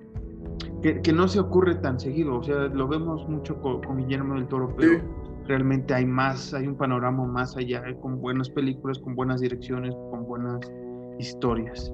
que, 0.82 1.02
que, 1.02 1.14
no 1.14 1.28
se 1.28 1.40
ocurre 1.40 1.76
tan 1.76 2.00
seguido, 2.00 2.38
o 2.38 2.44
sea, 2.44 2.68
lo 2.68 2.88
vemos 2.88 3.28
mucho 3.28 3.60
con, 3.62 3.82
Guillermo 3.98 4.36
del 4.36 4.48
Toro, 4.48 4.74
pero 4.78 5.02
realmente 5.50 5.96
hay 5.96 6.06
más, 6.06 6.54
hay 6.54 6.68
un 6.68 6.76
panorama 6.76 7.26
más 7.26 7.58
allá, 7.58 7.82
eh, 7.88 7.98
con 8.00 8.22
buenas 8.22 8.50
películas, 8.52 9.00
con 9.00 9.16
buenas 9.16 9.42
direcciones, 9.42 9.96
con 10.12 10.26
buenas 10.26 10.60
historias. 11.18 11.92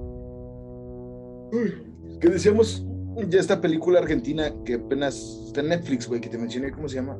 Que 2.20 2.28
decíamos, 2.28 2.86
ya 3.28 3.40
esta 3.40 3.60
película 3.60 4.00
argentina 4.00 4.52
que 4.64 4.74
apenas 4.74 5.16
está 5.46 5.62
en 5.62 5.68
Netflix, 5.70 6.06
güey, 6.06 6.20
que 6.20 6.28
te 6.28 6.36
mencioné, 6.36 6.70
¿cómo 6.70 6.86
se 6.86 6.96
llama? 6.96 7.16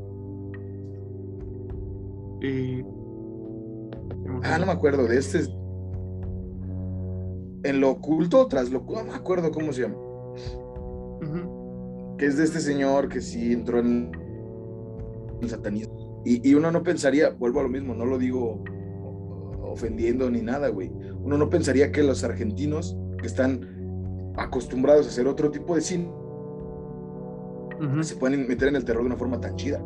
Eh, 2.42 2.84
ah, 4.42 4.58
no 4.58 4.66
me 4.66 4.72
acuerdo, 4.72 5.06
de 5.06 5.18
este. 5.18 5.40
En 7.64 7.80
lo 7.80 7.92
oculto, 7.92 8.46
tras 8.46 8.70
lo 8.70 8.80
no 8.80 9.04
me 9.04 9.14
acuerdo 9.14 9.50
cómo 9.50 9.72
se 9.72 9.82
llama. 9.82 9.96
Que 12.18 12.26
es 12.26 12.36
de 12.36 12.44
este 12.44 12.60
señor 12.60 13.08
que 13.08 13.22
sí 13.22 13.52
entró 13.52 13.78
en 13.78 14.10
el 15.40 15.48
satanismo 15.48 15.95
y, 16.26 16.54
uno 16.54 16.72
no 16.72 16.82
pensaría, 16.82 17.30
vuelvo 17.30 17.60
a 17.60 17.62
lo 17.62 17.68
mismo, 17.68 17.94
no 17.94 18.04
lo 18.04 18.18
digo 18.18 18.64
ofendiendo 19.62 20.28
ni 20.28 20.42
nada, 20.42 20.68
güey. 20.68 20.90
Uno 21.22 21.38
no 21.38 21.48
pensaría 21.48 21.92
que 21.92 22.02
los 22.02 22.24
argentinos 22.24 22.96
que 23.20 23.26
están 23.26 24.32
acostumbrados 24.36 25.06
a 25.06 25.10
hacer 25.10 25.28
otro 25.28 25.50
tipo 25.50 25.76
de 25.76 25.80
cine 25.80 26.10
se 28.00 28.16
pueden 28.16 28.48
meter 28.48 28.68
en 28.68 28.76
el 28.76 28.84
terror 28.84 29.02
de 29.02 29.08
una 29.08 29.16
forma 29.16 29.40
tan 29.40 29.54
chida. 29.56 29.80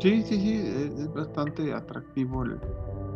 Sí, 0.00 0.22
sí, 0.22 0.38
sí, 0.38 0.54
es 0.98 1.12
bastante 1.14 1.72
atractivo 1.72 2.44
el, 2.44 2.58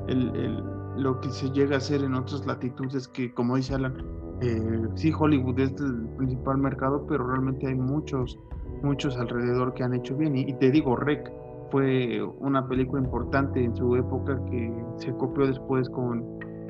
el, 0.09 0.57
lo 0.97 1.21
que 1.21 1.31
se 1.31 1.51
llega 1.51 1.75
a 1.75 1.79
hacer 1.79 2.03
en 2.03 2.15
otras 2.15 2.47
latitudes 2.47 3.09
que, 3.09 3.33
como 3.35 3.57
dice 3.57 3.75
Alan, 3.75 3.95
eh, 4.41 4.89
sí, 4.95 5.13
Hollywood 5.17 5.59
es 5.61 5.73
el 5.81 6.09
principal 6.17 6.59
mercado, 6.59 7.07
pero 7.07 7.27
realmente 7.27 7.67
hay 7.67 7.75
muchos, 7.75 8.39
muchos 8.83 9.17
alrededor 9.17 9.75
que 9.75 9.85
han 9.85 9.95
hecho 9.95 10.17
bien. 10.17 10.37
Y, 10.37 10.43
y 10.43 10.55
te 10.55 10.71
digo, 10.71 10.97
Rec, 10.97 11.31
fue 11.73 12.23
una 12.39 12.69
película 12.69 13.03
importante 13.03 13.65
en 13.65 13.75
su 13.75 13.97
época 13.97 14.39
que 14.51 14.73
se 14.99 15.13
copió 15.15 15.47
después 15.47 15.89
con 15.89 16.23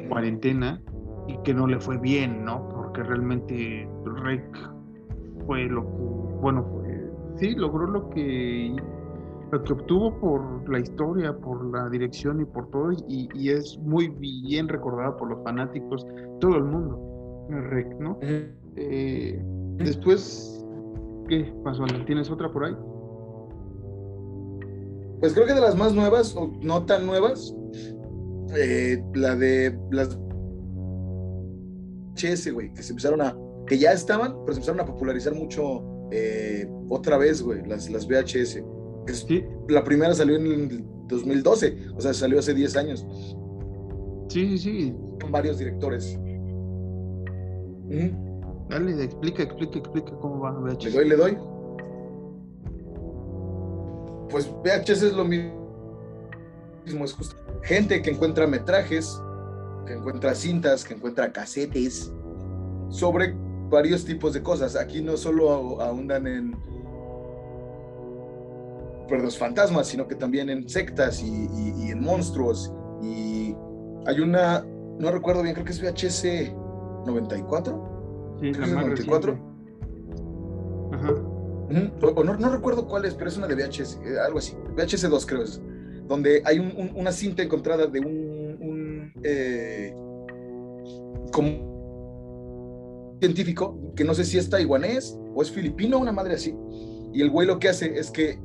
Cuarentena 0.09 0.81
y 1.27 1.37
que 1.43 1.53
no 1.53 1.67
le 1.67 1.79
fue 1.81 1.99
bien, 1.99 2.45
¿no? 2.45 2.69
Porque 2.69 3.03
realmente 3.03 3.89
Rec 4.23 4.45
fue 5.45 5.65
lo 5.65 5.83
que, 5.83 6.37
bueno, 6.41 6.65
sí, 7.35 7.55
logró 7.57 7.87
lo 7.89 8.09
que, 8.11 8.77
lo 9.51 9.63
que 9.65 9.73
obtuvo 9.73 10.21
por 10.21 10.71
la 10.71 10.79
historia, 10.79 11.37
por 11.37 11.65
la 11.73 11.89
dirección 11.91 12.41
y 12.41 12.45
por 12.45 12.71
todo, 12.71 12.93
y, 13.09 13.29
y 13.35 13.51
es 13.51 13.77
muy 13.79 14.09
bien 14.09 14.69
recordada 14.69 15.17
por 15.17 15.31
los 15.31 15.43
fanáticos, 15.43 16.07
todo 16.41 16.57
el 16.57 16.65
mundo, 16.65 17.47
Rec, 17.49 17.99
¿no? 17.99 18.19
Eh, 18.77 19.43
después, 19.79 20.65
¿qué 21.29 21.53
pasó? 21.65 21.85
¿Tienes 22.07 22.31
otra 22.31 22.51
por 22.53 22.65
ahí? 22.67 22.77
Pues 25.23 25.35
creo 25.35 25.47
que 25.47 25.55
de 25.55 25.61
las 25.61 25.77
más 25.77 25.95
nuevas, 25.95 26.35
o 26.35 26.53
no 26.63 26.85
tan 26.85 27.07
nuevas, 27.07 27.55
eh, 28.57 29.01
la 29.15 29.37
de 29.37 29.79
las 29.93 30.19
HS, 32.17 32.53
güey, 32.53 32.75
que 32.75 32.83
se 32.83 32.91
empezaron 32.91 33.23
a, 33.23 33.39
que 33.69 33.79
ya 33.79 33.93
estaban, 33.93 34.33
pero 34.41 34.55
se 34.55 34.59
empezaron 34.59 34.81
a 34.81 34.85
popularizar 34.85 35.33
mucho 35.33 36.09
eh, 36.11 36.69
otra 36.89 37.19
vez, 37.19 37.41
güey, 37.41 37.65
las, 37.69 37.89
las 37.89 38.09
VHS. 38.09 38.65
Sí. 39.13 39.45
La 39.69 39.85
primera 39.85 40.13
salió 40.13 40.35
en 40.35 40.47
el 40.47 40.85
2012, 41.07 41.91
o 41.95 42.01
sea, 42.01 42.13
salió 42.13 42.41
hace 42.41 42.53
10 42.53 42.77
años. 42.77 43.07
Sí, 44.27 44.59
sí, 44.59 44.59
sí. 44.59 44.95
Con 45.21 45.31
varios 45.31 45.57
directores. 45.61 46.19
Ujú. 47.87 48.67
Dale, 48.69 49.05
explica, 49.05 49.45
explica, 49.45 49.79
explica 49.79 50.11
cómo 50.21 50.41
va 50.41 50.51
VHS. 50.51 50.87
Le 50.87 50.91
doy, 50.91 51.09
le 51.11 51.17
doy. 51.17 51.52
Pues 54.33 54.49
VHS 54.51 55.03
es 55.03 55.13
lo 55.13 55.25
mismo. 55.25 55.53
Es 56.87 57.13
justo 57.13 57.37
gente 57.63 58.03
que 58.03 58.11
encuentra 58.11 58.47
metrajes, 58.49 59.17
que 59.87 59.93
encuentra 59.93 60.35
cintas, 60.35 60.85
que 60.85 60.95
encuentra 60.95 61.31
casetes 61.33 62.13
sobre 62.89 63.37
varios 63.71 64.05
tipos 64.05 64.33
de 64.33 64.43
cosas. 64.43 64.75
Aquí 64.75 65.01
no 65.01 65.17
solo 65.17 65.81
ahondan 65.81 66.27
en 66.27 66.57
perdón, 69.09 69.31
fantasmas, 69.31 69.87
sino 69.87 70.09
que 70.09 70.15
también 70.15 70.49
en 70.51 70.69
sectas 70.69 71.23
y, 71.23 71.29
y- 71.29 71.87
y 71.87 71.91
en 71.91 72.01
monstruos. 72.03 72.73
Y 73.03 73.55
hay 74.07 74.21
una, 74.21 74.65
no 74.99 75.11
recuerdo 75.11 75.43
bien, 75.43 75.55
creo 75.55 75.65
que 75.67 75.73
es 75.73 75.81
VHS 75.83 76.53
94. 77.07 78.37
Sí, 78.41 78.51
creo 78.53 78.53
la 78.53 78.59
que 78.59 78.71
es 78.71 78.75
más 78.75 78.85
94. 78.85 79.33
reciente. 79.33 79.52
O, 82.03 82.25
no, 82.25 82.37
no 82.37 82.49
recuerdo 82.51 82.87
cuál 82.87 83.05
es, 83.05 83.15
pero 83.15 83.29
es 83.31 83.37
una 83.37 83.47
de 83.47 83.55
VHS, 83.55 83.99
eh, 84.05 84.19
algo 84.25 84.39
así. 84.39 84.55
VHS 84.77 85.09
2 85.09 85.27
creo 85.27 85.43
es. 85.43 85.61
Donde 86.09 86.43
hay 86.45 86.59
un- 86.59 86.73
un- 86.77 86.93
una 86.95 87.13
cinta 87.13 87.43
encontrada 87.43 87.87
de 87.87 88.01
un, 88.01 88.59
un, 88.61 89.13
eh, 89.25 89.95
científico, 93.21 93.79
que 93.95 94.05
no 94.05 94.15
sé 94.15 94.25
si 94.25 94.39
es 94.39 94.51
taiwanés 94.51 95.19
o 95.35 95.43
es 95.43 95.51
filipino, 95.51 95.99
una 95.99 96.13
madre 96.13 96.35
así. 96.35 96.55
Y 97.13 97.23
el 97.23 97.31
güey 97.31 97.47
lo 97.47 97.59
que 97.59 97.69
hace 97.69 97.99
es 97.99 98.11
que 98.11 98.39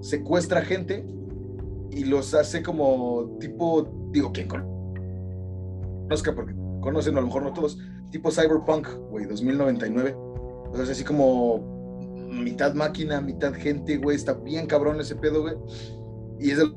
secuestra 0.00 0.62
gente 0.62 1.04
y 1.90 2.04
los 2.04 2.32
hace 2.34 2.62
como 2.62 3.36
tipo, 3.40 4.08
digo, 4.12 4.32
quien 4.32 4.48
conozca, 4.48 6.34
porque 6.34 6.54
conocen 6.80 7.16
a 7.18 7.20
lo 7.20 7.26
mejor 7.26 7.42
no 7.42 7.52
todos, 7.52 7.78
tipo 8.10 8.30
Cyberpunk, 8.30 8.88
güey, 9.10 9.26
2099. 9.26 10.14
O 10.16 10.72
sea, 10.74 10.84
así 10.90 11.04
como 11.04 11.71
mitad 12.32 12.74
máquina, 12.74 13.20
mitad 13.20 13.52
gente, 13.54 13.96
güey. 13.98 14.16
Está 14.16 14.32
bien 14.34 14.66
cabrón 14.66 15.00
ese 15.00 15.14
pedo, 15.16 15.42
güey. 15.42 15.54
Y 16.40 16.50
es 16.50 16.58
el 16.58 16.74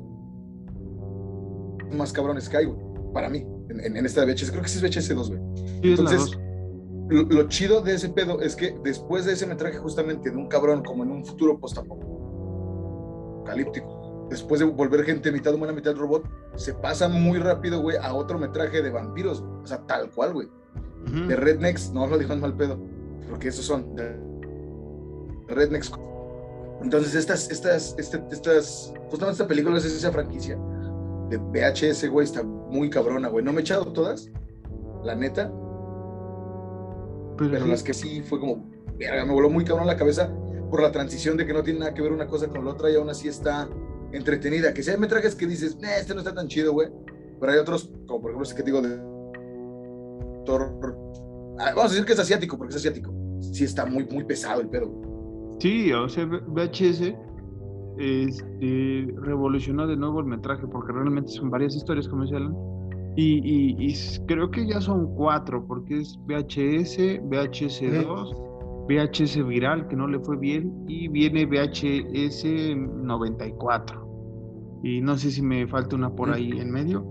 más 1.96 2.12
cabrón 2.12 2.38
que 2.50 2.56
hay, 2.56 2.64
güey. 2.66 2.78
Para 3.12 3.28
mí, 3.28 3.44
en, 3.70 3.80
en- 3.80 3.96
en 3.96 4.06
esta 4.06 4.24
VHS. 4.24 4.50
Creo 4.50 4.62
que 4.62 4.68
sí 4.68 4.78
es 4.78 4.82
VHS 4.96 5.14
2, 5.14 5.28
güey. 5.30 5.40
Sí, 5.82 5.90
Entonces. 5.90 6.38
Lo, 7.08 7.22
lo 7.22 7.46
chido 7.48 7.82
de 7.82 7.94
ese 7.94 8.08
pedo 8.08 8.40
es 8.40 8.56
que 8.56 8.76
después 8.82 9.24
de 9.24 9.32
ese 9.34 9.46
metraje, 9.46 9.78
justamente 9.78 10.28
de 10.30 10.36
un 10.36 10.48
cabrón 10.48 10.82
como 10.82 11.04
en 11.04 11.12
un 11.12 11.24
futuro 11.24 11.56
post-apocalíptico, 11.60 14.26
después 14.28 14.58
de 14.60 14.66
volver 14.66 15.04
gente 15.04 15.30
mitad 15.30 15.54
humana, 15.54 15.72
mitad 15.72 15.94
robot, 15.94 16.24
se 16.56 16.74
pasa 16.74 17.08
muy 17.08 17.38
rápido, 17.38 17.80
güey, 17.80 17.96
a 17.96 18.12
otro 18.12 18.40
metraje 18.40 18.82
de 18.82 18.90
vampiros, 18.90 19.40
güey. 19.40 19.52
O 19.62 19.66
sea, 19.68 19.86
tal 19.86 20.10
cual, 20.10 20.32
güey. 20.32 20.48
Ujú. 21.06 21.28
De 21.28 21.36
Rednecks, 21.36 21.92
no 21.92 22.08
lo 22.08 22.18
dijo 22.18 22.32
en 22.32 22.40
mal 22.40 22.56
pedo, 22.56 22.76
porque 23.30 23.46
esos 23.48 23.64
son 23.64 23.94
de 23.94 24.16
Rednecks. 25.48 25.90
Entonces, 26.82 27.14
estas, 27.14 27.50
estas, 27.50 27.94
este- 27.98 28.22
estas, 28.30 28.92
justamente 29.10 29.32
esta 29.32 29.46
película 29.48 29.78
es 29.78 29.84
esa 29.84 30.12
franquicia 30.12 30.58
de 31.30 31.38
VHS, 31.38 32.08
güey, 32.08 32.24
está 32.24 32.42
muy 32.42 32.90
cabrona, 32.90 33.28
güey. 33.28 33.44
No 33.44 33.52
me 33.52 33.58
he 33.60 33.62
echado 33.62 33.92
todas, 33.92 34.30
la 35.02 35.14
neta, 35.14 35.50
Pero, 37.38 37.50
pero 37.50 37.64
sí, 37.64 37.70
las 37.70 37.82
que 37.82 37.94
sí 37.94 38.22
fue 38.22 38.38
como, 38.40 38.64
verga, 38.98 39.24
me 39.24 39.32
voló 39.32 39.50
muy 39.50 39.64
cabrón 39.64 39.86
la 39.86 39.96
cabeza 39.96 40.30
por 40.70 40.82
la 40.82 40.90
transición 40.92 41.36
de 41.36 41.46
que 41.46 41.52
no 41.52 41.62
tiene 41.62 41.80
nada 41.80 41.94
que 41.94 42.02
ver 42.02 42.12
una 42.12 42.26
cosa 42.26 42.48
con 42.48 42.64
la 42.64 42.70
otra 42.72 42.90
y 42.90 42.96
aún 42.96 43.08
así 43.10 43.28
está 43.28 43.68
entretenida. 44.12 44.72
Que 44.74 44.82
si 44.82 44.90
hay 44.90 44.96
metrajes 44.98 45.34
que 45.34 45.46
dices, 45.46 45.76
"Nah, 45.80 45.96
este 45.98 46.12
no 46.14 46.20
está 46.20 46.34
tan 46.34 46.48
chido, 46.48 46.72
güey, 46.72 46.88
pero 47.40 47.52
hay 47.52 47.58
otros, 47.58 47.90
como 48.06 48.20
por 48.20 48.30
ejemplo 48.30 48.42
este 48.48 48.54
que 48.56 48.62
digo 48.62 48.80
de 48.82 48.96
ah, 51.58 51.72
vamos 51.74 51.84
a 51.86 51.88
decir 51.88 52.04
que 52.04 52.12
es 52.12 52.18
asiático, 52.18 52.56
porque 52.56 52.72
es 52.72 52.76
asiático. 52.76 53.12
Sí 53.40 53.64
está 53.64 53.84
muy, 53.86 54.04
muy 54.06 54.24
pesado 54.24 54.60
el 54.60 54.68
pedo. 54.68 54.88
güey. 54.88 55.15
Sí, 55.58 55.92
o 55.92 56.08
sea, 56.08 56.24
VHS 56.26 57.14
este, 57.98 59.14
revolucionó 59.22 59.86
de 59.86 59.96
nuevo 59.96 60.20
el 60.20 60.26
metraje 60.26 60.66
porque 60.66 60.92
realmente 60.92 61.30
son 61.30 61.50
varias 61.50 61.74
historias, 61.74 62.08
como 62.08 62.22
Alan. 62.24 62.54
Y, 63.16 63.38
y- 63.38 63.76
y 63.78 63.92
s- 63.92 64.20
creo 64.26 64.50
que 64.50 64.66
ya 64.66 64.80
son 64.80 65.14
cuatro, 65.14 65.64
porque 65.66 65.98
es 66.00 66.18
VHS, 66.26 67.22
VHS2, 67.22 68.34
VHS 68.88 69.42
viral, 69.42 69.88
que 69.88 69.96
no 69.96 70.06
le 70.06 70.18
fue 70.20 70.36
bien, 70.36 70.84
y 70.86 71.08
viene 71.08 71.46
VHS 71.46 72.44
94. 72.76 74.02
Y 74.82 75.00
no 75.00 75.16
sé 75.16 75.30
si 75.30 75.40
me 75.42 75.66
falta 75.66 75.96
una 75.96 76.14
por 76.14 76.30
ahí 76.30 76.50
en 76.60 76.70
medio. 76.70 77.04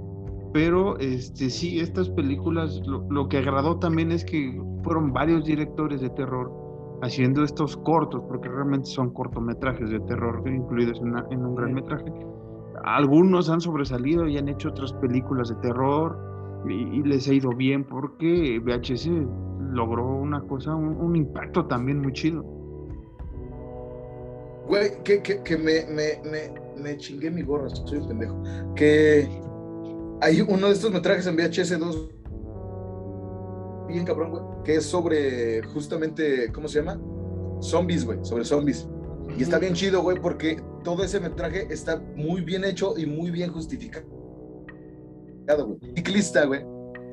Pero 0.53 0.97
este, 0.99 1.49
sí, 1.49 1.79
estas 1.79 2.09
películas, 2.11 2.81
lo, 2.85 3.05
lo 3.09 3.27
que 3.27 3.39
agradó 3.39 3.77
también 3.79 4.11
es 4.11 4.23
que 4.23 4.61
fueron 4.83 5.11
varios 5.11 5.43
directores 5.45 5.99
de 6.01 6.09
terror 6.11 6.53
haciendo 7.01 7.43
estos 7.43 7.77
cortos, 7.77 8.23
porque 8.27 8.49
realmente 8.49 8.87
son 8.87 9.11
cortometrajes 9.11 9.89
de 9.89 9.99
terror 10.01 10.41
incluidos 10.47 10.99
en, 10.99 11.09
una- 11.09 11.25
en 11.31 11.45
un 11.45 11.55
gran 11.55 11.69
Sí. 11.69 11.73
metraje. 11.75 12.05
Algunos 12.83 13.49
han 13.49 13.61
sobresalido 13.61 14.27
y 14.27 14.37
han 14.37 14.47
hecho 14.49 14.69
otras 14.69 14.93
películas 14.93 15.49
de 15.49 15.55
terror 15.55 16.17
y, 16.67 16.73
y 16.99 17.03
les 17.03 17.27
ha 17.27 17.33
ido 17.33 17.49
bien 17.51 17.83
porque 17.83 18.59
VHS 18.59 19.09
logró 19.71 20.05
una 20.07 20.41
cosa, 20.41 20.75
un, 20.75 20.95
un 21.01 21.15
impacto 21.15 21.65
también 21.65 21.99
muy 22.01 22.13
chido. 22.13 22.43
Güey, 24.67 25.03
que, 25.03 25.21
que, 25.21 25.43
que 25.43 25.57
me, 25.57 25.85
me, 25.93 26.29
me, 26.29 26.81
me 26.81 26.97
chingué 26.97 27.29
mi 27.29 27.43
gorra, 27.43 27.69
soy 27.69 27.99
un 27.99 28.07
pendejo. 28.07 28.41
Que 28.75 29.27
hay 30.21 30.41
uno 30.41 30.67
de 30.67 30.73
estos 30.73 30.91
metrajes 30.91 31.27
en 31.27 31.35
VHS 31.35 31.77
2 31.79 32.09
bien 33.87 34.05
cabrón, 34.05 34.31
güey, 34.31 34.43
que 34.63 34.75
es 34.75 34.85
sobre 34.85 35.61
justamente, 35.63 36.51
¿cómo 36.51 36.67
se 36.67 36.79
llama? 36.79 36.99
Zombies, 37.61 38.05
güey, 38.05 38.19
sobre 38.23 38.43
zombies. 38.45 38.87
Y 39.37 39.43
está 39.43 39.57
bien 39.59 39.73
chido, 39.73 40.01
güey, 40.01 40.19
porque 40.19 40.61
todo 40.83 41.03
ese 41.03 41.19
metraje 41.19 41.67
está 41.71 41.99
muy 42.15 42.41
bien 42.41 42.63
hecho 42.63 42.97
y 42.97 43.05
muy 43.05 43.31
bien 43.31 43.51
justificado, 43.51 44.05
güey. 45.47 45.77
Ciclista, 45.95 46.45
güey, 46.45 46.65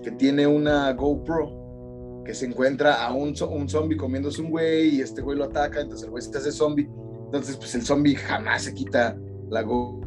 que 0.02 0.10
tiene 0.12 0.46
una 0.46 0.92
GoPro, 0.92 2.22
que 2.24 2.34
se 2.34 2.46
encuentra 2.46 3.04
a 3.04 3.12
un, 3.14 3.34
un 3.50 3.68
zombie 3.68 3.96
comiéndose 3.96 4.42
un 4.42 4.50
güey 4.50 4.96
y 4.96 5.00
este 5.00 5.22
güey 5.22 5.36
lo 5.38 5.44
ataca, 5.44 5.80
entonces 5.80 6.04
el 6.04 6.10
güey 6.10 6.22
se 6.22 6.36
hace 6.36 6.52
zombie. 6.52 6.88
Entonces, 7.24 7.56
pues 7.56 7.74
el 7.74 7.82
zombie 7.82 8.14
jamás 8.14 8.62
se 8.64 8.74
quita 8.74 9.18
la 9.48 9.62
Go- 9.62 10.00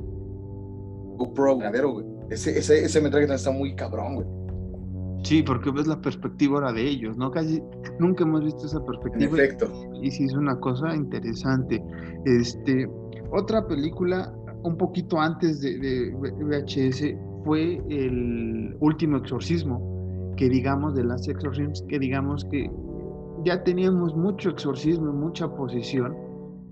GoPro, 1.18 1.56
güey. 1.56 2.06
Ese, 2.30 2.58
ese, 2.58 2.84
ese 2.86 3.02
metraje 3.02 3.26
también 3.26 3.36
está 3.38 3.52
muy 3.52 3.76
cabrón, 3.76 4.16
güey. 4.16 4.28
Sí, 5.26 5.44
porque 5.44 5.72
ves 5.72 5.88
la 5.88 6.00
perspectiva 6.02 6.56
ahora 6.56 6.72
de 6.74 6.84
ellos, 6.88 7.18
¿no? 7.18 7.32
Casi 7.32 7.62
nunca 8.00 8.24
hemos 8.24 8.44
visto 8.44 8.66
esa 8.66 8.84
perspectiva. 8.86 9.38
efecto. 9.38 9.68
y 10.02 10.12
sí 10.12 10.26
es 10.26 10.34
una 10.34 10.60
cosa 10.60 10.96
interesante. 10.96 11.84
Este, 12.26 12.88
otra 13.32 13.66
película 13.68 14.34
un 14.64 14.78
poquito 14.78 15.20
antes 15.20 15.62
de, 15.62 15.78
de 15.80 16.12
VHS 16.16 17.16
fue 17.44 17.82
el 17.90 18.76
último 18.80 19.18
exorcismo, 19.18 20.34
que 20.38 20.50
digamos 20.50 20.96
de 20.96 21.04
las 21.04 21.28
exorcisms, 21.28 21.84
que 21.88 22.00
digamos 22.00 22.46
que 22.46 22.70
ya 23.44 23.64
teníamos 23.64 24.16
mucho 24.16 24.50
exorcismo, 24.50 25.12
mucha 25.14 25.48
posesión, 25.56 26.16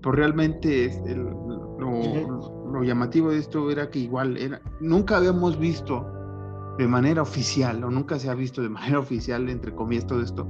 pero 0.02 0.12
realmente 0.16 0.86
es 0.86 1.00
el- 1.06 1.22
lo, 1.78 2.72
lo 2.72 2.82
llamativo 2.82 3.30
de 3.30 3.38
esto 3.38 3.70
era 3.70 3.88
que 3.90 4.00
igual 4.00 4.36
era, 4.36 4.60
nunca 4.80 5.16
habíamos 5.18 5.58
visto 5.58 6.04
de 6.78 6.88
manera 6.88 7.22
oficial, 7.22 7.82
o 7.84 7.90
nunca 7.90 8.18
se 8.18 8.30
ha 8.30 8.34
visto 8.34 8.62
de 8.62 8.68
manera 8.78 8.98
oficial, 8.98 9.48
entre 9.48 9.74
comillas, 9.74 10.06
todo 10.06 10.20
esto, 10.20 10.46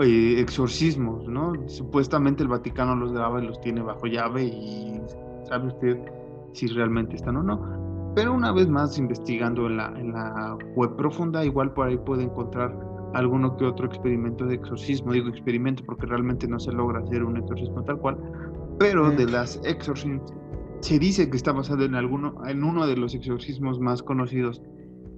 eh, 0.00 0.36
exorcismos, 0.40 1.28
¿no? 1.28 1.52
Supuestamente 1.68 2.42
el 2.42 2.48
Vaticano 2.48 2.96
los 2.96 3.12
graba 3.12 3.42
y 3.42 3.46
los 3.46 3.60
tiene 3.60 3.82
bajo 3.82 4.06
llave 4.06 4.44
y 4.44 5.00
sabe 5.48 5.68
usted 5.68 5.98
si 6.52 6.66
realmente 6.68 7.16
están 7.16 7.36
o 7.36 7.42
no. 7.42 8.12
Pero 8.14 8.32
una 8.32 8.52
vez 8.52 8.68
más, 8.68 8.96
investigando 8.98 9.66
en 9.66 9.76
la, 9.76 9.92
en 9.96 10.12
la 10.12 10.56
web 10.76 10.96
profunda, 10.96 11.44
igual 11.44 11.72
por 11.74 11.88
ahí 11.88 11.98
puede 11.98 12.24
encontrar 12.24 12.76
alguno 13.14 13.56
que 13.56 13.64
otro 13.64 13.86
experimento 13.86 14.46
de 14.46 14.56
exorcismo. 14.56 15.12
Digo 15.12 15.28
experimento 15.28 15.82
porque 15.84 16.06
realmente 16.06 16.46
no 16.46 16.58
se 16.58 16.72
logra 16.72 17.00
hacer 17.00 17.24
un 17.24 17.36
exorcismo 17.36 17.82
tal 17.84 17.98
cual, 17.98 18.16
pero 18.78 19.10
de 19.10 19.26
las 19.26 19.60
exorcismos 19.64 20.32
se 20.80 20.98
dice 20.98 21.30
que 21.30 21.36
está 21.36 21.52
basado 21.52 21.84
en 21.84 21.94
alguno, 21.94 22.34
en 22.46 22.62
uno 22.62 22.86
de 22.86 22.96
los 22.96 23.14
exorcismos 23.14 23.80
más 23.80 24.02
conocidos 24.02 24.60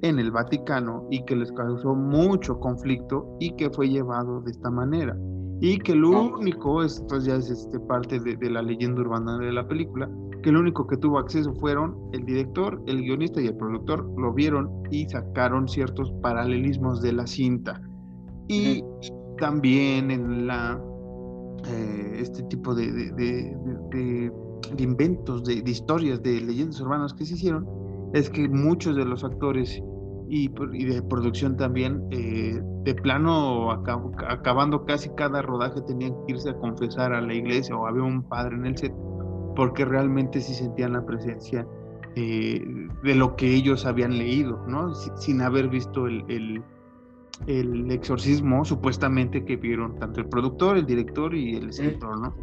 en 0.03 0.19
el 0.19 0.31
Vaticano 0.31 1.07
y 1.11 1.25
que 1.25 1.37
les 1.37 1.53
causó 1.53 1.95
mucho 1.95 2.59
conflicto 2.59 3.37
y 3.41 3.55
que 3.57 3.71
fue 3.71 3.89
llevado 3.89 4.41
de 4.43 4.51
esta 4.51 4.71
manera. 4.71 5.17
Y 5.61 5.79
que 5.79 5.95
lo 5.95 6.11
único, 6.11 6.83
esto 6.83 7.19
ya 7.19 7.37
es 7.37 7.49
este, 7.49 7.81
parte 7.81 8.21
de, 8.21 8.37
de 8.37 8.51
la 8.51 8.63
leyenda 8.63 9.01
urbana 9.01 9.39
de 9.39 9.53
la 9.53 9.67
película, 9.67 10.11
que 10.43 10.51
el 10.51 10.57
único 10.57 10.87
que 10.87 10.99
tuvo 10.99 11.19
acceso 11.19 11.55
fueron 11.55 11.97
el 12.13 12.25
director, 12.27 12.83
el 12.87 13.03
guionista 13.03 13.41
y 13.41 13.47
el 13.47 13.57
productor, 13.57 14.07
lo 14.19 14.35
vieron 14.35 14.71
y 14.91 15.09
sacaron 15.09 15.67
ciertos 15.67 16.13
paralelismos 16.23 17.01
de 17.01 17.13
la 17.15 17.27
cinta. 17.27 17.81
Y 18.49 18.85
también 19.39 20.11
en 20.11 20.47
la 20.47 20.81
eh, 21.69 22.19
este 22.21 22.43
tipo 22.45 22.75
de, 22.75 22.93
de, 22.93 24.33
inventos, 24.79 25.45
de, 25.45 25.63
historias, 25.65 26.23
de 26.23 26.41
leyendas 26.41 26.81
urbanas 26.81 27.13
que 27.15 27.25
se 27.25 27.35
hicieron, 27.35 27.67
es 28.17 28.31
que 28.31 28.49
muchos 28.49 28.97
de 28.97 29.05
los 29.05 29.25
actores 29.25 29.83
y, 30.29 30.49
de 30.49 31.03
producción 31.03 31.57
también, 31.57 32.03
eh, 32.11 32.61
de 32.83 32.95
plano, 32.95 33.71
acabando 33.71 34.85
casi 34.85 35.11
cada 35.11 35.43
rodaje, 35.43 35.81
tenían 35.83 36.15
que 36.27 36.33
irse 36.33 36.51
a 36.51 36.55
confesar 36.55 37.13
a 37.13 37.21
la 37.21 37.35
iglesia 37.35 37.77
o 37.77 37.87
había 37.87 38.03
un 38.03 38.23
padre 38.23 38.57
en 38.57 38.67
el 38.67 38.77
set, 38.77 38.95
porque 39.55 39.85
realmente 39.85 40.41
sí 40.41 40.55
sentían 40.55 40.95
la 40.95 41.05
presencia 41.05 41.67
eh, 42.17 42.65
de 43.05 43.15
lo 43.15 43.37
que 43.37 43.55
ellos 43.55 43.85
habían 43.87 44.17
leído, 44.17 44.65
¿no? 44.67 44.95
sin 44.95 45.43
haber 45.43 45.69
visto 45.69 46.07
el, 46.07 46.25
el, 47.47 47.91
exorcismo 47.91 48.65
supuestamente 48.65 49.45
que 49.45 49.57
vieron 49.57 49.99
tanto 49.99 50.21
el 50.21 50.29
productor, 50.29 50.79
el 50.79 50.87
director 50.87 51.35
y 51.35 51.57
el 51.57 51.69
escritor, 51.69 52.19
¿no? 52.19 52.35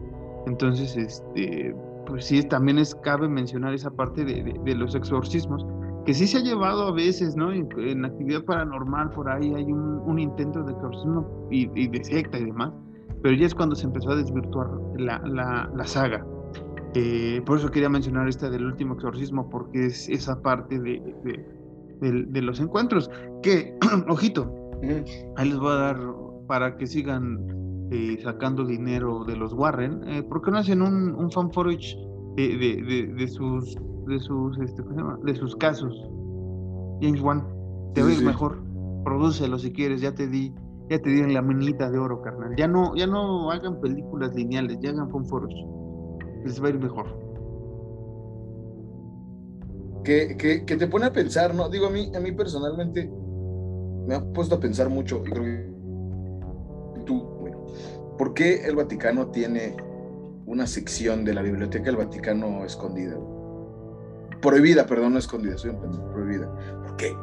Entonces, 0.46 0.96
este, 0.96 1.74
pues 2.06 2.26
sí, 2.26 2.44
también 2.44 2.78
es 2.80 2.96
cabe 2.96 3.28
mencionar 3.28 3.74
esa 3.74 3.92
parte 3.92 4.24
de, 4.26 4.60
de 4.64 4.76
los 4.76 4.96
exorcismos, 4.96 5.66
que 6.06 6.14
sí 6.14 6.28
se 6.28 6.38
ha 6.38 6.42
llevado 6.42 6.88
a 6.88 6.92
veces, 6.92 7.36
¿no? 7.36 7.52
En, 7.52 8.06
actividad 8.06 8.44
paranormal, 8.44 9.10
por 9.12 9.30
ahí 9.30 9.54
hay 9.54 9.72
un, 9.72 10.20
intento 10.20 10.64
de 10.64 10.74
exorcismo 10.74 11.48
y, 11.50 11.88
de 11.88 12.04
secta 12.04 12.38
y 12.38 12.46
demás, 12.46 12.72
pero 13.22 13.36
ya 13.36 13.46
es 13.46 13.56
cuando 13.56 13.76
se 13.76 13.86
empezó 13.86 14.12
a 14.12 14.16
desvirtuar 14.18 14.70
la, 14.98 15.20
la, 15.74 15.88
saga. 15.88 16.26
Eh, 16.94 17.42
por 17.46 17.58
eso 17.58 17.72
quería 17.72 17.90
mencionar 17.90 18.28
esta 18.28 18.50
del 18.50 18.66
último 18.66 18.96
exorcismo, 18.96 19.50
porque 19.50 19.86
es 19.86 20.10
esa 20.10 20.42
parte 20.42 20.80
de, 20.80 21.02
de, 22.02 22.42
los 22.42 22.60
encuentros. 22.60 23.10
Que, 23.42 23.74
ojito, 24.08 24.54
ahí 25.38 25.50
les 25.50 25.58
voy 25.58 25.72
a 25.72 25.76
dar 25.76 26.00
para 26.48 26.76
que 26.76 26.86
sigan 26.86 27.63
eh, 27.94 28.20
sacando 28.24 28.66
dinero 28.66 29.24
de 29.24 29.36
los 29.36 29.54
Warren, 29.54 30.02
eh, 30.08 30.24
¿por 30.24 30.42
qué 30.42 30.50
no 30.52 30.58
hacen 30.58 30.82
un, 30.82 31.14
un 31.14 31.32
fan 31.32 31.52
forage 31.52 31.96
de, 32.36 33.28
sus 33.32 33.78
de 34.08 34.20
sus, 34.20 34.58
este, 34.60 34.84
de 35.24 35.36
sus 35.36 35.56
casos. 35.56 35.94
James 37.02 37.22
Wan, 37.22 37.46
te 37.94 38.04
ves 38.04 38.22
mejor, 38.22 38.64
prodúcelo 39.04 39.60
si 39.60 39.72
quieres, 39.72 40.02
ya 40.02 40.14
te 40.14 40.28
di, 40.28 40.54
ya 40.90 41.00
te 41.00 41.10
di 41.10 41.22
en 41.22 41.34
la 41.34 41.42
minita 41.42 41.90
de 41.90 42.00
oro, 42.00 42.22
carnal. 42.22 42.56
Ya 42.58 42.68
no, 42.68 42.96
ya 42.96 43.08
no 43.08 43.52
hagan 43.52 43.80
películas 43.80 44.34
lineales, 44.36 44.80
ya 44.82 44.90
hagan 44.90 45.10
fonforos. 45.10 45.54
Les 46.46 46.62
va 46.62 46.68
a 46.68 46.70
ir 46.70 46.80
mejor. 46.80 47.06
Que, 50.04 50.36
que, 50.38 50.66
que, 50.66 50.76
te 50.76 50.88
pone 50.88 51.06
a 51.06 51.14
pensar, 51.14 51.56
¿no? 51.56 51.70
Digo, 51.70 51.88
a 51.88 51.90
mí, 51.90 52.12
a 52.14 52.20
mí 52.20 52.32
personalmente 52.34 53.10
me 54.06 54.16
ha 54.16 54.34
puesto 54.34 54.56
a 54.56 54.60
pensar 54.60 54.90
mucho, 54.90 55.22
y 55.26 55.30
creo 55.30 55.44
que 55.44 55.73
¿por 58.18 58.34
qué 58.34 58.66
el 58.66 58.76
Vaticano 58.76 59.28
tiene 59.28 59.76
una 60.46 60.68
sección 60.68 61.24
de 61.24 61.34
la 61.34 61.42
Biblioteca 61.42 61.86
del 61.86 61.98
Vaticano 61.98 62.66
escondida? 62.66 63.18
prohibida, 64.44 64.86
perdón, 64.86 65.14
no 65.14 65.20
escondida, 65.20 65.58
soy 65.58 65.72
un 65.72 66.12
prohibida. 66.12 66.48
¿Por 66.84 66.96
qué? 66.98 67.16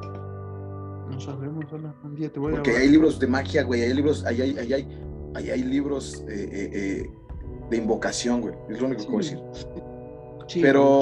No 1.11 1.20
sabemos, 1.20 1.64
hola, 1.70 1.95
un 2.03 2.16
día 2.16 2.32
te 2.32 2.41
voy 2.41 2.55
Porque 2.55 2.76
hay 2.76 2.88
libros 2.88 3.20
de 3.20 3.26
magia, 3.26 3.62
güey, 3.62 3.82
hay 3.82 3.95
libros, 3.95 4.24
ahí 4.24 4.41
hay, 4.41 4.59
hay, 4.59 4.72
hay, 5.34 5.51
hay 5.51 5.62
libros 5.62 6.24
eh, 6.28 6.49
eh, 6.51 6.70
eh, 6.72 7.11
de 7.68 7.76
invocación, 7.76 8.41
güey, 8.41 8.55
es 8.70 8.80
lo 8.80 8.86
único 8.86 9.03
que 9.03 9.07
puedo 9.07 9.18
decir. 9.18 9.38
Sí, 10.49 10.61
Pero... 10.62 11.01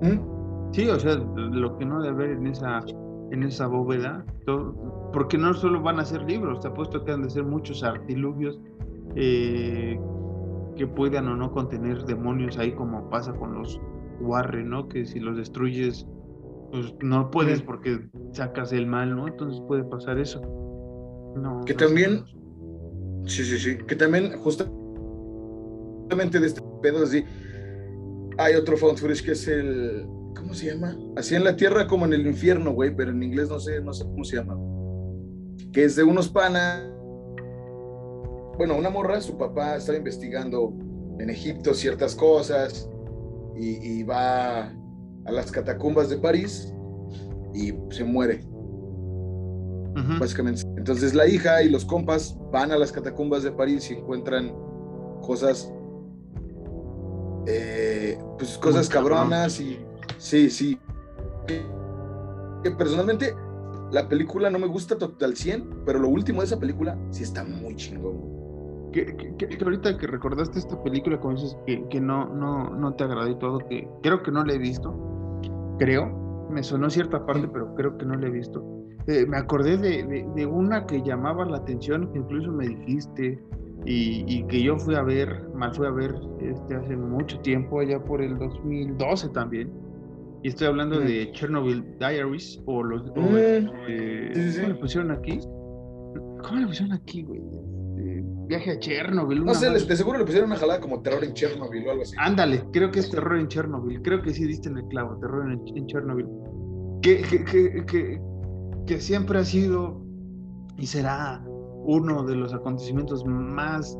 ¿Mm? 0.00 0.72
Sí. 0.72 0.88
o 0.88 0.98
sea, 0.98 1.16
lo 1.16 1.76
que 1.76 1.84
no 1.84 2.00
debe 2.00 2.24
haber 2.24 2.30
en 2.38 2.46
esa, 2.46 2.82
en 3.30 3.42
esa 3.42 3.66
bóveda, 3.66 4.24
todo, 4.46 5.10
porque 5.12 5.36
no 5.36 5.52
solo 5.52 5.82
van 5.82 5.98
a 5.98 6.04
ser 6.04 6.22
libros, 6.22 6.60
te 6.60 6.68
apuesto 6.68 7.04
que 7.04 7.12
han 7.12 7.22
de 7.22 7.30
ser 7.30 7.44
muchos 7.44 7.82
artilugios 7.82 8.58
que 9.14 10.86
puedan 10.96 11.28
o 11.28 11.36
no 11.36 11.52
contener 11.52 12.04
demonios 12.04 12.58
ahí 12.58 12.72
como 12.72 13.08
pasa 13.10 13.32
con 13.34 13.54
los 13.54 13.80
Warren, 14.20 14.70
¿no? 14.70 14.88
Que 14.88 15.04
si 15.04 15.20
los 15.20 15.36
destruyes, 15.36 16.06
pues 16.70 16.94
no 17.02 17.30
puedes 17.30 17.62
porque 17.62 18.08
sacas 18.32 18.72
el 18.72 18.86
mal, 18.86 19.14
¿no? 19.14 19.28
Entonces 19.28 19.60
puede 19.66 19.84
pasar 19.84 20.18
eso. 20.18 20.40
No, 21.36 21.60
que 21.64 21.74
también, 21.74 22.24
sí, 23.26 23.44
sí, 23.44 23.58
sí, 23.58 23.78
que 23.86 23.96
también 23.96 24.32
justamente 24.38 26.40
de 26.40 26.46
este 26.46 26.62
pedo 26.82 27.04
así, 27.04 27.24
hay 28.38 28.54
otro 28.54 28.76
found 28.76 28.98
footage 28.98 29.24
que 29.24 29.32
es 29.32 29.48
el, 29.48 30.06
¿cómo 30.36 30.54
se 30.54 30.66
llama? 30.66 30.96
Así 31.16 31.34
en 31.34 31.44
la 31.44 31.56
tierra 31.56 31.86
como 31.86 32.06
en 32.06 32.12
el 32.12 32.26
infierno, 32.26 32.72
güey, 32.72 32.94
pero 32.94 33.10
en 33.10 33.22
inglés 33.22 33.48
no 33.48 33.60
sé, 33.60 33.80
no 33.80 33.92
sé 33.92 34.04
cómo 34.04 34.24
se 34.24 34.36
llama. 34.36 34.56
Que 35.72 35.84
es 35.84 35.96
de 35.96 36.04
unos 36.04 36.28
panas, 36.28 36.91
bueno, 38.56 38.76
una 38.76 38.90
morra, 38.90 39.20
su 39.20 39.36
papá 39.36 39.76
estaba 39.76 39.98
investigando 39.98 40.72
en 41.18 41.30
Egipto 41.30 41.74
ciertas 41.74 42.14
cosas 42.14 42.88
y, 43.56 44.02
va 44.02 44.72
a 45.24 45.30
las 45.30 45.52
catacumbas 45.52 46.08
de 46.08 46.18
París 46.18 46.74
y 47.54 47.72
se 47.90 48.04
muere. 48.04 48.44
Básicamente. 50.18 50.62
Entonces 50.76 51.14
la 51.14 51.28
hija 51.28 51.62
y 51.62 51.68
los 51.68 51.84
compas 51.84 52.36
van 52.50 52.72
a 52.72 52.78
las 52.78 52.90
catacumbas 52.90 53.42
de 53.42 53.52
París 53.52 53.90
y 53.90 53.94
encuentran 53.94 54.52
cosas, 55.20 55.72
eh, 57.46 58.18
pues 58.38 58.56
cosas 58.58 58.88
cabronas 58.88 59.60
y 59.60 59.78
sí, 60.18 60.48
sí. 60.50 60.78
Que, 61.46 62.70
personalmente 62.70 63.34
la 63.90 64.08
película 64.08 64.48
no 64.48 64.58
me 64.58 64.66
gusta 64.66 64.96
total 64.96 65.36
100, 65.36 65.82
pero 65.84 65.98
lo 65.98 66.08
último 66.08 66.40
de 66.40 66.46
esa 66.46 66.58
película 66.58 66.98
sí 67.10 67.22
está 67.22 67.44
muy 67.44 67.76
chingón. 67.76 68.31
Que, 68.92 69.58
ahorita 69.62 69.96
que 69.96 70.06
recordaste 70.06 70.58
esta 70.58 70.80
película, 70.82 71.18
como 71.18 71.34
dices 71.34 71.56
que, 71.66 71.86
que 71.88 72.00
no, 72.00 72.26
no, 72.34 72.70
no 72.70 72.94
te 72.94 73.04
agradó 73.04 73.30
y 73.30 73.38
todo, 73.38 73.58
que 73.58 73.88
creo 74.02 74.22
que 74.22 74.30
no 74.30 74.44
la 74.44 74.52
he 74.52 74.58
visto, 74.58 74.94
creo, 75.78 76.46
me 76.50 76.62
sonó 76.62 76.90
cierta 76.90 77.24
parte, 77.24 77.48
pero 77.48 77.74
creo 77.74 77.96
que 77.96 78.04
no 78.04 78.14
la 78.16 78.26
he 78.26 78.30
visto. 78.30 78.62
Eh, 79.06 79.26
me 79.26 79.36
acordé 79.36 79.76
de, 79.78 80.26
de, 80.36 80.46
una 80.46 80.86
que 80.86 81.02
llamaba 81.02 81.44
la 81.44 81.58
atención, 81.58 82.12
que 82.12 82.18
incluso 82.18 82.52
me 82.52 82.68
dijiste, 82.68 83.42
y, 83.84 84.24
y, 84.28 84.44
que 84.44 84.62
yo 84.62 84.78
fui 84.78 84.94
a 84.94 85.02
ver, 85.02 85.48
mal 85.54 85.74
fui 85.74 85.86
a 85.86 85.90
ver 85.90 86.14
este, 86.40 86.76
hace 86.76 86.96
mucho 86.96 87.40
tiempo, 87.40 87.80
allá 87.80 88.02
por 88.04 88.22
el 88.22 88.38
2012 88.38 89.30
también. 89.30 89.72
Y 90.44 90.48
estoy 90.48 90.68
hablando 90.68 91.00
de 91.00 91.30
Chernobyl 91.32 91.84
Diaries, 91.98 92.60
o 92.66 92.82
los... 92.82 93.06
Mm. 93.06 93.36
eh, 93.88 94.52
¿Cómo 94.56 94.68
le 94.68 94.74
pusieron 94.76 95.10
aquí? 95.10 95.40
¿Cómo 96.42 96.60
le 96.60 96.66
pusieron 96.66 96.92
aquí, 96.92 97.22
güey? 97.22 97.40
Viaje 98.52 98.70
a 98.72 98.78
Chernobyl. 98.78 99.44
No 99.44 99.54
sé, 99.54 99.70
de 99.70 99.96
seguro 99.96 100.18
le 100.18 100.24
pusieron 100.24 100.50
una 100.50 100.58
jalada 100.58 100.80
como 100.80 101.00
terror 101.00 101.24
en 101.24 101.32
Chernobyl 101.32 101.86
o 101.86 101.90
algo 101.90 102.02
así. 102.02 102.14
Ándale, 102.18 102.62
creo 102.72 102.90
que 102.90 103.00
es 103.00 103.10
terror 103.10 103.38
en 103.38 103.48
Chernobyl. 103.48 104.02
Creo 104.02 104.20
que 104.22 104.32
sí 104.32 104.44
diste 104.44 104.68
en 104.68 104.78
el 104.78 104.84
clavo, 104.88 105.16
terror 105.18 105.50
en, 105.50 105.86
Chernobyl. 105.86 106.26
Que, 107.00 107.22
que, 107.22 107.44
que, 107.86 108.20
que, 108.86 109.00
siempre 109.00 109.38
ha 109.38 109.44
sido 109.44 110.00
y 110.76 110.86
será 110.86 111.42
uno 111.84 112.22
de 112.24 112.36
los 112.36 112.52
acontecimientos 112.52 113.24
más 113.24 113.98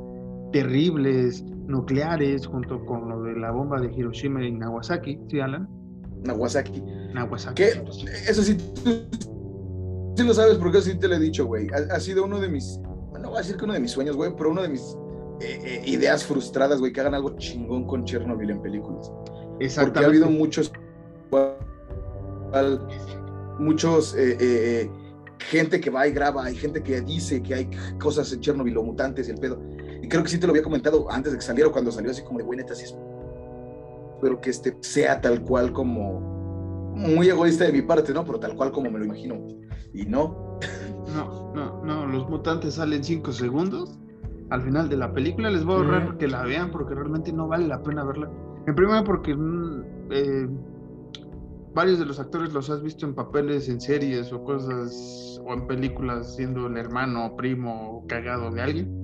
terribles 0.52 1.42
nucleares 1.66 2.46
junto 2.46 2.84
con 2.84 3.08
lo 3.08 3.22
de 3.22 3.34
la 3.36 3.50
bomba 3.50 3.80
de 3.80 3.92
Hiroshima 3.92 4.44
y 4.44 4.52
Nagasaki, 4.52 5.18
¿sí, 5.28 5.40
Alan? 5.40 5.68
Nagasaki. 6.24 6.82
Nagasaki. 7.14 7.62
Que, 7.62 7.68
eso 8.28 8.42
sí, 8.42 8.56
sí 10.16 10.24
lo 10.24 10.34
sabes 10.34 10.58
porque 10.58 10.82
sí 10.82 10.96
te 10.98 11.08
lo 11.08 11.14
he 11.14 11.18
dicho, 11.18 11.46
güey. 11.46 11.66
ha 11.72 11.98
sido 11.98 12.24
uno 12.24 12.38
de 12.38 12.48
mis 12.48 12.78
no 13.20 13.28
voy 13.28 13.38
a 13.38 13.40
decir 13.40 13.56
que 13.56 13.64
uno 13.64 13.74
de 13.74 13.80
mis 13.80 13.90
sueños, 13.90 14.16
güey, 14.16 14.34
pero 14.36 14.50
uno 14.50 14.62
de 14.62 14.68
mis 14.68 14.96
eh, 15.40 15.60
eh, 15.64 15.82
ideas 15.86 16.24
frustradas, 16.24 16.80
güey, 16.80 16.92
que 16.92 17.00
hagan 17.00 17.14
algo 17.14 17.36
chingón 17.36 17.86
con 17.86 18.04
Chernobyl 18.04 18.50
en 18.50 18.62
películas. 18.62 19.10
Porque 19.80 20.00
ha 20.00 20.06
habido 20.06 20.28
muchos, 20.28 20.72
muchos, 23.58 24.14
eh, 24.18 24.90
gente 25.38 25.80
que 25.80 25.90
va 25.90 26.06
y 26.06 26.12
graba, 26.12 26.44
hay 26.44 26.54
gente 26.54 26.82
que 26.82 27.00
dice 27.00 27.42
que 27.42 27.54
hay 27.54 27.70
cosas 27.98 28.32
en 28.32 28.40
Chernobyl 28.40 28.76
o 28.78 28.82
mutantes 28.82 29.28
y 29.28 29.32
el 29.32 29.38
pedo. 29.38 29.60
Y 30.00 30.08
creo 30.08 30.22
que 30.22 30.28
sí 30.28 30.38
te 30.38 30.46
lo 30.46 30.52
había 30.52 30.62
comentado 30.62 31.10
antes 31.10 31.32
de 31.32 31.38
que 31.38 31.44
saliera, 31.44 31.70
cuando 31.70 31.92
salió 31.92 32.10
así 32.10 32.22
como 32.22 32.38
de, 32.38 32.44
güey, 32.44 32.58
neta, 32.58 32.74
sí 32.74 32.92
Pero 34.20 34.40
que 34.40 34.50
este 34.50 34.76
sea 34.80 35.20
tal 35.20 35.42
cual 35.42 35.72
como, 35.72 36.32
muy 36.94 37.28
egoísta 37.28 37.64
de 37.64 37.72
mi 37.72 37.82
parte, 37.82 38.12
¿no? 38.12 38.24
Pero 38.24 38.38
tal 38.38 38.54
cual 38.56 38.70
como 38.70 38.90
me 38.90 38.98
lo 38.98 39.04
imagino. 39.04 39.46
Y 39.92 40.06
no. 40.06 40.51
No, 41.14 41.52
no, 41.54 41.84
no, 41.84 42.06
los 42.06 42.28
mutantes 42.28 42.74
salen 42.74 43.04
cinco 43.04 43.32
segundos. 43.32 43.98
Al 44.50 44.62
final 44.62 44.88
de 44.88 44.96
la 44.96 45.12
película 45.12 45.50
les 45.50 45.64
voy 45.64 45.76
a 45.76 45.78
ahorrar 45.78 46.18
que 46.18 46.28
la 46.28 46.42
vean 46.44 46.70
porque 46.70 46.94
realmente 46.94 47.32
no 47.32 47.48
vale 47.48 47.66
la 47.66 47.82
pena 47.82 48.04
verla. 48.04 48.30
En 48.66 48.74
primer 48.74 49.02
porque 49.04 49.34
mm, 49.34 49.82
eh, 50.10 50.48
varios 51.74 51.98
de 51.98 52.06
los 52.06 52.20
actores 52.20 52.52
los 52.52 52.68
has 52.70 52.82
visto 52.82 53.06
en 53.06 53.14
papeles, 53.14 53.68
en 53.68 53.80
series 53.80 54.32
o 54.32 54.44
cosas, 54.44 55.40
o 55.44 55.54
en 55.54 55.66
películas 55.66 56.36
siendo 56.36 56.66
el 56.66 56.76
hermano, 56.76 57.34
primo 57.36 57.98
o 57.98 58.06
cagado 58.06 58.50
de 58.50 58.62
alguien. 58.62 59.02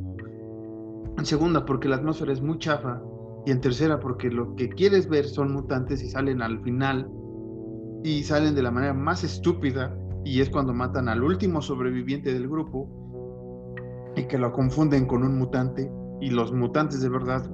En 1.16 1.24
segunda, 1.24 1.64
porque 1.64 1.88
la 1.88 1.96
atmósfera 1.96 2.32
es 2.32 2.40
muy 2.40 2.58
chafa 2.58 3.02
Y 3.44 3.50
en 3.50 3.60
tercera, 3.60 3.98
porque 3.98 4.30
lo 4.30 4.54
que 4.54 4.68
quieres 4.68 5.08
ver 5.08 5.24
son 5.24 5.52
mutantes 5.52 6.02
y 6.02 6.10
salen 6.10 6.42
al 6.42 6.60
final 6.62 7.10
y 8.04 8.22
salen 8.22 8.54
de 8.54 8.62
la 8.62 8.70
manera 8.70 8.94
más 8.94 9.24
estúpida 9.24 9.96
y 10.28 10.42
es 10.42 10.50
cuando 10.50 10.74
matan 10.74 11.08
al 11.08 11.24
último 11.24 11.62
sobreviviente 11.62 12.34
del 12.34 12.48
grupo 12.48 12.86
y 14.14 14.24
que 14.24 14.36
lo 14.36 14.52
confunden 14.52 15.06
con 15.06 15.22
un 15.22 15.38
mutante 15.38 15.90
y 16.20 16.28
los 16.28 16.52
mutantes 16.52 17.00
de 17.00 17.08
verdad 17.08 17.50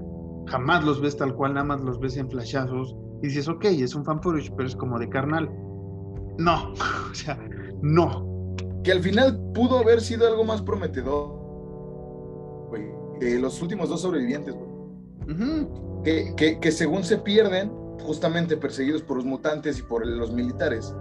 jamás 0.47 0.85
los 0.85 1.01
ves 1.01 1.16
tal 1.16 1.37
cual, 1.37 1.55
nada 1.55 1.64
más 1.64 1.81
los 1.83 2.01
ves 2.01 2.16
en 2.16 2.29
flashazos 2.29 2.97
y 3.22 3.29
dices, 3.29 3.49
ok, 3.49 3.66
es 3.66 3.95
un 3.95 4.05
fan 4.05 4.20
footage, 4.20 4.53
pero 4.57 4.68
es 4.68 4.75
como 4.75 4.99
de 4.99 5.09
carnal. 5.09 5.49
No, 6.39 6.72
o 7.11 7.14
sea, 7.14 7.39
no. 7.81 8.57
Que 8.83 8.91
al 8.91 9.01
final 9.01 9.41
pudo 9.55 9.79
haber 9.79 10.01
sido 10.01 10.27
algo 10.27 10.43
más 10.43 10.61
prometedor, 10.61 11.29
güey, 12.70 12.83
de 13.20 13.39
los 13.39 13.62
últimos 13.62 13.89
dos 13.89 14.01
sobrevivientes, 14.01 14.53
güey. 14.53 15.68
que, 16.03 16.35
que, 16.37 16.59
que 16.59 16.72
según 16.72 17.05
se 17.05 17.18
pierden, 17.18 17.70
justamente 18.03 18.57
perseguidos 18.57 19.03
por 19.03 19.18
los 19.18 19.27
mutantes 19.27 19.79
y 19.79 19.83
por 19.83 20.05
los 20.05 20.33
militares, 20.33 20.93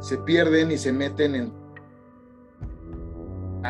se 0.00 0.18
pierden 0.18 0.70
y 0.70 0.78
se 0.78 0.92
meten 0.92 1.34
en 1.34 1.60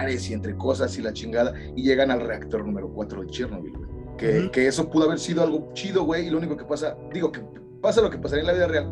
y 0.08 0.32
entre 0.32 0.56
cosas 0.56 0.96
y 0.98 1.02
la 1.02 1.12
chingada 1.12 1.52
y 1.74 1.82
llegan 1.82 2.10
al 2.10 2.20
reactor 2.20 2.64
número 2.64 2.88
4 2.92 3.22
de 3.22 3.26
Chernobyl, 3.28 3.76
güey. 3.76 3.90
Que, 4.16 4.50
que, 4.50 4.66
eso 4.66 4.88
pudo 4.90 5.06
haber 5.06 5.18
sido 5.18 5.42
algo 5.42 5.70
chido, 5.72 6.04
güey, 6.04 6.26
y 6.26 6.30
lo 6.30 6.38
único 6.38 6.56
que 6.56 6.64
pasa, 6.64 6.96
digo 7.12 7.32
que 7.32 7.40
pasa 7.80 8.02
lo 8.02 8.10
que 8.10 8.18
pasaría 8.18 8.42
en 8.42 8.46
la 8.48 8.52
vida 8.52 8.68
real, 8.68 8.86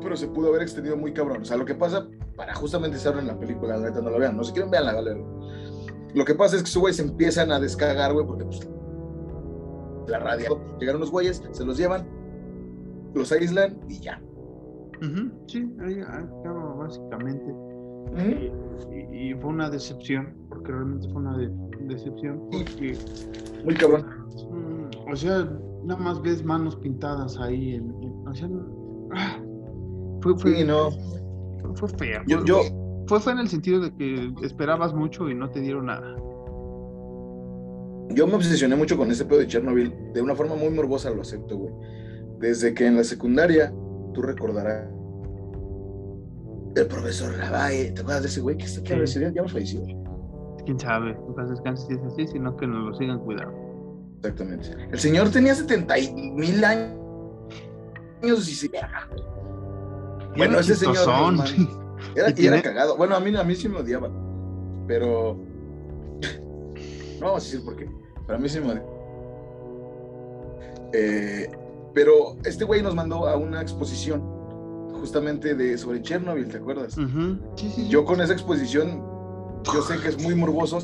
pero 0.00 0.16
se 0.16 0.28
pudo 0.28 0.48
haber 0.48 0.62
extendido 0.62 0.96
muy 0.96 1.12
cabrón. 1.12 1.42
O 1.42 1.44
sea, 1.44 1.56
lo 1.56 1.64
que 1.64 1.74
pasa, 1.74 2.06
para 2.36 2.54
justamente 2.54 2.98
estar 2.98 3.18
en 3.18 3.26
la 3.26 3.38
película, 3.38 3.76
la 3.76 3.88
neta 3.88 4.00
no 4.00 4.10
lo 4.10 4.18
vean, 4.18 4.36
no 4.36 4.44
si 4.44 4.52
quieren 4.52 4.70
vean 4.70 4.86
la 4.86 4.92
galera. 4.92 5.20
Lo 6.14 6.24
que 6.24 6.34
pasa 6.34 6.56
es 6.56 6.62
que 6.62 6.68
esos 6.68 6.80
güeyes 6.80 6.96
se 6.96 7.02
empiezan 7.02 7.50
a 7.50 7.58
descargar, 7.58 8.12
güey, 8.12 8.26
porque 8.26 8.44
pues, 8.44 8.60
la 10.06 10.18
radio, 10.20 10.60
llegaron 10.78 11.00
los 11.00 11.10
güeyes, 11.10 11.42
se 11.50 11.64
los 11.64 11.76
llevan, 11.76 12.08
los 13.14 13.32
aíslan 13.32 13.78
y 13.88 14.00
ya. 14.00 14.22
Sí, 15.46 15.68
ahí 15.80 16.00
acaba 16.00 16.74
básicamente. 16.74 17.54
y, 19.12 19.34
fue 19.34 19.50
una 19.50 19.70
decepción, 19.70 20.34
porque 20.48 20.72
realmente 20.72 21.08
fue 21.10 21.22
una 21.22 21.36
decepción. 21.82 22.40
Porque, 22.50 22.98
Muy 23.64 23.74
cabrón. 23.74 24.06
Mm, 24.50 25.10
o 25.10 25.16
sea, 25.16 25.48
nada 25.84 26.00
más 26.00 26.20
ves 26.22 26.44
manos 26.44 26.76
pintadas 26.76 27.38
ahí. 27.38 27.74
En, 27.74 27.90
o 28.26 28.34
sea, 28.34 28.48
ah, 29.14 29.38
fue, 30.22 30.36
fue, 30.38 30.64
no. 30.64 30.90
fue, 31.74 31.88
fea. 31.88 32.22
Yo, 32.26 32.44
yo, 32.44 32.60
fue 33.06 33.20
fue 33.20 33.32
en 33.32 33.38
el 33.38 33.48
sentido 33.48 33.80
de 33.80 33.94
que 33.94 34.32
esperabas 34.42 34.94
mucho 34.94 35.28
y 35.30 35.34
no 35.34 35.50
te 35.50 35.60
dieron 35.60 35.86
nada. 35.86 36.16
Yo 38.12 38.26
me 38.26 38.34
obsesioné 38.34 38.74
mucho 38.76 38.96
con 38.96 39.10
ese 39.10 39.24
pedo 39.24 39.38
de 39.38 39.46
Chernobyl. 39.46 39.92
De 40.12 40.20
una 40.20 40.34
forma 40.34 40.56
muy 40.56 40.70
morbosa 40.70 41.10
lo 41.10 41.22
acepto, 41.22 41.56
güey. 41.56 41.72
Desde 42.40 42.74
que 42.74 42.86
en 42.86 42.96
la 42.96 43.04
secundaria, 43.04 43.72
tú 44.12 44.22
recordarás, 44.22 44.88
el 46.76 46.86
profesor 46.86 47.36
Lavalle, 47.36 47.90
¿te 47.92 48.00
acuerdas 48.00 48.22
de 48.22 48.28
ese 48.28 48.40
güey 48.40 48.56
que 48.56 48.64
está 48.64 48.80
aquí 48.80 49.06
sí. 49.06 49.20
ya 49.20 49.44
falleció? 49.48 49.82
Quién 50.64 50.78
sabe, 50.78 51.14
no 51.14 51.46
descanses 51.46 51.86
si 51.86 51.94
es 51.94 52.00
así, 52.04 52.26
sino 52.28 52.56
que 52.56 52.66
nos 52.66 52.90
lo 52.90 52.94
sigan 52.96 53.18
cuidando. 53.20 53.54
Exactamente. 54.18 54.68
El 54.92 54.98
señor 54.98 55.30
tenía 55.30 55.54
70 55.54 55.94
mil 56.12 56.64
años 56.64 57.00
y 58.22 58.54
se 58.54 58.70
Bueno, 60.36 60.58
ese 60.58 60.76
señor. 60.76 60.96
era, 62.14 62.32
y 62.36 62.46
era 62.46 62.62
cagado. 62.62 62.96
Bueno, 62.96 63.16
a 63.16 63.20
mí, 63.20 63.34
a 63.34 63.42
mí 63.42 63.54
sí 63.54 63.68
me 63.68 63.78
odiaba. 63.78 64.10
Pero. 64.86 65.38
no 67.20 67.26
vamos 67.26 67.42
a 67.42 67.44
decir 67.44 67.64
por 67.64 67.76
qué. 67.76 67.88
Pero 68.26 68.38
a 68.38 68.40
mí 68.40 68.48
sí 68.48 68.60
me 68.60 68.72
odiaba. 68.72 68.86
Eh, 70.92 71.48
pero 71.94 72.36
este 72.44 72.64
güey 72.64 72.82
nos 72.82 72.94
mandó 72.94 73.26
a 73.28 73.36
una 73.36 73.60
exposición 73.60 74.22
justamente 74.92 75.54
de 75.54 75.78
sobre 75.78 76.02
Chernobyl, 76.02 76.48
¿te 76.48 76.58
acuerdas? 76.58 76.96
Yo 77.88 78.04
con 78.04 78.20
esa 78.20 78.32
exposición, 78.32 79.02
yo 79.64 79.82
sé 79.82 79.98
que 79.98 80.08
es 80.08 80.22
muy 80.22 80.34
morboso. 80.34 80.78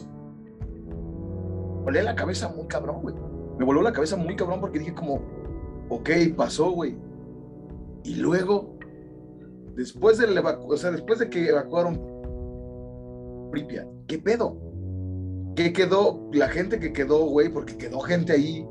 Me 1.78 1.82
volé 1.84 2.02
la 2.02 2.16
cabeza 2.16 2.48
muy 2.48 2.66
cabrón, 2.66 3.02
güey. 3.02 3.14
Me 3.58 3.64
voló 3.64 3.82
la 3.82 3.92
cabeza 3.92 4.16
muy 4.16 4.34
cabrón 4.34 4.60
porque 4.60 4.78
dije 4.78 4.94
como, 4.94 5.20
ok, 5.90 6.10
pasó, 6.36 6.70
güey. 6.70 6.96
Y 8.04 8.16
luego, 8.16 8.78
después 9.76 10.18
del 10.18 10.38
o 10.38 10.76
sea, 10.76 10.90
después 10.90 11.18
de 11.18 11.28
que 11.28 11.48
evacuaron 11.48 12.00
Pripyat, 13.50 13.86
¿qué 14.06 14.18
pedo? 14.18 14.56
¿Qué 15.54 15.72
quedó? 15.72 16.28
La 16.32 16.48
gente 16.48 16.78
que 16.78 16.92
quedó, 16.92 17.26
güey, 17.26 17.48
porque 17.48 17.76
quedó 17.76 18.00
gente 18.00 18.32
ahí 18.32 18.66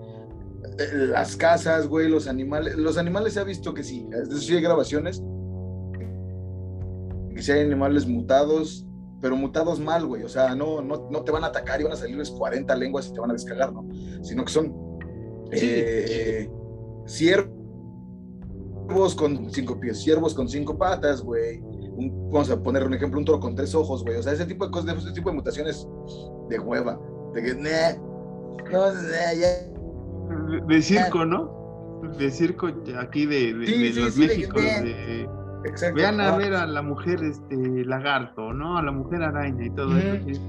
las 0.93 1.35
casas, 1.35 1.87
güey, 1.87 2.09
los 2.09 2.27
animales. 2.27 2.75
Los 2.75 2.97
animales 2.97 3.33
se 3.33 3.39
ha 3.39 3.43
visto 3.43 3.73
que 3.73 3.83
sí. 3.83 4.07
Es 4.11 4.29
decir, 4.29 4.57
hay 4.57 4.61
grabaciones. 4.61 5.21
Que 7.33 7.41
si 7.41 7.51
hay 7.51 7.61
animales 7.61 8.07
mutados, 8.07 8.87
pero 9.21 9.35
mutados 9.35 9.79
mal, 9.79 10.05
güey. 10.05 10.23
O 10.23 10.29
sea, 10.29 10.55
no, 10.55 10.81
no, 10.81 11.09
no 11.09 11.23
te 11.23 11.31
van 11.31 11.43
a 11.43 11.47
atacar 11.47 11.81
y 11.81 11.83
van 11.83 11.93
a 11.93 11.97
salirles 11.97 12.31
40 12.31 12.75
lenguas 12.75 13.07
y 13.07 13.13
te 13.13 13.19
van 13.19 13.31
a 13.31 13.33
descargar, 13.33 13.73
¿no? 13.73 13.87
Sino 14.23 14.45
que 14.45 14.51
son 14.51 14.73
eh, 15.51 16.49
ciervos 17.05 17.53
con 19.17 19.51
cinco 19.51 19.79
pies, 19.79 20.01
ciervos 20.01 20.33
con 20.33 20.47
cinco 20.47 20.77
patas, 20.77 21.21
güey. 21.21 21.61
vamos 22.31 22.49
a 22.49 22.61
poner 22.61 22.83
un 22.83 22.93
ejemplo, 22.93 23.19
un 23.19 23.25
toro 23.25 23.39
con 23.39 23.55
tres 23.55 23.75
ojos, 23.75 24.03
güey. 24.03 24.17
O 24.17 24.23
sea, 24.23 24.33
ese 24.33 24.45
tipo 24.45 24.65
de 24.65 24.71
cosas, 24.71 24.97
ese 24.97 25.11
tipo 25.11 25.29
de 25.29 25.35
mutaciones 25.35 25.87
de 26.49 26.59
hueva. 26.59 26.99
De 27.33 27.43
que, 27.43 27.53
no, 28.71 28.93
ya 29.33 29.74
de 30.67 30.81
circo, 30.81 31.25
¿no? 31.25 32.01
De 32.17 32.29
circo 32.29 32.69
aquí 32.99 33.25
de, 33.25 33.53
los 33.93 34.17
Méxicos. 34.17 34.61
Vean 35.95 36.21
a 36.21 36.37
ver 36.37 36.53
a 36.53 36.65
la 36.67 36.81
mujer 36.81 37.23
este 37.23 37.85
lagarto, 37.85 38.53
¿no? 38.53 38.77
A 38.77 38.83
la 38.83 38.91
mujer 38.91 39.23
araña 39.23 39.65
y 39.65 39.69
todo 39.71 39.97
eso. 39.97 40.41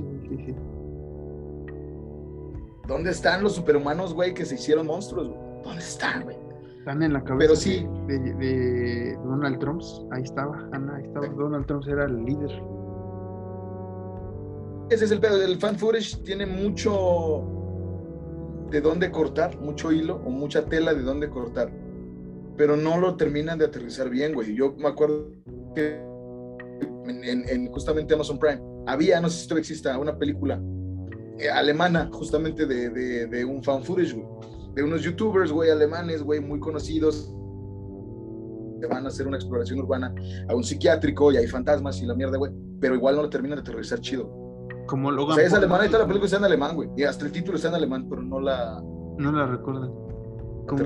¿Dónde 2.87 3.11
están 3.11 3.43
los 3.43 3.55
superhumanos, 3.55 4.15
güey, 4.15 4.33
que 4.33 4.45
se 4.45 4.55
hicieron 4.55 4.87
monstruos? 4.87 5.31
¿Dónde 5.65 5.83
están, 5.83 6.23
güey? 6.23 6.37
Están 6.79 7.03
en 7.03 7.15
la 7.15 7.25
cabeza 7.25 7.57
sí. 7.57 7.85
de, 8.07 9.19
Donald 9.25 9.59
Trump. 9.59 9.83
Ahí 10.13 10.23
estaba, 10.23 10.69
Ana, 10.73 10.97
ahí 10.97 11.05
estaba. 11.05 11.27
Donald 11.27 11.67
Trump 11.67 11.85
era 11.89 12.05
el 12.05 12.25
líder. 12.25 12.63
Ese 14.91 15.07
es 15.07 15.11
el 15.11 15.19
pedo. 15.19 15.43
El 15.43 15.59
fan 15.59 15.77
footage 15.77 16.23
tiene 16.23 16.47
mucho 16.47 17.56
de 18.71 18.81
dónde 18.81 19.11
cortar, 19.11 19.59
mucho 19.61 19.93
hilo 19.93 20.17
o 20.25 20.31
mucha 20.31 20.65
tela 20.67 20.95
de 20.95 21.03
dónde 21.03 21.31
cortar, 21.31 21.71
pero 22.57 22.77
no 22.77 22.99
lo 22.99 23.17
terminan 23.17 23.59
de 23.59 23.67
aterrizar 23.67 24.11
bien, 24.11 24.35
güey. 24.35 24.55
Yo 24.55 24.75
me 24.77 24.89
acuerdo 24.89 25.31
que 25.75 26.01
en, 27.05 27.67
justamente 27.69 28.15
Amazon 28.15 28.39
Prime 28.39 28.61
había, 28.87 29.21
no 29.21 29.29
sé 29.29 29.41
si 29.41 29.49
todavía 29.49 29.61
exista, 29.61 29.99
una 29.99 30.19
película 30.19 30.61
eh, 31.39 31.49
alemana 31.49 32.09
justamente 32.13 32.67
de, 32.67 33.27
de, 33.27 33.45
un 33.45 33.63
fan 33.63 33.83
footage, 33.83 34.15
güey, 34.15 34.27
de 34.75 34.83
unos 34.83 35.03
youtubers, 35.03 35.53
güey, 35.53 35.71
alemanes, 35.71 36.23
güey, 36.23 36.41
muy 36.41 36.59
conocidos 36.61 37.33
que 38.81 38.87
van 38.87 39.05
a 39.07 39.09
hacer 39.09 39.27
una 39.27 39.37
exploración 39.37 39.79
urbana 39.81 40.15
a 40.49 40.55
un 40.55 40.63
psiquiátrico 40.63 41.33
y 41.33 41.37
hay 41.37 41.47
fantasmas 41.47 42.01
y 42.03 42.07
la 42.07 42.15
mierda, 42.15 42.37
güey, 42.37 42.53
pero 42.81 42.95
igual 42.95 43.17
no 43.17 43.23
lo 43.23 43.31
terminan 43.31 43.57
de 43.57 43.63
aterrizar 43.63 44.01
chido. 44.01 44.46
Como 44.87 45.11
Logan. 45.11 45.33
O 45.33 45.35
sea, 45.37 45.47
es 45.47 45.55
alemán 45.55 45.83
y 45.85 45.89
toda 45.89 46.01
la 46.01 46.07
película 46.07 46.27
está 46.27 46.39
en 46.39 46.45
alemán, 46.45 46.75
güey. 46.77 46.89
Y 46.97 47.05
hasta 47.05 47.25
el 47.27 47.33
título 47.33 47.57
está 47.57 47.69
en 47.69 47.75
alemán, 47.75 48.07
pero 48.09 48.23
no 48.23 48.41
la. 48.41 48.83
No 49.19 49.33
la 49.33 49.47
recuerdo. 49.47 50.07
Como, 50.67 50.83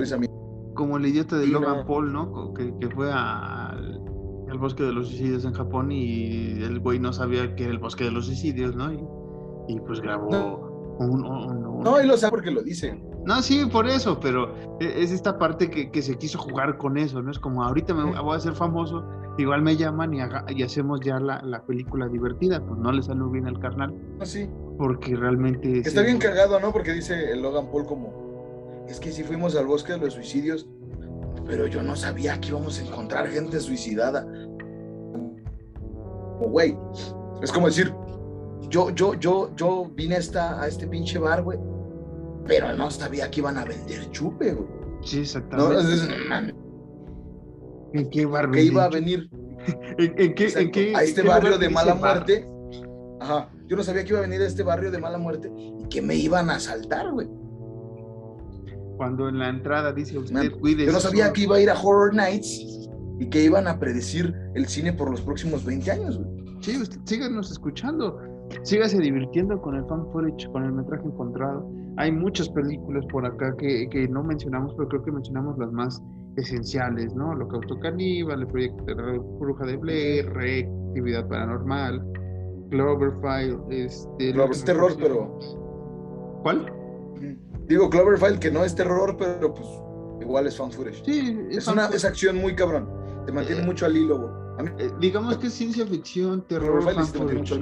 como 0.75 0.97
el 0.99 1.07
idiota 1.07 1.37
de 1.37 1.47
Logan 1.47 1.87
Paul, 1.87 2.13
¿no? 2.13 2.53
Que, 2.55 2.75
que 2.79 2.89
fue 2.91 3.11
al, 3.13 4.01
al, 4.49 4.59
bosque 4.59 4.83
de 4.83 4.93
los 4.93 5.09
suicidios 5.09 5.45
en 5.45 5.53
Japón 5.53 5.91
y 5.91 6.63
el 6.63 6.81
güey 6.81 6.99
no 6.99 7.13
sabía 7.13 7.55
que 7.55 7.65
era 7.65 7.73
el 7.73 7.79
bosque 7.79 8.05
de 8.05 8.11
los 8.11 8.27
suicidios, 8.27 8.77
¿no? 8.77 8.93
Y, 8.93 9.01
y 9.69 9.81
pues 9.81 10.01
grabó 10.01 10.31
no. 10.31 11.07
un, 11.07 11.25
un, 11.25 11.81
No, 11.83 12.01
y 12.01 12.07
lo 12.07 12.17
sabe 12.17 12.31
porque 12.31 12.51
lo 12.51 12.63
dice. 12.63 13.01
No, 13.25 13.43
sí, 13.43 13.67
por 13.67 13.87
eso, 13.87 14.19
pero 14.19 14.55
e, 14.81 15.03
es 15.03 15.11
esta 15.11 15.39
parte 15.39 15.71
que, 15.71 15.91
que 15.91 16.03
se 16.03 16.17
quiso 16.17 16.39
jugar 16.39 16.79
con 16.79 16.97
eso, 16.97 17.23
¿no? 17.23 17.31
Es 17.31 17.39
como 17.39 17.63
ahorita 17.63 17.95
me 17.95 18.21
voy 18.21 18.35
a 18.35 18.37
hacer 18.37 18.55
famoso 18.55 19.05
igual 19.41 19.63
me 19.63 19.77
llaman 19.77 20.15
y, 20.15 20.63
hacemos 20.63 21.01
ya 21.01 21.19
la, 21.19 21.63
película 21.67 22.09
divertida, 22.09 22.61
pues 22.61 22.79
no 22.79 22.93
le 22.93 23.03
salió 23.03 23.29
bien 23.29 23.47
al 23.47 23.59
carnal. 23.59 23.95
Ah, 24.21 24.27
sí. 24.27 24.49
Porque 24.79 25.17
realmente... 25.17 25.81
Está 25.81 26.03
bien 26.03 26.19
cagado, 26.19 26.59
¿no? 26.61 26.73
Porque 26.73 26.93
dice 26.93 27.33
el 27.33 27.43
Logan 27.43 27.71
Paul 27.71 27.87
como, 27.87 28.85
es 28.89 29.01
que 29.01 29.13
si 29.13 29.23
fuimos 29.23 29.57
al 29.57 29.67
bosque 29.67 29.93
de 29.93 29.99
los 29.99 30.15
suicidios, 30.15 30.67
pero 31.47 31.67
yo 31.67 31.83
no 31.83 31.97
sabía 31.97 32.41
que 32.41 32.49
íbamos 32.49 32.79
a 32.79 32.87
encontrar 32.87 33.29
gente 33.29 33.61
suicidada. 33.61 34.27
Güey, 36.41 36.77
es 37.43 37.53
como 37.53 37.67
decir, 37.67 37.93
yo, 38.69 38.91
yo, 38.91 39.15
yo, 39.15 39.51
yo 39.57 39.91
vine 39.95 40.17
a, 40.17 40.19
esta, 40.19 40.61
a 40.63 40.67
este 40.67 40.87
pinche 40.87 41.19
bar, 41.19 41.43
güey, 41.43 41.59
pero 42.47 42.73
no 42.77 42.91
sabía 42.91 43.31
que 43.31 43.41
iban 43.41 43.59
a 43.59 43.65
vender 43.65 44.11
chupe, 44.11 44.53
güey. 44.55 44.69
Sí, 45.03 45.21
exactamente. 45.21 46.55
¿En 47.93 48.11
qué 48.11 48.27
barrio? 48.27 48.53
Que 48.53 48.63
iba 48.63 48.85
a 48.85 48.89
venir. 48.89 49.29
¿En, 49.99 50.35
qué, 50.35 50.95
a 50.97 51.03
este 51.03 51.23
barrio 51.23 51.59
de 51.59 51.69
mala 51.69 51.95
muerte. 51.95 52.49
Ajá. 53.21 53.51
Yo 53.69 53.77
no 53.77 53.83
sabía 53.83 54.03
que 54.05 54.11
iba 54.11 54.19
a 54.19 54.23
venir 54.23 54.41
a 54.41 54.47
este 54.47 54.63
barrio 54.63 54.91
de 54.91 54.99
mala 54.99 55.19
muerte 55.19 55.51
y 55.57 55.89
que 55.89 56.03
me 56.03 56.17
iban 56.17 56.51
a 56.51 56.55
asaltar, 56.57 57.13
güey. 57.13 57.29
Cuando 58.97 59.29
en 59.29 59.39
la 59.39 59.49
entrada 59.49 59.93
dice 59.93 60.19
usted, 60.19 60.35
Man, 60.35 60.51
cuide. 60.61 60.87
Yo 60.87 60.93
no 60.93 61.01
su- 61.01 61.09
sabía 61.09 61.33
que 61.33 61.43
iba 61.43 61.57
a 61.57 61.61
ir 61.61 61.71
a 61.71 61.81
Horror 61.81 62.15
Nights 62.15 62.89
y 63.19 63.27
que 63.29 63.43
iban 63.45 63.67
a 63.69 63.79
predecir 63.79 64.35
el 64.55 64.67
cine 64.67 64.93
por 64.93 65.11
los 65.11 65.21
próximos 65.21 65.65
20 65.65 65.91
años, 65.91 66.19
güey. 66.19 66.31
Sí, 66.61 66.77
usted, 66.81 66.99
síganos 67.05 67.51
escuchando. 67.51 68.19
Sígase 68.63 68.99
divirtiendo 68.99 69.61
con 69.63 69.77
el 69.77 69.85
fan 69.87 70.05
footage, 70.13 70.51
con 70.53 70.65
el 70.65 70.73
metraje 70.73 71.07
encontrado. 71.07 71.71
Hay 71.97 72.13
muchas 72.13 72.49
películas 72.51 73.05
por 73.11 73.27
acá 73.27 73.55
que, 73.59 73.89
que 73.91 74.09
no 74.09 74.23
mencionamos, 74.23 74.73
pero 74.77 74.89
creo 74.89 75.03
que 75.05 75.13
mencionamos 75.13 75.59
las 75.59 75.73
más 75.73 76.03
esenciales, 76.37 77.15
¿no? 77.15 77.35
Lo 77.35 77.49
que 77.49 77.59
Caníbal, 77.81 78.41
el 78.43 78.47
proyecto 78.47 78.85
de 78.85 78.95
la 78.95 79.19
Bruja 79.39 79.67
de 79.67 79.77
Blair, 79.77 80.33
Rec, 80.33 80.69
Actividad 80.89 81.29
Paranormal, 81.29 82.03
Cloverfield, 82.71 83.61
este... 83.73 84.33
Clover- 84.35 84.51
es 84.53 84.65
terror, 84.65 84.93
pero... 84.99 85.39
¿Cuál? 86.43 86.73
Digo, 87.67 87.91
Cloverfield, 87.91 88.39
que 88.39 88.51
no 88.51 88.65
es 88.65 88.75
terror, 88.75 89.17
pero 89.19 89.53
pues 89.53 89.69
igual 90.21 90.47
es 90.47 90.57
fan 90.57 90.71
footage. 90.71 91.03
Sí, 91.05 91.39
Es, 91.51 91.67
una, 91.69 91.87
es 91.87 92.05
acción 92.05 92.37
muy 92.37 92.55
cabrón. 92.55 92.89
Te 93.27 93.33
mantiene 93.33 93.63
Eh, 93.63 93.67
mucho 93.67 93.87
al 93.87 93.97
hilo, 93.97 94.19
güey. 94.19 94.31
Mí, 94.63 94.71
Eh, 94.79 94.91
digamos 95.01 95.37
que 95.39 95.47
es 95.49 95.55
ciencia 95.55 95.87
ficción, 95.87 96.43
terror, 96.47 96.81
Cloverfield 96.81 96.97
fan 96.97 97.07
footage. 97.07 97.61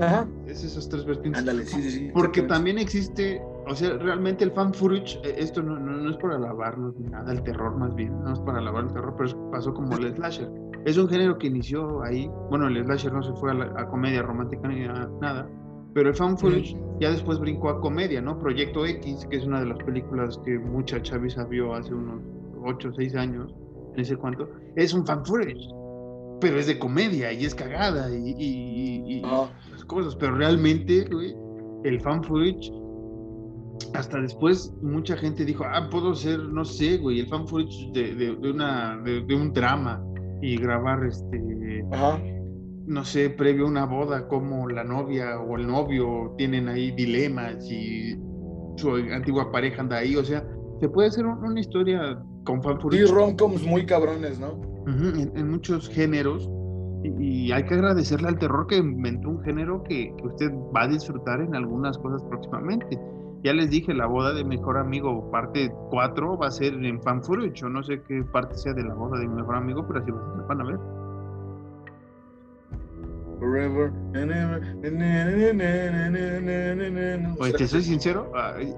Ajá. 0.00 0.26
Es 0.46 0.64
esas 0.64 0.88
tres 0.88 1.04
vertientes. 1.04 1.40
Ándale, 1.40 1.66
sí, 1.66 1.82
sí, 1.82 1.90
sí. 1.90 2.10
Porque 2.14 2.42
también 2.42 2.78
existe, 2.78 3.42
o 3.66 3.74
sea, 3.74 3.96
realmente 3.98 4.44
el 4.44 4.52
fan 4.52 4.72
footage, 4.72 5.18
eh, 5.24 5.34
esto 5.38 5.62
no, 5.62 5.78
no, 5.78 5.92
no 5.92 6.10
es 6.10 6.16
para 6.16 6.36
alabarnos 6.36 6.96
ni 6.98 7.08
nada, 7.08 7.32
el 7.32 7.42
terror 7.42 7.76
más 7.76 7.94
bien, 7.94 8.18
no 8.22 8.32
es 8.32 8.40
para 8.40 8.58
alabar 8.58 8.84
el 8.84 8.92
terror, 8.92 9.14
pero 9.16 9.50
pasó 9.50 9.74
como 9.74 9.96
el 9.96 10.14
slasher. 10.14 10.50
Es 10.84 10.96
un 10.96 11.08
género 11.08 11.38
que 11.38 11.46
inició 11.46 12.02
ahí, 12.02 12.30
bueno, 12.50 12.68
el 12.68 12.82
slasher 12.84 13.12
no 13.12 13.22
se 13.22 13.32
fue 13.34 13.52
a, 13.52 13.54
la, 13.54 13.64
a 13.76 13.88
comedia 13.88 14.22
romántica 14.22 14.66
ni 14.68 14.84
a 14.84 15.08
nada, 15.20 15.48
pero 15.94 16.08
el 16.08 16.14
fan 16.14 16.38
footage 16.38 16.76
ya 17.00 17.10
después 17.10 17.38
brincó 17.38 17.68
a 17.68 17.80
comedia, 17.80 18.20
¿no? 18.20 18.38
Proyecto 18.38 18.86
X, 18.86 19.26
que 19.28 19.36
es 19.36 19.44
una 19.44 19.60
de 19.60 19.66
las 19.66 19.78
películas 19.84 20.40
que 20.44 20.58
mucha 20.58 21.00
chaviza 21.02 21.44
vio 21.44 21.74
hace 21.74 21.92
unos 21.92 22.22
8 22.64 22.88
o 22.88 22.94
6 22.94 23.14
años, 23.14 23.54
no 23.96 24.04
sé 24.04 24.16
cuánto, 24.16 24.48
es 24.76 24.94
un 24.94 25.04
fan 25.04 25.24
footage, 25.24 25.68
pero 26.42 26.58
es 26.58 26.66
de 26.66 26.78
comedia 26.78 27.32
y 27.32 27.44
es 27.46 27.54
cagada 27.54 28.10
y, 28.10 28.34
y- 28.36 28.36
y- 28.36 29.18
y- 29.18 29.22
las 29.22 29.84
cosas, 29.86 30.14
pero 30.16 30.34
realmente, 30.36 31.06
güey, 31.10 31.34
el 31.84 32.00
fan 32.00 32.22
footage, 32.24 32.70
hasta 33.94 34.20
después 34.20 34.72
mucha 34.82 35.16
gente 35.16 35.44
dijo, 35.44 35.64
ah, 35.64 35.88
puedo 35.90 36.14
ser, 36.14 36.38
no 36.40 36.64
sé, 36.64 36.98
güey, 36.98 37.20
el 37.20 37.28
fan 37.28 37.46
footage 37.46 37.90
de, 37.94 38.14
de- 38.14 38.36
de 38.36 38.50
una, 38.50 39.00
de, 39.04 39.20
de 39.22 39.34
un 39.34 39.52
drama 39.52 40.02
y 40.42 40.56
grabar, 40.56 41.04
este, 41.06 41.84
Ajá. 41.92 42.20
no 42.86 43.04
sé, 43.04 43.30
previo 43.30 43.66
a 43.66 43.68
una 43.68 43.86
boda, 43.86 44.26
como 44.28 44.68
la 44.68 44.82
novia 44.84 45.38
o 45.40 45.56
el 45.56 45.66
novio 45.66 46.34
tienen 46.36 46.68
ahí 46.68 46.90
dilemas 46.92 47.70
y 47.70 48.16
su 48.76 48.94
antigua 48.96 49.52
pareja 49.52 49.82
anda 49.82 49.98
ahí, 49.98 50.16
o 50.16 50.24
sea, 50.24 50.44
se 50.80 50.88
puede 50.88 51.08
hacer 51.08 51.24
un- 51.24 51.38
una 51.44 51.60
historia 51.60 52.18
con 52.44 52.60
fan 52.62 52.76
Y 52.78 52.82
footage 52.82 53.06
romcoms 53.06 53.62
muy 53.64 53.86
cabrones, 53.86 54.40
¿no? 54.40 54.71
En, 54.86 55.36
en 55.36 55.50
muchos 55.50 55.88
géneros 55.88 56.50
y, 57.02 57.46
y 57.46 57.52
hay 57.52 57.64
que 57.64 57.74
agradecerle 57.74 58.28
al 58.28 58.38
terror 58.38 58.66
que 58.66 58.76
inventó 58.76 59.28
un 59.28 59.42
género 59.42 59.82
que, 59.82 60.14
que 60.16 60.26
usted 60.26 60.52
va 60.74 60.82
a 60.82 60.88
disfrutar 60.88 61.40
en 61.40 61.54
algunas 61.54 61.98
cosas 61.98 62.22
próximamente. 62.24 62.98
Ya 63.42 63.52
les 63.52 63.70
dije, 63.70 63.92
la 63.92 64.06
boda 64.06 64.32
de 64.32 64.44
mejor 64.44 64.78
amigo, 64.78 65.28
parte 65.32 65.72
4, 65.90 66.38
va 66.38 66.46
a 66.46 66.50
ser 66.50 66.74
en 66.74 67.02
fan. 67.02 67.20
Yo 67.54 67.68
no 67.68 67.82
sé 67.82 68.00
qué 68.02 68.22
parte 68.22 68.56
sea 68.56 68.72
de 68.72 68.84
la 68.84 68.94
boda 68.94 69.18
de 69.18 69.26
mi 69.26 69.34
mejor 69.34 69.56
amigo, 69.56 69.84
pero 69.86 70.00
así 70.00 70.12
van 70.48 70.60
a 70.60 70.64
ver. 70.64 70.78
Forever 73.40 73.92
and 74.14 74.30
ever. 74.30 74.62
Pues 77.36 77.54
te 77.54 77.66
soy 77.66 77.82
sincero, 77.82 78.30
ay, 78.36 78.72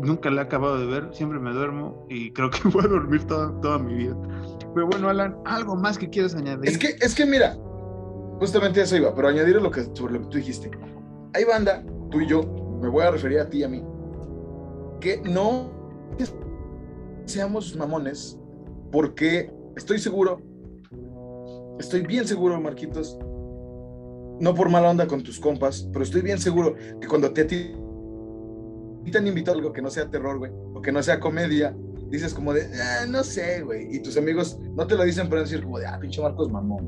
nunca 0.00 0.30
la 0.30 0.42
he 0.42 0.44
acabado 0.44 0.78
de 0.78 0.86
ver, 0.86 1.08
siempre 1.12 1.38
me 1.38 1.52
duermo 1.52 2.06
y 2.08 2.32
creo 2.32 2.50
que 2.50 2.68
voy 2.68 2.84
a 2.84 2.88
dormir 2.88 3.24
toda, 3.24 3.58
toda 3.60 3.78
mi 3.78 3.94
vida. 3.94 4.16
Pero 4.74 4.86
bueno, 4.88 5.08
Alan, 5.08 5.36
¿algo 5.44 5.76
más 5.76 5.98
que 5.98 6.08
quieras 6.08 6.34
añadir? 6.34 6.68
Es 6.68 6.78
que, 6.78 6.96
es 7.00 7.14
que 7.14 7.24
mira, 7.24 7.56
justamente 8.38 8.82
eso 8.82 8.96
iba, 8.96 9.14
pero 9.14 9.28
añadir 9.28 9.60
lo 9.60 9.70
que, 9.70 9.84
sobre 9.94 10.14
lo 10.14 10.20
que 10.20 10.26
tú 10.26 10.36
dijiste. 10.38 10.70
Hay 11.34 11.44
banda, 11.44 11.84
tú 12.10 12.20
y 12.20 12.26
yo, 12.26 12.42
me 12.80 12.88
voy 12.88 13.02
a 13.04 13.10
referir 13.10 13.40
a 13.40 13.48
ti 13.48 13.58
y 13.58 13.64
a 13.64 13.68
mí, 13.68 13.82
que 15.00 15.20
no 15.22 15.70
seamos 17.24 17.74
mamones, 17.76 18.38
porque 18.92 19.50
estoy 19.76 19.98
seguro, 19.98 20.40
estoy 21.78 22.02
bien 22.02 22.26
seguro, 22.26 22.60
Marquitos, 22.60 23.18
no 24.40 24.54
por 24.54 24.68
mala 24.68 24.90
onda 24.90 25.06
con 25.06 25.22
tus 25.22 25.40
compas, 25.40 25.88
pero 25.92 26.04
estoy 26.04 26.22
bien 26.22 26.38
seguro 26.38 26.74
que 27.00 27.08
cuando 27.08 27.32
te, 27.32 27.44
invitado 29.26 29.56
a 29.56 29.60
algo 29.60 29.72
que 29.72 29.82
no 29.82 29.90
sea 29.90 30.08
terror, 30.10 30.38
güey, 30.38 30.50
o 30.74 30.80
que 30.82 30.92
no 30.92 31.02
sea 31.02 31.20
comedia, 31.20 31.76
dices 32.10 32.32
como 32.34 32.52
de, 32.52 32.62
"Ah, 32.82 33.06
no 33.08 33.22
sé, 33.24 33.62
güey, 33.62 33.94
y 33.94 34.00
tus 34.00 34.16
amigos 34.16 34.58
no 34.74 34.86
te 34.86 34.96
lo 34.96 35.04
dicen 35.04 35.28
para 35.28 35.42
decir 35.42 35.62
como 35.62 35.78
de, 35.78 35.86
ah, 35.86 35.98
pinche 36.00 36.20
Marcos 36.22 36.50
mamón. 36.50 36.86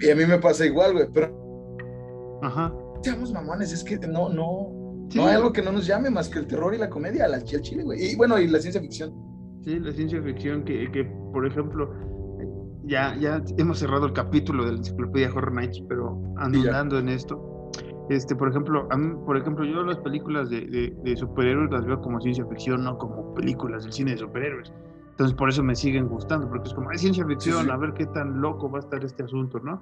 Y 0.00 0.10
a 0.10 0.16
mí 0.16 0.24
me 0.26 0.38
pasa 0.38 0.64
igual, 0.66 0.92
güey, 0.94 1.06
pero 1.12 2.38
Ajá. 2.42 2.72
seamos 3.02 3.32
mamones, 3.32 3.72
es 3.72 3.84
que 3.84 3.98
no, 3.98 4.28
no, 4.30 5.06
Sí. 5.10 5.18
no 5.18 5.26
hay 5.26 5.34
algo 5.34 5.52
que 5.52 5.62
no 5.62 5.72
nos 5.72 5.86
llame 5.86 6.08
más 6.10 6.28
que 6.28 6.38
el 6.38 6.46
terror 6.46 6.74
y 6.74 6.78
la 6.78 6.88
comedia, 6.88 7.26
al 7.26 7.42
chile, 7.44 7.82
güey. 7.82 8.12
Y 8.12 8.16
bueno, 8.16 8.38
y 8.38 8.46
la 8.48 8.60
ciencia 8.60 8.80
ficción. 8.80 9.12
Sí, 9.64 9.78
la 9.78 9.92
ciencia 9.92 10.22
ficción 10.22 10.64
que, 10.64 10.90
que, 10.90 11.04
por 11.32 11.46
ejemplo, 11.46 11.92
ya, 12.84 13.14
ya 13.20 13.42
hemos 13.58 13.78
cerrado 13.78 14.06
el 14.06 14.12
capítulo 14.12 14.64
de 14.64 14.72
la 14.72 14.78
enciclopedia 14.78 15.28
Horror 15.28 15.52
Nights, 15.52 15.82
pero 15.88 16.18
Sí, 16.52 16.60
andando 16.66 16.98
en 16.98 17.08
esto, 17.10 17.49
este, 18.10 18.36
por 18.36 18.48
ejemplo, 18.50 18.86
a 18.90 18.96
mí, 18.96 19.14
por 19.24 19.36
ejemplo, 19.38 19.64
yo 19.64 19.82
las 19.82 19.98
películas 19.98 20.50
de, 20.50 20.60
de- 20.62 20.94
de 21.02 21.16
superhéroes 21.16 21.70
las 21.70 21.86
veo 21.86 22.00
como 22.02 22.20
ciencia 22.20 22.44
ficción, 22.46 22.84
no 22.84 22.98
como 22.98 23.32
películas 23.34 23.84
del 23.84 23.92
cine 23.92 24.10
de 24.12 24.18
superhéroes. 24.18 24.72
Entonces 25.12 25.36
por 25.36 25.48
eso 25.50 25.62
me 25.62 25.74
siguen 25.74 26.08
gustando, 26.08 26.48
porque 26.48 26.68
es 26.68 26.74
como, 26.74 26.90
es 26.92 27.00
ciencia 27.02 27.26
ficción, 27.26 27.64
sí. 27.66 27.70
a 27.70 27.76
ver 27.76 27.92
qué 27.92 28.06
tan 28.06 28.40
loco 28.40 28.70
va 28.70 28.78
a 28.78 28.80
estar 28.80 29.04
este 29.04 29.22
asunto, 29.22 29.58
¿no? 29.60 29.78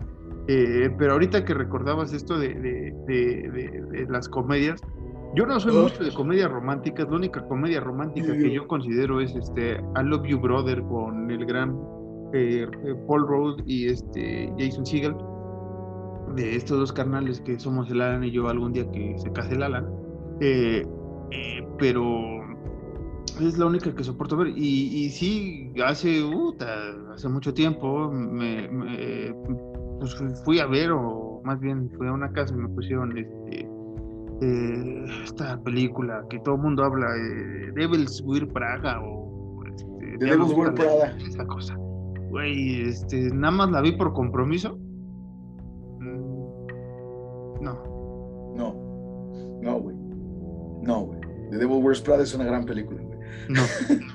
Eh, 0.48 0.90
pero 0.98 1.12
ahorita 1.12 1.44
que 1.44 1.54
recordabas 1.54 2.12
esto 2.12 2.38
de, 2.38 2.54
de- 2.54 4.06
las 4.08 4.28
comedias, 4.28 4.80
yo 5.34 5.46
no 5.46 5.60
soy 5.60 5.76
Oh. 5.76 5.82
mucho 5.82 6.02
de 6.02 6.12
comedias 6.12 6.50
románticas, 6.50 7.06
la 7.08 7.16
única 7.16 7.46
comedia 7.46 7.80
romántica 7.80 8.32
que 8.32 8.50
yo 8.50 8.66
considero 8.66 9.20
es 9.20 9.34
este 9.36 9.74
I 9.96 10.02
Love 10.04 10.26
You 10.26 10.40
Brother 10.40 10.82
con 10.82 11.30
el 11.30 11.44
gran 11.46 11.78
eh, 12.32 12.66
eh, 12.84 12.94
Paul 13.06 13.26
Rudd 13.28 13.60
y 13.66 13.86
este 13.86 14.52
Jason 14.58 14.84
Segel, 14.86 15.14
de 16.34 16.56
estos 16.56 16.78
dos 16.78 16.92
carnales 16.92 17.40
que 17.40 17.58
somos 17.58 17.90
el 17.90 18.00
Alan 18.00 18.24
y 18.24 18.30
yo 18.30 18.48
algún 18.48 18.72
día 18.72 18.90
que 18.90 19.14
se 19.18 19.30
case 19.32 19.54
el 19.54 19.62
Alan, 19.62 19.86
eh, 20.40 20.84
eh, 21.30 21.66
pero 21.78 22.38
es 23.40 23.56
la 23.58 23.66
única 23.66 23.94
que 23.94 24.02
soporto 24.04 24.36
ver. 24.36 24.48
Y, 24.48 25.04
y 25.04 25.10
sí, 25.10 25.72
hace, 25.84 26.22
puta, 26.22 26.66
hace 27.14 27.28
mucho 27.28 27.52
tiempo 27.54 28.10
me, 28.10 28.68
me, 28.68 29.34
pues 30.00 30.16
fui- 30.44 30.58
a 30.60 30.66
ver, 30.66 30.90
o 30.92 31.40
más 31.44 31.60
bien 31.60 31.90
fui 31.96 32.06
a 32.08 32.12
una 32.12 32.30
casa 32.32 32.54
y 32.54 32.58
me 32.58 32.68
pusieron 32.68 33.16
este, 33.16 33.68
eh, 34.40 35.04
esta 35.24 35.60
película 35.62 36.24
que 36.30 36.38
todo 36.40 36.56
el 36.56 36.62
mundo 36.62 36.84
habla, 36.84 37.06
eh, 37.16 37.72
Devil's 37.74 38.22
Wear 38.24 38.46
Praga 38.48 39.00
o 39.02 39.62
este, 39.64 40.16
Devil's 40.24 40.52
Wear 40.52 40.74
Prada. 40.74 41.16
Esa 41.26 41.44
cosa. 41.46 41.76
Güey, 42.30 42.82
este, 42.82 43.30
nada 43.34 43.52
más 43.52 43.70
la 43.70 43.80
vi 43.80 43.92
por 43.92 44.12
compromiso. 44.12 44.78
No, 49.68 49.80
güey. 49.80 49.96
No, 50.82 51.00
güey. 51.06 51.20
The 51.50 51.58
Devil 51.58 51.82
Wears 51.82 52.00
Prada 52.00 52.22
es 52.22 52.34
una 52.34 52.44
gran 52.44 52.64
película, 52.64 53.00
güey. 53.02 53.18
no, 53.48 53.62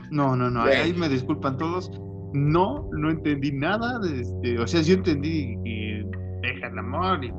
no, 0.12 0.36
no, 0.36 0.50
no. 0.50 0.64
Ahí 0.64 0.94
me 0.94 1.10
disculpan 1.10 1.58
todos. 1.58 1.92
No, 2.34 2.90
no 2.94 3.10
entendí 3.12 3.52
nada. 3.52 4.00
De 4.00 4.22
este, 4.22 4.60
o 4.60 4.66
sea, 4.68 4.84
sí 4.84 4.94
entendí 4.94 5.56
que 5.64 6.06
deja 6.42 6.68
el 6.68 6.78
amor 6.80 7.24
y, 7.24 7.32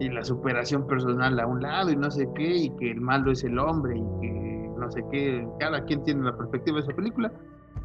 y 0.00 0.08
la 0.10 0.22
superación 0.24 0.86
personal 0.86 1.38
a 1.40 1.46
un 1.46 1.62
lado 1.62 1.90
y 1.90 1.96
no 1.96 2.10
sé 2.10 2.28
qué, 2.34 2.56
y 2.56 2.70
que 2.76 2.90
el 2.90 3.00
malo 3.00 3.32
es 3.32 3.42
el 3.44 3.58
hombre 3.58 3.96
y 3.96 4.20
que 4.20 4.68
no 4.78 4.90
sé 4.90 5.02
qué. 5.10 5.46
Cada 5.60 5.82
quien 5.84 6.02
tiene 6.04 6.22
la 6.24 6.36
perspectiva 6.36 6.78
de 6.78 6.84
esa 6.84 6.94
película. 6.94 7.32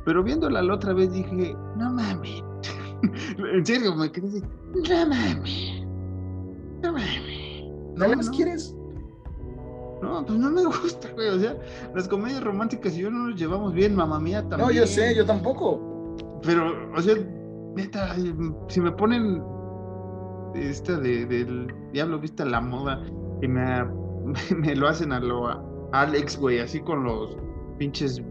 Pero 0.06 0.24
viéndola 0.24 0.62
la 0.62 0.74
otra 0.76 0.94
vez 0.94 1.12
dije, 1.14 1.56
no 1.78 1.94
mames. 1.94 2.44
en 3.54 3.66
serio, 3.66 3.96
me 3.96 4.12
quedé 4.12 4.28
así, 4.28 4.42
no 4.42 5.06
mames. 5.08 5.86
No 6.84 6.94
mames. 6.94 7.64
¿No 7.96 8.08
No, 8.08 8.16
no. 8.16 8.32
quieres? 8.32 8.76
No, 10.02 10.26
pues 10.26 10.40
no 10.40 10.50
me 10.52 10.64
gusta, 10.82 11.10
güey. 11.14 11.30
O 11.30 11.40
sea, 11.40 11.58
las 11.96 12.08
comedias 12.08 12.44
románticas 12.44 12.98
y 12.98 13.02
yo 13.02 13.12
no 13.12 13.30
nos 13.30 13.40
llevamos 13.40 13.74
bien, 13.74 13.96
mamá 13.96 14.20
mía 14.20 14.42
también. 14.42 14.68
No, 14.68 14.72
yo 14.72 14.86
sé, 14.88 15.16
yo 15.16 15.26
tampoco. 15.26 16.16
Pero, 16.44 16.72
o 16.96 17.02
sea, 17.02 17.16
neta, 17.76 18.16
si 18.68 18.82
me 18.82 18.92
ponen 18.92 19.44
esta 20.56 20.98
de, 20.98 21.26
del 21.26 21.68
Diablo 21.94 22.20
Vista 22.20 22.46
la 22.46 22.62
moda 22.62 23.02
y 23.42 23.48
me, 23.48 23.86
me 24.58 24.76
lo 24.76 24.88
hacen 24.88 25.12
a 25.12 25.20
lo 25.20 25.48
a 25.48 25.64
Alex, 25.92 26.40
güey, 26.40 26.60
así 26.60 26.80
con 26.82 27.04
los 27.04 27.38
pinches 27.78 28.22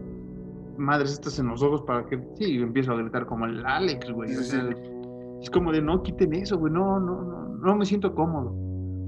madres 0.77 1.11
estas 1.11 1.37
en 1.39 1.47
los 1.47 1.61
ojos 1.61 1.81
para 1.83 2.05
que, 2.05 2.19
sí, 2.37 2.57
empiezo 2.61 2.93
a 2.93 2.97
gritar 2.97 3.25
como 3.25 3.45
el 3.45 3.65
Alex, 3.65 4.11
güey. 4.11 4.33
O 4.35 4.41
Sí, 4.41 4.51
sea, 4.51 4.69
es 5.41 5.49
como 5.49 5.71
de 5.71 5.81
no 5.81 6.01
quiten 6.03 6.33
eso, 6.33 6.57
güey, 6.57 6.71
no, 6.73 6.99
no, 6.99 7.21
no, 7.21 7.47
no 7.57 7.75
me 7.75 7.85
siento 7.85 8.13
cómodo. 8.15 8.55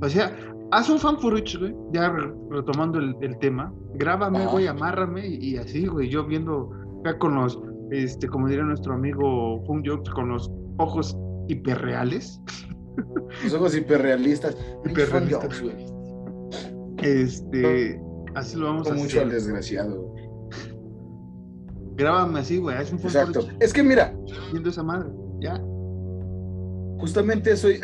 O 0.02 0.10
sea, 0.10 0.36
haz 0.72 0.90
un 0.90 1.00
fan 1.00 1.20
footage, 1.20 1.58
güey, 1.58 1.76
ya 1.92 2.14
retomando 2.50 3.00
el, 3.00 3.38
tema, 3.40 3.74
grábame, 3.96 4.46
güey, 4.48 4.68
amárrame 4.68 5.28
y, 5.28 5.58
así, 5.58 5.86
güey, 5.86 6.10
yo 6.10 6.26
viendo 6.26 6.72
acá 7.02 7.18
con 7.20 7.36
los, 7.36 7.60
este, 7.92 8.28
como 8.28 8.48
diría 8.48 8.64
nuestro 8.64 8.94
amigo 8.94 9.64
Fung 9.66 9.86
con 10.14 10.30
los 10.30 10.50
ojos 10.78 11.16
hiperreales. 11.48 12.42
Los 13.44 13.54
ojos 13.54 13.76
hiperrealistas. 13.76 14.58
Hiperrealistas. 14.86 15.62
güey. 15.62 15.76
Este, 17.02 18.02
así 18.36 18.58
lo 18.58 18.66
vamos 18.68 18.88
a 18.88 18.92
hacer. 18.92 19.04
mucho 19.04 19.22
al 19.22 19.30
desgraciado. 19.30 20.14
Grábame 21.96 22.40
así, 22.40 22.58
güey, 22.58 22.82
es 22.82 22.92
un 22.92 23.00
Exacto. 23.00 23.48
Es 23.60 23.74
que 23.74 23.84
mira. 23.84 24.14
Viendo 24.52 24.70
esa 24.70 24.84
madre, 24.84 25.10
ya. 25.40 25.62
Justamente 27.00 27.52
eso, 27.52 27.68
eh, 27.68 27.80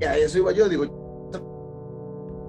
eh, 0.00 0.18
eso 0.24 0.38
iba 0.38 0.52
yo, 0.52 0.68
digo, 0.68 1.05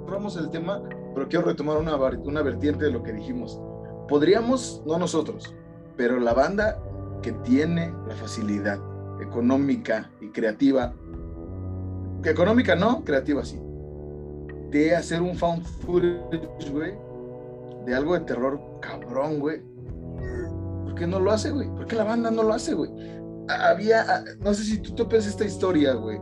cerramos 0.08 0.38
el 0.38 0.49
tema, 0.49 0.82
pero 1.14 1.28
quiero 1.28 1.45
retomar 1.45 1.78
una, 1.78 1.97
una 1.97 2.41
vertiente 2.41 2.86
de 2.86 2.91
lo 2.91 3.03
que 3.03 3.12
dijimos. 3.12 3.60
Podríamos, 4.08 4.82
no 4.86 4.97
nosotros, 4.97 5.53
pero 5.97 6.18
la 6.18 6.34
banda 6.34 6.82
que 7.22 7.34
tiene 7.34 7.93
la 8.08 8.16
facilidad 8.16 8.80
económica 9.22 10.10
y 10.22 10.30
creativa, 10.30 10.93
que 12.24 12.30
económica 12.30 12.74
no, 12.76 13.03
creativa 13.03 13.43
sí, 13.43 13.60
de 14.70 14.95
hacer 14.95 15.22
un 15.22 15.36
found 15.36 15.66
footage, 15.66 16.72
güey, 16.72 16.93
de 17.86 17.93
algo 17.93 18.14
de 18.14 18.22
terror 18.22 18.62
cabrón, 18.82 19.39
güey. 19.39 19.62
¿Por 20.86 20.95
qué 20.95 21.05
no 21.05 21.20
lo 21.20 21.32
hace, 21.32 21.51
güey? 21.51 21.68
¿Por 21.68 21.86
qué 21.86 21.97
la 21.97 22.05
banda 22.05 22.32
no 22.32 22.43
lo 22.43 22.53
hace, 22.53 22.74
güey? 22.74 22.91
Había, 23.49 24.03
ah, 24.08 24.24
no 24.39 24.53
sé 24.53 24.64
si 24.64 24.78
tú 24.78 24.95
topes 24.95 25.28
esta 25.28 25.43
historia, 25.43 25.95
güey, 25.95 26.18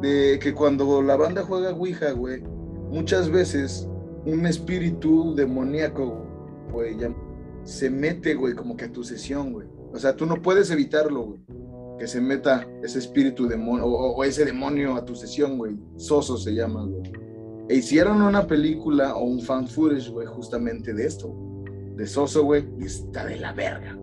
de 0.00 0.38
que 0.38 0.54
cuando 0.54 1.02
la 1.02 1.16
banda 1.16 1.42
juega 1.42 1.70
Ouija, 1.70 2.12
güey, 2.12 2.42
muchas 2.90 3.30
veces 3.30 3.88
un 4.24 4.46
espíritu 4.46 5.34
demoníaco, 5.34 6.26
güey, 6.72 6.96
se 7.64 7.90
mete, 7.90 8.34
güey, 8.34 8.54
como 8.54 8.76
que 8.76 8.86
a 8.86 8.92
tu 8.92 9.04
sesión, 9.04 9.52
güey. 9.52 9.66
O 9.92 9.98
sea, 9.98 10.14
tú 10.16 10.26
no 10.26 10.40
puedes 10.42 10.70
evitarlo, 10.70 11.24
güey. 11.24 11.40
Que 11.98 12.06
se 12.06 12.20
meta 12.20 12.66
ese 12.82 12.98
espíritu 12.98 13.48
demonio 13.48 13.86
o, 13.86 14.22
ese 14.24 14.44
demonio 14.44 14.94
a 14.94 15.04
tu 15.04 15.14
sesión, 15.16 15.58
güey. 15.58 15.76
Soso 15.96 16.36
se 16.36 16.54
llama, 16.54 16.84
güey. 16.84 17.12
E 17.68 17.76
hicieron 17.76 18.22
una 18.22 18.46
película 18.46 19.16
o 19.16 19.24
un 19.24 19.40
fan 19.40 19.66
footage, 19.66 20.10
güey, 20.10 20.26
justamente 20.26 20.94
de 20.94 21.06
esto, 21.06 21.34
de 21.96 22.06
Soso, 22.06 22.44
güey, 22.44 22.66
y 22.78 22.86
está 22.86 23.26
de 23.26 23.36
la 23.36 23.52
verga 23.52 23.98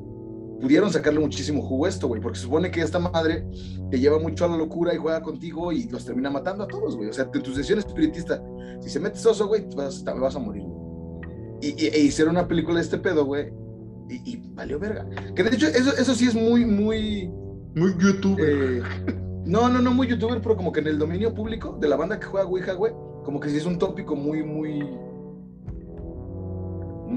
pudieron 0.62 0.91
sacarle 0.91 1.20
muchísimo 1.20 1.62
jugo 1.62 1.86
a 1.86 1.89
esto, 1.89 2.08
güey, 2.08 2.22
porque 2.22 2.39
supone 2.39 2.72
que 2.72 2.82
esta 2.82 2.99
madre 2.99 3.45
te 3.89 3.99
lleva 3.99 4.20
mucho 4.20 4.45
a 4.45 4.47
la 4.47 4.58
locura 4.58 4.93
y 4.93 4.97
juega 4.97 5.22
contigo 5.22 5.72
y 5.72 5.88
los 5.89 6.06
termina 6.06 6.30
matando 6.30 6.64
a 6.64 6.68
todos, 6.68 6.95
güey. 6.95 7.10
O 7.10 7.14
sea, 7.14 7.30
en 7.34 7.43
tu 7.43 7.53
sesión 7.53 7.80
espiritista, 7.80 8.41
si 8.80 8.89
se 8.89 8.99
mete 8.99 9.18
soso, 9.18 9.47
güey, 9.47 9.68
vas, 9.76 10.03
vas 10.03 10.36
a 10.36 10.39
morir, 10.39 10.64
Y, 11.62 11.86
e 11.86 11.99
hicieron 11.99 12.36
una 12.36 12.47
película 12.47 12.78
de 12.78 12.84
este 12.84 12.97
pedo, 12.97 13.26
güey, 13.26 13.51
y, 14.10 14.38
valió 14.53 14.80
verga. 14.80 15.08
Que 15.36 15.43
de 15.43 15.56
hecho, 15.56 15.68
eso, 15.68 15.91
eso 15.97 16.14
sí 16.14 16.28
es 16.28 16.36
muy, 16.36 16.66
muy. 16.66 17.28
Muy 17.76 17.95
youtuber. 17.99 18.45
Eh, 18.47 18.82
no, 19.45 19.68
no, 19.70 19.82
no, 19.82 19.93
muy 19.93 20.08
youtuber, 20.08 20.41
pero 20.41 20.56
como 20.56 20.72
que 20.72 20.80
en 20.80 20.88
el 20.88 20.99
dominio 20.99 21.34
público 21.34 21.78
de 21.80 21.88
la 21.88 21.95
banda 21.95 22.20
que 22.20 22.28
juega 22.28 22.47
Ouija, 22.47 22.74
güey, 22.74 22.93
como 23.24 23.39
que 23.39 23.49
sí 23.49 23.58
es 23.58 23.66
un 23.66 23.78
tópico 23.78 24.16
muy, 24.16 24.43
muy. 24.43 24.80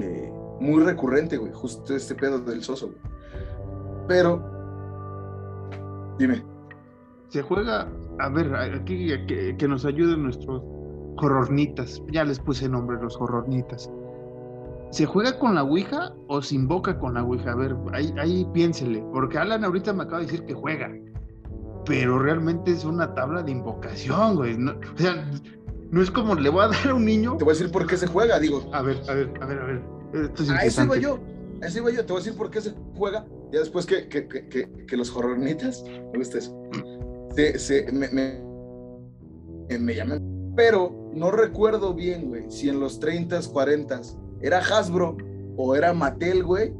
Eh, 0.01 0.31
muy 0.59 0.83
recurrente, 0.83 1.37
güey, 1.37 1.51
justo 1.53 1.95
este 1.95 2.15
pedo 2.15 2.39
del 2.39 2.63
soso, 2.63 2.87
güey. 2.87 3.18
Pero, 4.09 4.43
dime. 6.17 6.43
Se 7.27 7.43
juega, 7.43 7.87
a 8.17 8.29
ver, 8.29 8.55
aquí 8.55 9.07
que, 9.27 9.67
nos 9.67 9.85
ayuden 9.85 10.23
nuestros 10.23 10.63
horrornitas. 11.17 12.01
Ya 12.11 12.23
les 12.23 12.39
puse 12.39 12.67
nombre, 12.67 12.97
los 12.99 13.15
horrornitas. 13.21 13.87
¿Se 14.89 15.05
juega 15.05 15.37
con 15.37 15.53
la 15.53 15.61
Ouija 15.63 16.11
o 16.27 16.41
se 16.41 16.55
invoca 16.55 16.97
con 16.97 17.13
la 17.13 17.23
Ouija? 17.23 17.51
A 17.51 17.55
ver, 17.55 17.75
ahí, 17.93 18.11
ahí 18.17 18.47
piénsele. 18.51 19.05
Porque 19.13 19.37
Alan 19.37 19.63
ahorita 19.63 19.93
me 19.93 20.01
acaba 20.01 20.21
de 20.21 20.25
decir 20.25 20.43
que 20.43 20.55
juega. 20.55 20.91
Pero 21.85 22.17
realmente 22.17 22.71
es 22.71 22.85
una 22.85 23.13
tabla 23.13 23.43
de 23.43 23.51
invocación, 23.51 24.37
güey. 24.37 24.55
o 24.55 24.97
sea, 24.97 25.23
no 25.91 26.01
es 26.01 26.09
como 26.09 26.33
le 26.33 26.49
voy 26.49 26.63
a 26.63 26.69
dar 26.69 26.87
a 26.87 26.95
un 26.95 27.05
niño. 27.05 27.37
Te 27.37 27.43
voy 27.43 27.51
a 27.51 27.57
decir 27.57 27.71
por 27.71 27.85
qué 27.85 27.95
se 27.95 28.07
juega, 28.07 28.39
digo. 28.39 28.71
A 28.73 28.81
ver, 28.81 28.99
a 29.07 29.13
ver, 29.13 29.31
a 29.39 29.45
ver, 29.45 29.59
a 29.59 29.65
ver. 29.65 29.81
a 30.57 30.65
eso 30.65 30.83
iba 30.83 30.97
yo. 30.97 31.19
A 31.61 31.67
eso 31.67 31.77
iba 31.77 31.91
yo. 31.91 32.03
Te 32.03 32.11
voy 32.11 32.21
a 32.21 32.23
decir 32.23 32.35
por 32.35 32.49
qué 32.49 32.59
se 32.59 32.73
juega 32.97 33.23
ya 33.51 33.59
después 33.59 33.85
que, 33.85 34.07
que, 34.07 34.27
que, 34.27 34.85
que 34.87 34.97
los 34.97 35.15
horrornitas, 35.15 35.83
me 36.11 36.17
gusta 36.19 36.37
eso, 36.39 36.55
se, 37.35 37.59
se, 37.59 37.91
me, 37.91 38.07
me, 38.09 39.79
me, 39.79 39.95
llaman, 39.95 40.53
pero 40.55 41.11
no 41.13 41.31
recuerdo 41.31 41.93
bien, 41.93 42.27
güey, 42.29 42.49
si 42.49 42.69
en 42.69 42.79
los 42.79 42.99
30s, 43.01 43.51
40s 43.51 44.17
era 44.41 44.59
Hasbro 44.59 45.17
o 45.57 45.75
era 45.75 45.93
Mattel, 45.93 46.43
güey, 46.43 46.73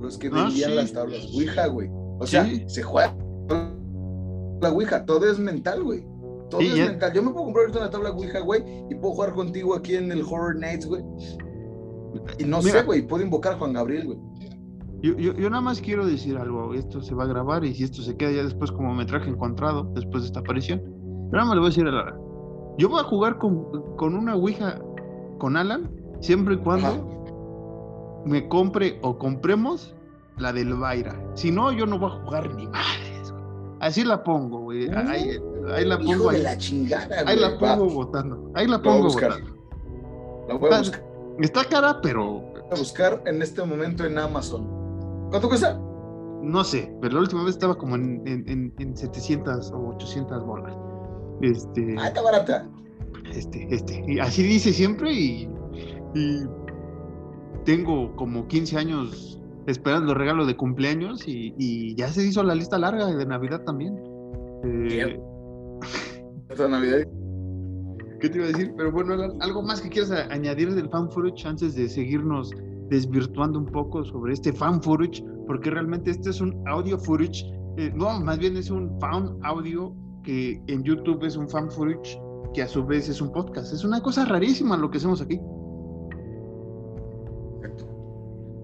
los 0.00 0.18
que 0.18 0.28
ah, 0.32 0.44
vendían 0.44 0.76
las 0.76 0.92
tablas 0.92 1.26
Ouija, 1.34 1.66
güey. 1.66 1.88
O 2.18 2.26
sea, 2.26 2.48
se 2.66 2.82
juega 2.82 3.14
la 4.60 4.70
Ouija, 4.72 5.04
todo 5.06 5.30
es 5.30 5.38
mental, 5.38 5.82
güey. 5.82 6.04
Todo 6.50 6.60
es 6.60 6.74
mental. 6.74 7.12
Yo 7.12 7.22
me 7.22 7.30
puedo 7.30 7.44
comprar 7.44 7.64
ahorita 7.64 7.78
una 7.80 7.90
tabla 7.90 8.10
Ouija, 8.10 8.40
güey, 8.40 8.62
y 8.90 8.94
puedo 8.94 9.14
jugar 9.14 9.32
contigo 9.32 9.74
aquí 9.74 9.94
en 9.94 10.10
el 10.12 10.22
Horror 10.22 10.56
Nights, 10.56 10.86
güey. 10.86 11.02
Y 12.38 12.44
no 12.44 12.60
sé, 12.60 12.82
güey, 12.82 13.02
puedo 13.02 13.22
invocar 13.22 13.54
a 13.54 13.58
Juan 13.58 13.72
Gabriel, 13.72 14.06
güey. 14.06 14.18
Yo, 15.02 15.16
yo, 15.16 15.32
yo, 15.32 15.48
nada 15.48 15.62
más 15.62 15.80
quiero 15.80 16.04
decir 16.04 16.36
algo, 16.36 16.74
esto 16.74 17.00
se 17.00 17.14
va 17.14 17.24
a 17.24 17.26
grabar 17.26 17.64
y 17.64 17.74
si 17.74 17.84
esto 17.84 18.02
se 18.02 18.16
queda 18.16 18.32
ya 18.32 18.44
después 18.44 18.70
como 18.70 18.94
metraje 18.94 19.30
encontrado, 19.30 19.84
después 19.94 20.22
de 20.22 20.26
esta 20.26 20.40
aparición, 20.40 20.82
nada 21.32 21.46
más 21.46 21.54
le 21.54 21.60
voy 21.60 21.66
a 21.68 21.70
decir 21.70 21.86
a 21.86 21.90
Lara, 21.90 22.18
yo 22.76 22.88
voy 22.88 23.00
a 23.00 23.04
jugar 23.04 23.38
con, 23.38 23.96
con 23.96 24.14
una 24.14 24.34
Ouija 24.34 24.78
con 25.38 25.56
Alan, 25.56 25.90
siempre 26.20 26.54
y 26.54 26.58
cuando 26.58 28.22
me 28.26 28.46
compre 28.48 28.98
o 29.02 29.18
compremos 29.18 29.94
la 30.36 30.52
del 30.52 30.74
Vaira. 30.74 31.18
Si 31.34 31.50
no, 31.50 31.72
yo 31.72 31.86
no 31.86 31.98
voy 31.98 32.10
a 32.10 32.22
jugar 32.22 32.54
ni 32.54 32.66
madres. 32.66 33.34
Así 33.80 34.04
la 34.04 34.22
pongo, 34.22 34.60
güey. 34.60 34.90
Ahí, 34.90 35.38
ahí, 35.72 35.84
la 35.86 35.98
pongo. 35.98 36.30
Ahí, 36.30 36.42
la 36.42 36.56
chingada, 36.58 37.08
ahí 37.26 37.38
la 37.38 37.58
pongo 37.58 37.88
votando. 37.88 38.52
Ahí 38.54 38.66
la 38.66 38.80
pongo 38.80 39.08
votando. 39.08 39.60
La 40.48 40.54
voy 40.54 40.72
a 40.72 40.78
buscar. 40.78 41.02
Está 41.38 41.64
cara, 41.64 42.00
pero. 42.02 42.40
Voy 42.40 42.62
a 42.72 42.74
buscar 42.74 43.22
en 43.26 43.40
este 43.40 43.64
momento 43.64 44.04
en 44.04 44.18
Amazon. 44.18 44.79
¿Cuánto 45.30 45.48
cuesta? 45.48 45.80
No 46.42 46.64
sé, 46.64 46.92
pero 47.00 47.14
la 47.14 47.20
última 47.20 47.44
vez 47.44 47.52
estaba 47.54 47.76
como 47.76 47.94
en, 47.94 48.22
en, 48.26 48.96
700 48.96 49.70
o 49.72 49.94
800 49.94 50.44
bolas. 50.44 50.74
Este, 51.40 51.94
ah, 51.98 52.08
está 52.08 52.22
barata. 52.22 52.68
Este, 53.32 53.66
este. 53.70 54.04
Y 54.08 54.18
así 54.18 54.42
dice 54.42 54.72
siempre 54.72 55.12
y, 55.12 55.48
tengo 57.64 58.14
como 58.16 58.48
15 58.48 58.76
años 58.78 59.40
esperando 59.66 60.12
el 60.12 60.18
regalo 60.18 60.46
de 60.46 60.56
cumpleaños 60.56 61.22
y, 61.26 61.94
ya 61.94 62.08
se 62.08 62.26
hizo 62.26 62.42
la 62.42 62.54
lista 62.54 62.78
larga 62.78 63.06
de 63.06 63.26
Navidad 63.26 63.62
también. 63.64 63.96
Eh, 64.64 65.20
Navidad? 66.58 67.06
¿Qué 68.20 68.28
te 68.28 68.38
iba 68.38 68.46
a 68.46 68.48
decir? 68.48 68.74
Pero 68.76 68.90
bueno, 68.90 69.14
algo 69.40 69.62
más 69.62 69.80
que 69.80 69.88
quieras 69.88 70.10
añadir 70.30 70.74
del 70.74 70.90
fan 70.90 71.10
footage 71.10 71.46
antes 71.46 71.74
de 71.74 71.88
seguirnos 71.88 72.50
desvirtuando 72.90 73.58
un 73.58 73.66
poco 73.66 74.04
sobre 74.04 74.34
este 74.34 74.52
fan 74.52 74.82
footage, 74.82 75.24
porque 75.46 75.70
realmente 75.70 76.10
este 76.10 76.30
es 76.30 76.40
un 76.40 76.62
audio 76.66 76.98
footage, 76.98 77.44
eh, 77.76 77.92
no, 77.94 78.20
más 78.20 78.38
bien 78.38 78.56
es 78.56 78.70
un 78.70 78.98
fan 79.00 79.38
audio 79.42 79.94
que 80.24 80.62
en 80.66 80.82
YouTube 80.82 81.24
es 81.24 81.36
un 81.36 81.48
fan 81.48 81.70
footage 81.70 82.20
que 82.52 82.62
a 82.62 82.68
su 82.68 82.84
vez 82.84 83.08
es 83.08 83.20
un 83.20 83.32
podcast. 83.32 83.72
Es 83.72 83.84
una 83.84 84.02
cosa 84.02 84.24
rarísima 84.24 84.76
lo 84.76 84.90
que 84.90 84.98
hacemos 84.98 85.22
aquí. 85.22 85.40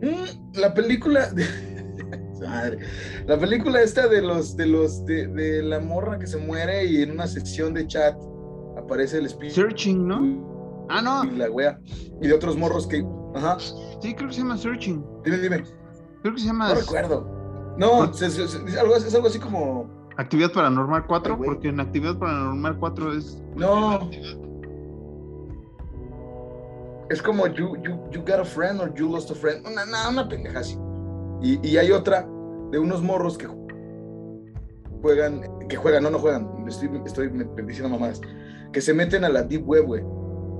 Mm, 0.03 0.59
la 0.61 0.74
película. 0.74 1.31
La 3.27 3.39
película 3.41 3.81
esta 3.81 4.07
de 4.09 4.20
los, 4.20 4.57
de 4.57 4.66
los, 4.66 5.07
de, 5.07 5.27
de, 5.29 5.62
la 5.62 5.81
morra 5.81 6.18
que 6.18 6.27
se 6.27 6.37
muere 6.37 6.85
y 6.85 7.01
en 7.01 7.12
una 7.12 7.27
sección 7.27 7.72
de 7.72 7.87
chat 7.87 8.14
aparece 8.77 9.18
el 9.18 9.27
espíritu. 9.27 9.55
Searching, 9.55 10.07
¿no? 10.07 10.87
Ah, 10.91 11.01
no. 11.03 11.24
Y 11.24 11.37
la 11.37 11.51
wea. 11.51 11.81
Y 12.20 12.29
de 12.29 12.35
otros 12.35 12.57
morros 12.57 12.87
que. 12.87 13.05
Ajá. 13.37 13.59
Sí, 13.61 14.14
creo 14.14 14.28
que 14.28 14.34
se 14.34 14.41
llama 14.41 14.57
Searching. 14.57 15.05
Dime, 15.24 15.39
dime. 15.39 15.64
Creo 16.22 16.34
que 16.34 16.41
se 16.41 16.47
llama. 16.47 16.70
No 16.70 16.80
recuerdo. 16.80 17.37
No, 17.78 18.05
es, 18.05 18.22
algo, 18.78 18.97
es 18.97 19.14
algo 19.14 19.26
así 19.26 19.39
como. 19.39 19.89
Actividad 20.16 20.51
Paranormal 20.53 21.07
4, 21.07 21.37
porque 21.37 21.68
en 21.68 21.78
Actividad 21.78 22.18
Paranormal 22.18 22.78
4 22.78 23.12
es. 23.12 23.43
No. 23.55 24.11
Es 27.11 27.22
como 27.22 27.47
you, 27.47 27.76
you, 27.82 28.01
you 28.11 28.20
Got 28.20 28.41
a 28.41 28.45
Friend 28.45 28.80
or 28.80 28.93
You 28.95 29.11
Lost 29.11 29.30
a 29.30 29.34
Friend. 29.34 29.66
Una, 29.66 29.84
una, 29.84 30.09
una 30.09 30.28
pendeja 30.28 30.61
así. 30.61 30.78
Y, 31.43 31.64
y, 31.68 31.76
hay 31.76 31.93
otra 31.93 32.26
de 32.70 32.78
unos 32.78 33.03
morros 33.03 33.37
que 33.37 33.47
juegan, 35.03 35.43
que 35.68 35.76
juegan, 35.76 36.03
no, 36.03 36.11
no 36.11 36.18
juegan, 36.18 36.49
estoy, 36.66 36.91
estoy 37.05 37.28
diciendo 37.66 37.91
mamadas, 37.91 38.22
que 38.72 38.80
se 38.80 38.95
meten 38.95 39.22
a 39.22 39.28
la 39.28 39.43
Deep 39.43 39.68
Web, 39.68 39.84
güey. 39.84 40.03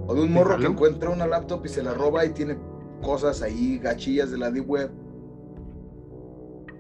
O 0.09 0.14
de 0.14 0.22
un 0.22 0.32
morro 0.32 0.57
que 0.59 0.66
encuentra 0.66 1.11
una 1.11 1.26
laptop 1.26 1.64
y 1.64 1.68
se 1.68 1.82
la 1.82 1.94
roba 1.94 2.24
y 2.24 2.30
tiene 2.30 2.57
cosas 3.02 3.42
ahí, 3.42 3.78
gachillas 3.78 4.30
de 4.30 4.38
la 4.38 4.50
Deep 4.50 4.68
Web. 4.68 4.90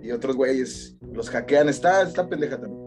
Y 0.02 0.12
otros 0.12 0.36
güeyes 0.36 0.96
los 1.12 1.28
hackean. 1.30 1.68
Está, 1.68 2.02
está 2.02 2.28
pendeja 2.28 2.60
también. 2.60 2.80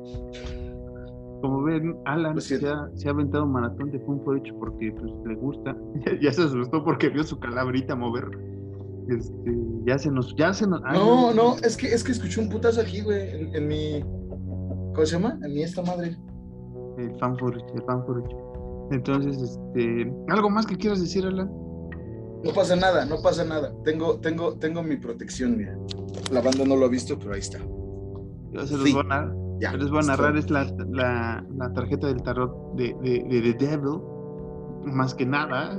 Como 1.41 1.63
ven, 1.63 1.97
Alan 2.05 2.39
se 2.39 2.55
ha, 2.67 2.89
se 2.95 3.07
ha 3.07 3.11
aventado 3.11 3.45
un 3.45 3.53
maratón 3.53 3.91
de 3.91 3.99
Fun 3.99 4.21
Forage 4.23 4.53
porque 4.53 4.91
pues, 4.91 5.11
le 5.25 5.35
gusta. 5.35 5.75
ya 6.21 6.31
se 6.31 6.43
asustó 6.43 6.83
porque 6.83 7.09
vio 7.09 7.23
su 7.23 7.39
calabrita 7.39 7.95
mover. 7.95 8.25
Este, 9.09 9.57
ya 9.85 9.97
se 9.97 10.11
nos, 10.11 10.35
ya 10.35 10.53
se 10.53 10.67
nos. 10.67 10.81
ay, 10.85 10.97
No, 10.97 11.33
no, 11.33 11.55
es 11.63 11.75
que, 11.75 11.87
es 11.87 12.03
que 12.03 12.11
escuché 12.11 12.41
un 12.41 12.49
putazo 12.49 12.81
aquí, 12.81 13.01
güey, 13.01 13.29
en, 13.29 13.55
en 13.55 13.67
mi. 13.67 14.01
¿Cómo 14.93 15.05
se 15.05 15.13
llama? 15.13 15.39
En 15.43 15.53
mi 15.53 15.63
esta 15.63 15.81
madre. 15.81 16.17
El 16.97 17.17
Forage, 17.17 17.65
el 17.73 17.81
Forage. 17.81 18.48
Entonces, 18.91 19.37
este, 19.41 20.11
¿algo 20.29 20.49
más 20.49 20.65
que 20.65 20.75
quieras 20.75 21.01
decir, 21.01 21.25
Alan? 21.25 21.49
No 22.43 22.51
pasa 22.55 22.75
nada, 22.75 23.05
no 23.05 23.21
pasa 23.21 23.43
nada. 23.43 23.73
Tengo, 23.83 24.19
tengo, 24.19 24.53
tengo 24.55 24.81
mi 24.81 24.95
protección, 24.97 25.57
mira. 25.57 25.77
La 26.31 26.41
banda 26.41 26.63
no 26.65 26.75
lo 26.75 26.85
ha 26.85 26.89
visto, 26.89 27.17
pero 27.19 27.33
ahí 27.33 27.39
está. 27.39 27.59
Yo 28.51 28.65
se 28.65 28.75
los 28.77 28.83
Sí. 28.85 28.93
voy 28.93 29.01
a 29.01 29.07
narrar. 29.07 29.35
Ya. 29.59 29.73
Les 29.73 29.89
voy 29.89 29.99
a 29.99 30.07
narrar, 30.07 30.37
es 30.37 30.49
la, 30.49 30.63
la, 30.89 31.45
la 31.57 31.73
tarjeta 31.73 32.07
del 32.07 32.23
tarot 32.23 32.75
de, 32.75 32.95
de, 33.03 33.25
de 33.29 33.53
The 33.53 33.65
Devil, 33.67 33.99
más 34.85 35.13
que 35.13 35.25
nada, 35.25 35.77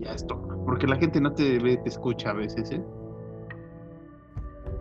ya 0.00 0.12
es 0.12 0.26
todo. 0.26 0.64
Porque 0.66 0.88
la 0.88 0.96
gente 0.96 1.20
no 1.20 1.32
te 1.32 1.60
ve, 1.60 1.76
te 1.76 1.88
escucha 1.88 2.30
a 2.30 2.34
veces, 2.34 2.68
¿eh? 2.72 2.82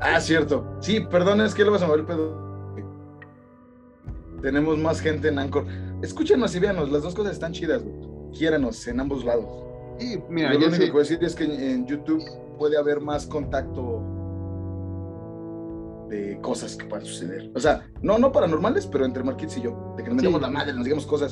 Ah, 0.01 0.19
cierto. 0.19 0.65
Sí, 0.79 1.01
perdón, 1.11 1.41
es 1.41 1.53
que 1.53 1.63
lo 1.63 1.71
vas 1.71 1.83
a 1.83 1.85
mover 1.87 1.99
el 2.01 2.05
pedo. 2.07 2.44
Tenemos 4.45 4.77
más 4.77 5.01
gente 5.01 5.29
en 5.29 5.39
Anchor. 5.39 5.65
Escúchenos 6.03 6.55
y 6.55 6.59
véanos, 6.59 6.91
las 6.91 7.01
dos 7.01 7.15
cosas 7.15 7.33
están 7.33 7.51
chidas, 7.51 7.81
güey. 7.83 7.95
Quiéranos 8.31 8.87
en 8.87 8.99
ambos 8.99 9.25
lados. 9.25 9.47
Y 9.99 10.19
mira, 10.29 10.53
Yo 10.53 10.59
lo 10.59 10.67
único 10.67 10.85
que 10.85 10.97
a 10.97 10.99
decir 10.99 11.17
es 11.23 11.33
que 11.33 11.45
en, 11.45 11.87
YouTube 11.87 12.23
puede 12.59 12.77
haber 12.77 13.01
más 13.01 13.25
contacto 13.25 14.03
de 16.09 16.37
cosas 16.43 16.75
que 16.75 16.85
puedan 16.85 17.07
suceder. 17.07 17.49
O 17.55 17.59
sea, 17.59 17.87
no, 18.03 18.19
no 18.19 18.31
paranormales, 18.31 18.85
pero 18.85 19.03
entre 19.05 19.23
Marquitz 19.23 19.57
y 19.57 19.61
yo. 19.63 19.95
De 19.97 20.03
que 20.03 20.09
nos 20.11 20.19
Sí. 20.19 20.27
metamos 20.27 20.41
la 20.41 20.49
madre, 20.51 20.73
nos 20.73 20.83
digamos 20.83 21.07
cosas, 21.07 21.31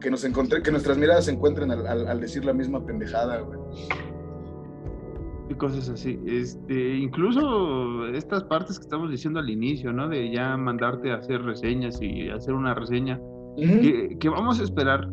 que 0.00 0.10
nos 0.10 0.24
encontré, 0.24 0.60
que 0.60 0.72
nuestras 0.72 0.98
miradas 0.98 1.26
se 1.26 1.30
encuentren 1.30 1.70
al, 1.70 1.86
al- 1.86 2.08
al 2.08 2.20
decir 2.20 2.44
la 2.44 2.54
misma 2.54 2.84
pendejada, 2.84 3.38
güey. 3.38 3.60
Y 5.48 5.54
cosas 5.54 5.88
así. 5.88 6.18
Este, 6.26 6.96
incluso 6.96 8.06
estas 8.08 8.44
partes 8.44 8.78
que 8.78 8.84
estamos 8.84 9.10
diciendo 9.10 9.40
al 9.40 9.48
inicio, 9.48 9.92
¿no? 9.92 10.08
De 10.08 10.30
ya 10.32 10.56
mandarte 10.56 11.10
a 11.10 11.16
hacer 11.16 11.42
reseñas 11.42 12.00
y 12.02 12.28
hacer 12.28 12.54
una 12.54 12.74
reseña, 12.74 13.20
que, 13.56 14.16
que 14.20 14.28
vamos 14.28 14.60
a 14.60 14.64
esperar, 14.64 15.08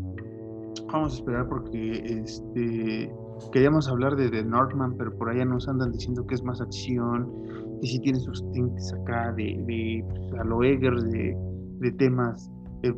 vamos 0.92 1.14
a 1.14 1.16
esperar 1.16 1.48
porque 1.50 1.92
este 2.06 3.12
queríamos 3.52 3.90
hablar 3.90 4.16
de 4.16 4.30
The 4.30 4.44
Northman, 4.44 4.96
pero 4.98 5.16
por 5.18 5.30
allá 5.30 5.46
nos 5.46 5.68
andan 5.68 5.92
diciendo 5.92 6.26
que 6.26 6.36
es 6.36 6.44
más 6.44 6.62
acción, 6.62 7.32
y 7.82 7.88
si 7.88 8.00
tiene 8.00 8.20
sus 8.20 8.50
tintes 8.52 8.94
acá 8.94 9.34
de, 9.34 9.62
de 9.66 10.06
pues, 10.08 10.34
a 10.40 10.44
lo 10.44 10.64
Eggers, 10.64 11.04
de, 11.12 11.36
de 11.80 11.92
temas 11.94 12.50
pues, 12.82 12.96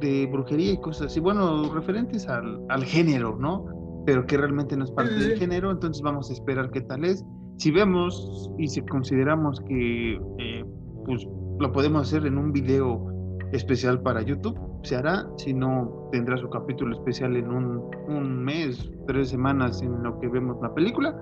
de 0.00 0.28
brujería 0.30 0.72
y 0.72 0.80
cosas 0.80 1.06
así, 1.06 1.20
bueno, 1.20 1.72
referentes 1.72 2.28
al, 2.28 2.60
al 2.68 2.84
género, 2.84 3.36
¿no? 3.38 3.64
Pero 4.06 4.26
que 4.26 4.36
realmente 4.36 4.76
no 4.76 4.84
es 4.84 4.90
parte 4.90 5.14
del 5.14 5.38
género, 5.38 5.70
entonces 5.70 6.02
vamos 6.02 6.30
a 6.30 6.32
esperar 6.32 6.70
qué 6.70 6.80
tal 6.80 7.04
es. 7.04 7.24
Si 7.58 7.70
vemos 7.70 8.50
y 8.58 8.68
si 8.68 8.80
consideramos 8.82 9.60
que 9.68 10.20
eh, 10.38 10.64
pues 11.04 11.26
lo 11.58 11.72
podemos 11.72 12.08
hacer 12.08 12.26
en 12.26 12.38
un 12.38 12.52
video 12.52 13.06
especial 13.52 14.00
para 14.00 14.22
YouTube, 14.22 14.58
se 14.82 14.96
hará, 14.96 15.26
si 15.36 15.52
no 15.52 16.08
tendrá 16.12 16.38
su 16.38 16.48
capítulo 16.48 16.96
especial 16.96 17.36
en 17.36 17.50
un, 17.50 17.82
un 18.08 18.44
mes, 18.44 18.90
tres 19.06 19.28
semanas 19.28 19.82
en 19.82 20.02
lo 20.02 20.18
que 20.20 20.28
vemos 20.28 20.56
la 20.62 20.72
película. 20.72 21.14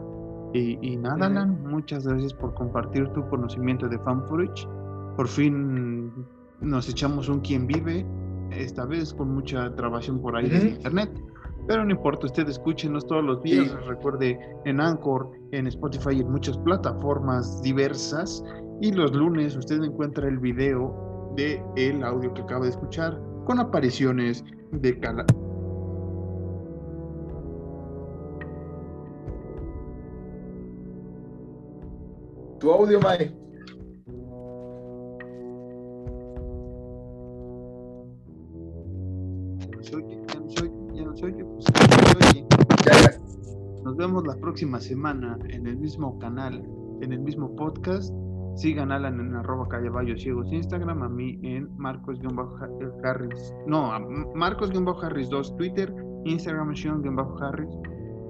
Y, 0.55 0.79
y 0.81 0.97
nada. 0.97 1.26
Alan, 1.26 1.62
muchas 1.64 2.07
gracias 2.07 2.33
por 2.35 2.55
compartir 2.55 3.09
tu 3.09 3.29
conocimiento 3.29 3.89
de 3.89 3.99
Fan 3.99 4.24
Footage. 4.29 4.66
Por 5.16 5.26
fin 5.26 6.12
nos 6.61 6.89
echamos 6.89 7.29
un 7.29 7.41
quien 7.41 7.66
vive, 7.66 8.07
esta 8.51 8.87
vez 8.87 9.12
con 9.12 9.35
mucha 9.35 9.74
trabación 9.74 10.20
por 10.20 10.37
ahí 10.37 10.47
Ujú. 10.47 10.66
internet. 10.68 11.11
Pero 11.69 11.85
no 11.85 11.91
importa, 11.91 12.25
usted 12.27 12.49
escúchenos 12.49 13.07
todos 13.07 13.23
los 13.23 13.43
días, 13.43 13.66
Sí. 13.66 13.77
recuerde 13.87 14.41
en 14.64 14.81
Anchor, 14.81 15.31
en 15.53 15.66
Spotify 15.66 16.14
y 16.16 16.21
en 16.21 16.31
muchas 16.33 16.57
plataformas 16.59 17.61
diversas. 17.62 18.43
Y 18.81 18.91
los 18.93 19.14
lunes 19.14 19.55
usted 19.55 19.83
encuentra 19.83 20.27
el 20.29 20.39
video 20.39 21.35
de 21.37 21.62
el 21.77 22.03
audio 22.03 22.33
que 22.33 22.41
acaba 22.41 22.64
de 22.64 22.71
escuchar 22.71 23.21
con 23.45 23.61
apariciones 23.61 24.43
de 24.73 24.99
cala. 24.99 25.27
Tu 32.61 32.71
audio, 32.71 32.99
Mae. 33.01 33.31
Se 39.83 39.97
oye, 39.97 40.18
oye, 41.23 41.45
pues 41.45 41.66
oye. 42.33 42.47
Ya. 42.85 43.11
Nos 43.85 43.97
vemos 43.97 44.27
la 44.27 44.37
próxima 44.37 44.81
semana 44.81 45.39
en 45.49 45.66
el 45.66 45.77
mismo 45.79 46.19
canal, 46.19 46.62
en 47.01 47.12
el 47.12 47.21
mismo 47.21 47.55
podcast. 47.57 48.12
Sigan 48.57 48.91
Alan 48.91 49.21
en 49.21 49.35
arroba 49.37 49.69
callavallos 49.69 50.21
ciegos 50.21 50.53
Instagram, 50.53 51.03
a 51.03 51.09
mí 51.09 51.39
en 51.43 51.69
Marcos-Harris. 51.77 53.55
No, 53.66 53.93
a 53.93 54.01
Marcos-Harris 54.35 55.31
2 55.31 55.57
Twitter, 55.57 55.95
Instagram 56.25 56.75
Sean-Harris. 56.75 57.71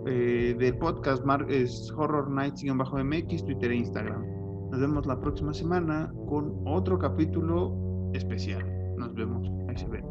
Eh, 0.07 0.55
del 0.59 0.77
podcast 0.79 1.25
Mar- 1.25 1.47
es 1.51 1.93
Horror 1.97 2.31
Nights-MX, 2.31 3.45
Twitter 3.45 3.71
e 3.73 3.77
Instagram. 3.77 4.25
Nos 4.71 4.81
vemos 4.81 5.07
la 5.07 5.19
próxima 5.19 5.53
semana 5.55 6.13
con 6.29 6.61
otro 6.67 6.99
capítulo 6.99 7.75
especial. 8.13 8.65
Nos 8.97 9.15
vemos. 9.15 9.51
Ahí 9.69 9.77
se 9.77 9.89
ven. 9.89 10.05